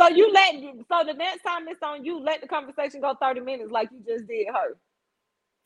[0.01, 0.55] So you let
[0.89, 3.99] so the next time it's on you, let the conversation go 30 minutes like you
[4.07, 4.79] just did her.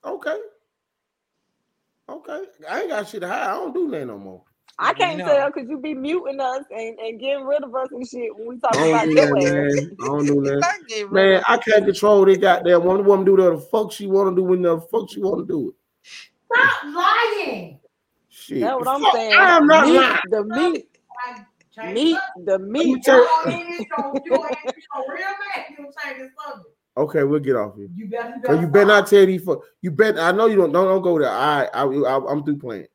[0.05, 0.37] Okay.
[2.09, 2.43] Okay.
[2.69, 3.43] I ain't got shit to hide.
[3.43, 4.43] I don't do that no more.
[4.77, 5.25] I can't No.
[5.25, 8.49] tell because you be muting us and, and getting rid of us and shit when
[8.49, 9.97] we talk about don't your that, man.
[10.03, 10.61] I don't do that.
[10.61, 13.03] Like, get rid Man, I can't control this goddamn woman.
[13.05, 15.47] The woman do whatever the fuck she want to do when the fuck she want
[15.47, 15.75] to do it.
[16.53, 17.79] Stop lying.
[18.31, 18.63] Shit.
[18.63, 19.39] That's what I'm Fuck, saying.
[19.39, 20.17] I am not meat, lying.
[20.31, 20.89] the meat,
[21.27, 21.47] Change
[21.93, 23.03] meat, the the meat.
[23.05, 23.59] tell you- subject.
[23.69, 24.57] You ain't gonna- you ain't
[24.93, 25.65] gonna real mad.
[25.70, 26.69] You don't change the subject.
[26.97, 27.89] Okay, we'll get off here.
[27.94, 29.61] You better, Cause you better not tell these fuck.
[29.83, 30.17] You bet.
[30.19, 30.70] I know you don't.
[30.73, 31.28] Don't, don't go there.
[31.28, 32.86] I, I, I, I'm through playing.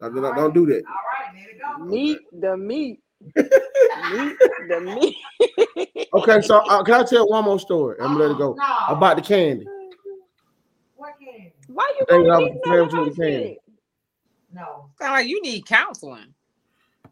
[0.00, 0.82] Don't, don't, don't do that.
[0.86, 1.84] All right, there you go.
[1.84, 3.00] Meat, the meat.
[3.34, 4.36] meat,
[4.68, 4.80] the
[5.76, 6.08] meat.
[6.14, 7.96] Okay, so uh, can I tell one more story?
[8.00, 8.94] I'm gonna let it go No.
[8.94, 9.66] about the candy.
[10.96, 11.50] What can?
[11.66, 13.58] Why you They gonna love playing with you the candy.
[14.52, 14.90] No.
[14.98, 16.34] Sound like you need counseling.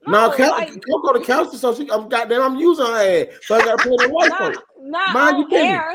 [0.06, 1.58] No, can like, don't go to counselor.
[1.58, 3.26] So she, I'm goddamn, I'm using her ass.
[3.42, 4.58] So I gotta put in white not, folks.
[4.80, 5.68] not Mind on business.
[5.70, 5.94] air.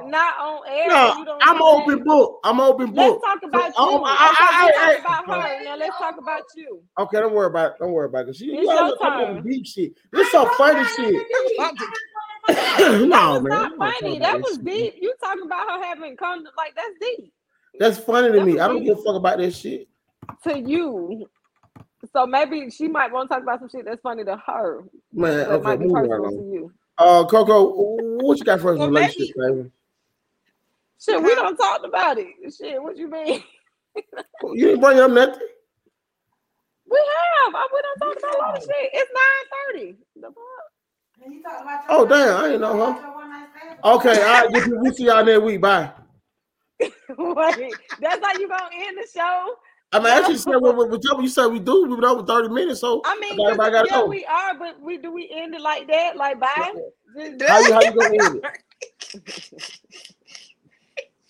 [0.00, 0.06] No.
[0.08, 0.88] Not on air.
[0.88, 1.64] No, you don't I'm do that.
[1.64, 2.40] open book.
[2.42, 3.22] I'm open book.
[3.22, 3.96] Let's talk about So, you.
[3.98, 5.64] um, I- I- I- I- about her.
[5.64, 6.82] Now let's talk about you.
[6.98, 7.76] Okay, don't worry about it.
[7.78, 8.36] Don't worry about it.
[8.36, 9.92] She, It's you always your come up with deep shit.
[10.12, 11.14] This some funny shit.
[12.48, 13.42] No, That was man.
[13.42, 14.18] not funny.
[14.18, 14.64] That was shit.
[14.64, 14.94] deep.
[15.00, 17.32] You talking about her having come like that's deep
[17.78, 18.58] That's funny to That me.
[18.58, 18.86] I don't deep.
[18.88, 19.86] give a fuck about that shit.
[20.44, 21.26] to you.
[22.14, 24.84] So maybe she might want to talk about some shit that's funny to her.
[25.12, 26.36] Man, That okay, might be move right personal along.
[26.38, 26.72] to you.
[26.96, 27.72] Uh, Coco,
[28.22, 29.70] what you got for us Well, relationship, baby?
[31.04, 32.28] Shit, we don't talk about it.
[32.56, 33.42] Shit, what you mean?
[34.42, 35.40] You didn't bring up nothing.
[36.90, 37.54] We have.
[37.54, 38.90] I, we don't talk about a lot of shit.
[38.92, 39.96] It's nine thirty.
[40.16, 41.32] The fuck?
[41.32, 43.00] You about Oh, damn, I ain't know, huh?
[43.00, 43.78] your one night stand?
[43.84, 45.60] Okay, all right, we see y'all next week.
[45.60, 45.90] Bye.
[46.80, 49.54] Wait, that's how you gonna end the show?
[49.94, 51.86] I mean, actually, said what, what, what you said we do.
[51.86, 54.06] We've been over 30 minutes, so I mean, everybody gotta yeah, go.
[54.06, 56.16] we are, but we do we end it like that?
[56.16, 56.48] Like bye?
[57.46, 59.70] How you, how you gonna end it?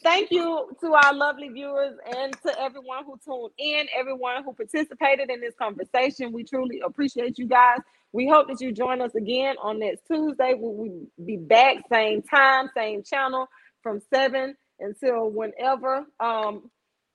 [0.02, 5.30] Thank you to our lovely viewers and to everyone who tuned in, everyone who participated
[5.30, 6.32] in this conversation.
[6.32, 7.78] We truly appreciate you guys.
[8.12, 10.52] We hope that you join us again on next Tuesday.
[10.54, 13.48] We will be back, same time, same channel
[13.82, 16.04] from 7 until whenever.
[16.20, 16.70] Um,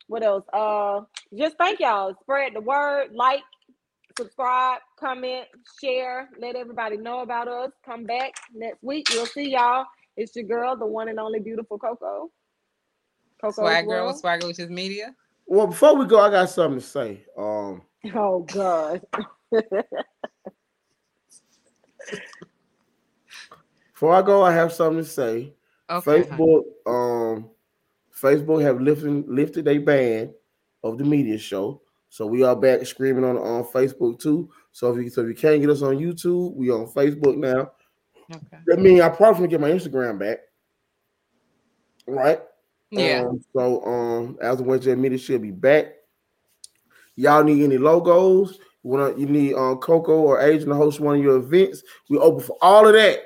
[0.09, 0.43] what else?
[0.51, 1.01] Uh,
[1.38, 2.13] just thank y'all.
[2.21, 3.43] Spread the word, like,
[4.17, 5.45] subscribe, comment,
[5.79, 7.71] share, let everybody know about us.
[7.85, 9.07] Come back next week.
[9.11, 9.85] We'll see y'all.
[10.17, 12.31] It's your girl, the one and only beautiful Coco.
[13.39, 14.41] Coco's Swag girl with World.
[14.41, 15.15] with Swagalicious Media.
[15.45, 17.23] Well, before we go, I got something to say.
[17.38, 17.83] Um,
[18.15, 19.01] Oh God.
[23.93, 25.53] before I go, I have something to say.
[25.88, 26.23] Okay.
[26.23, 27.49] Facebook, um,
[28.22, 30.33] Facebook have lifted lifted a ban
[30.83, 34.49] of the media show, so we are back screaming on on Facebook too.
[34.72, 37.72] So if you so if you can't get us on YouTube, we on Facebook now.
[38.31, 38.64] Okay.
[38.67, 40.39] That means I probably get my Instagram back,
[42.07, 42.39] right?
[42.91, 43.25] Yeah.
[43.27, 45.93] Um, so um, as the Wednesday media should be back.
[47.15, 48.59] Y'all need any logos?
[48.83, 51.83] You want you need um Coco or Agent to host one of your events?
[52.09, 53.19] We open for all of that.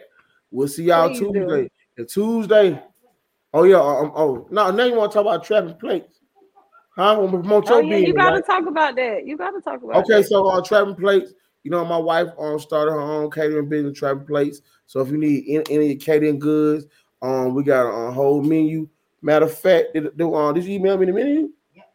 [0.52, 1.70] We'll see y'all Tuesday.
[1.98, 2.82] And Tuesday.
[3.54, 3.78] Oh yeah.
[3.78, 4.72] Um, oh no.
[4.72, 6.20] Now you want to talk about trapping plates?
[6.96, 7.14] Huh?
[7.14, 8.46] I want to promote Oh your yeah, you gotta right?
[8.46, 9.26] talk about that.
[9.26, 10.28] You gotta talk about Okay, that.
[10.28, 11.34] so uh, trapping plates.
[11.64, 14.62] You know, my wife um started her own catering business, trapping plates.
[14.86, 16.86] So if you need any, any catering goods,
[17.22, 18.90] um, we got a whole menu.
[19.22, 21.50] Matter of fact, did, did, uh, did you email me the menu?
[21.74, 21.86] Yep.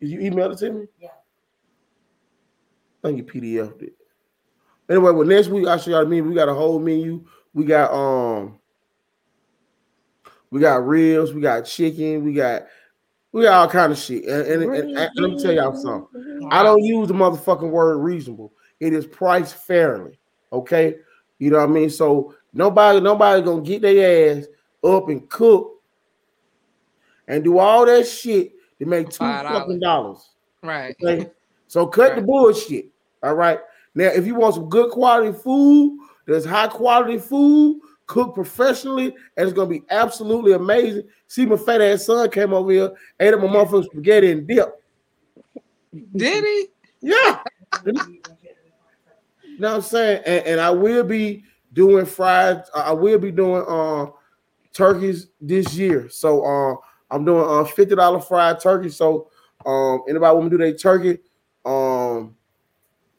[0.00, 0.86] Did you email it to me?
[0.98, 1.08] Yeah.
[3.04, 3.92] I think you PDF it.
[4.88, 6.24] Anyway, well, next week I'll show y'all the menu.
[6.24, 7.26] We got a whole menu.
[7.52, 8.57] We got um,
[10.50, 12.66] we got ribs, we got chicken, we got
[13.32, 14.24] we got all kind of shit.
[14.24, 16.48] And, and, and- and let me tell y'all something.
[16.50, 18.52] I don't use the motherfucking word reasonable.
[18.80, 20.18] It is priced fairly.
[20.52, 20.96] Okay.
[21.38, 21.90] You know what I mean?
[21.90, 24.46] So nobody, nobody gonna get their ass
[24.82, 25.82] up and cook
[27.26, 30.30] and do all that shit to make two Five fucking dollars.
[30.62, 30.96] Right.
[31.02, 31.30] Okay.
[31.70, 32.86] So cut the bullshit.
[33.22, 33.60] All right.
[33.94, 39.46] Now, if you want some good quality food, there's high quality food cooked professionally, and
[39.46, 41.04] it's gonna be absolutely amazing.
[41.28, 44.82] See, my fat ass son came over here, ate up my motherfucking spaghetti and dip.
[46.16, 46.66] Did he?
[47.00, 47.42] Yeah.
[47.84, 47.92] You
[49.58, 50.22] know what I'm saying?
[50.24, 54.06] And, and I will be doing fried, I will be doing uh
[54.72, 56.08] turkeys this year.
[56.08, 56.76] So uh
[57.10, 58.88] I'm doing uh fifty dollar fried turkey.
[58.88, 59.30] So
[59.66, 61.18] um anybody want to do their turkey?
[61.64, 62.36] Um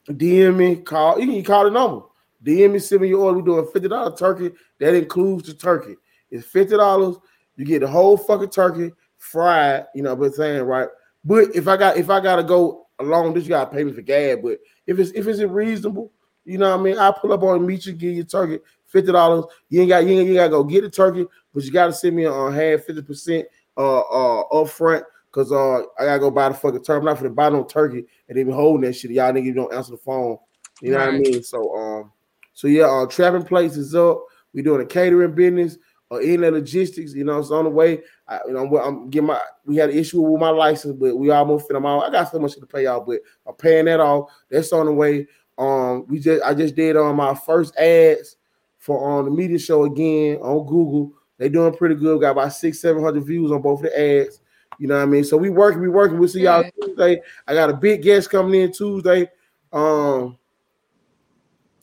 [0.07, 2.05] DM me, call you can call the number.
[2.43, 3.39] DM me, send me your order.
[3.39, 4.51] We're doing fifty dollar turkey.
[4.79, 5.95] That includes the turkey.
[6.31, 7.17] It's fifty dollars.
[7.55, 9.87] You get the whole fucking turkey fried.
[9.93, 10.87] You know, but saying right.
[11.25, 14.01] But if I got if I gotta go along this, you gotta pay me for
[14.01, 14.37] gas.
[14.41, 16.11] But if it's if it's reasonable,
[16.45, 16.97] you know what I mean.
[16.97, 19.45] I pull up on meet you, give you turkey fifty dollars.
[19.69, 22.15] You ain't got you ain't you gotta go get the turkey, but you gotta send
[22.15, 25.03] me on uh, half fifty percent uh uh up front.
[25.31, 26.99] Cause uh I gotta go buy the fucking turkey.
[26.99, 29.11] I'm not gonna buy no turkey and be holding that shit.
[29.11, 30.37] Y'all niggas don't answer the phone.
[30.81, 31.43] You know what I mean?
[31.43, 32.11] So um
[32.59, 34.21] so yeah, our trapping place is up.
[34.53, 35.77] We're doing a catering business
[36.09, 38.01] or in the logistics, you know, it's on the way.
[38.27, 39.39] I, you know, I'm, I'm getting my.
[39.63, 42.01] We had an issue with my license, but we almost fit them out.
[42.01, 44.29] I got so much to pay y'all, but I'm paying that off.
[44.51, 45.25] That's on the way.
[45.57, 48.35] Um, we just I just did on my first ads
[48.77, 51.13] for on the media show again on Google.
[51.37, 52.19] They doing pretty good.
[52.19, 54.41] Got about six, seven hundred views on both the ads.
[54.79, 55.23] You know what I mean?
[55.23, 56.19] So we working, we working.
[56.19, 57.21] We'll see y'all Tuesday.
[57.47, 59.29] I got a big guest coming in Tuesday.
[59.71, 60.37] Um,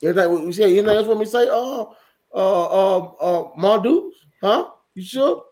[0.02, 0.74] anything what we say?
[0.74, 1.46] You know that's what we say.
[1.50, 1.96] Oh,
[2.34, 4.70] uh, uh, uh, Mondoos, huh?
[4.94, 5.44] You sure?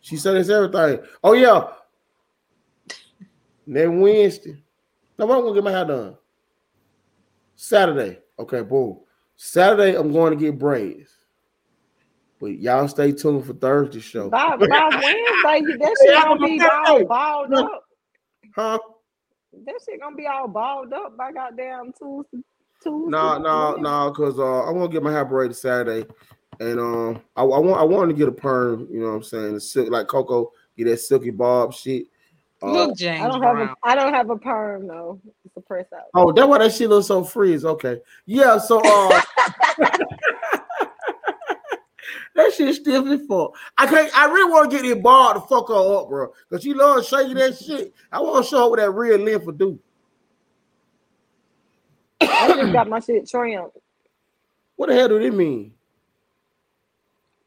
[0.00, 1.04] She said it's everything.
[1.22, 1.68] Oh yeah.
[3.66, 4.62] Then Wednesday.
[5.18, 6.16] No, I'm gonna get my hair done.
[7.54, 8.18] Saturday.
[8.38, 9.00] Okay, boom.
[9.36, 11.16] Saturday, I'm going to get braids.
[12.40, 14.30] But y'all stay tuned for Thursday show.
[14.30, 17.84] By, by Wednesday, that shit gonna be all balled up.
[18.56, 18.78] Huh?
[19.64, 22.38] That shit gonna be all balled up by goddamn Tuesday.
[22.82, 23.10] Tuesday.
[23.10, 26.06] No, no, no, because uh, I'm gonna get my hair braided Saturday,
[26.60, 28.88] and um, I, I want I want to get a perm.
[28.90, 29.54] You know what I'm saying?
[29.54, 32.06] The silk like Coco, get that silky bob shit.
[32.62, 33.68] Uh, Look, James I don't have Brown.
[33.68, 35.20] a I don't have a perm though.
[35.44, 36.04] It's a press out.
[36.14, 37.64] oh, that's why that shit looks so freeze.
[37.64, 38.58] Okay, yeah.
[38.58, 39.20] So uh,
[42.34, 43.52] that shit stiff as fuck.
[43.76, 44.16] I can't.
[44.16, 47.08] I really want to get it bald to fuck her up, bro, because she loves
[47.08, 47.92] shaking that shit.
[48.10, 49.78] I want to show her what that real length will do.
[52.30, 53.70] I just got my shit trimmed.
[54.76, 55.74] What the hell do it mean?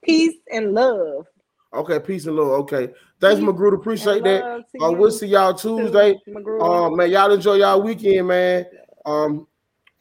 [0.03, 1.25] Peace and love.
[1.73, 2.47] Okay, peace and love.
[2.61, 3.75] Okay, thanks, Peace Magruder.
[3.75, 4.63] Appreciate that.
[4.81, 6.19] Uh, we'll see y'all Tuesday.
[6.61, 8.65] Um, man, y'all enjoy y'all weekend, man.
[9.05, 9.47] Um,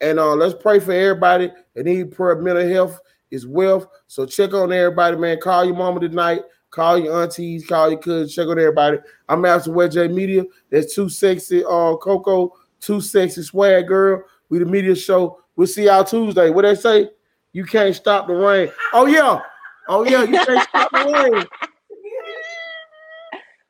[0.01, 2.35] and uh, let's pray for everybody that need prayer.
[2.35, 2.99] Mental health
[3.31, 3.87] is wealth.
[4.07, 5.39] So check on everybody, man.
[5.39, 6.41] Call your mama tonight.
[6.69, 7.65] Call your aunties.
[7.65, 8.35] Call your cousins.
[8.35, 8.97] Check on everybody.
[9.29, 10.43] I'm out Master Wet J Media.
[10.69, 11.63] That's too sexy.
[11.63, 14.23] Uh, Coco, too sexy swag girl.
[14.49, 15.39] We the media show.
[15.55, 16.49] We'll see y'all Tuesday.
[16.49, 17.09] What they say?
[17.53, 18.71] You can't stop the rain.
[18.93, 19.39] Oh yeah.
[19.87, 20.23] Oh yeah.
[20.23, 21.45] You can't stop the rain.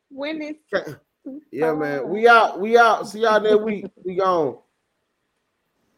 [0.09, 0.95] when it's
[1.51, 2.09] Yeah, man.
[2.09, 2.59] We out.
[2.59, 3.07] We out.
[3.07, 3.85] See y'all next week.
[4.03, 4.57] We gone.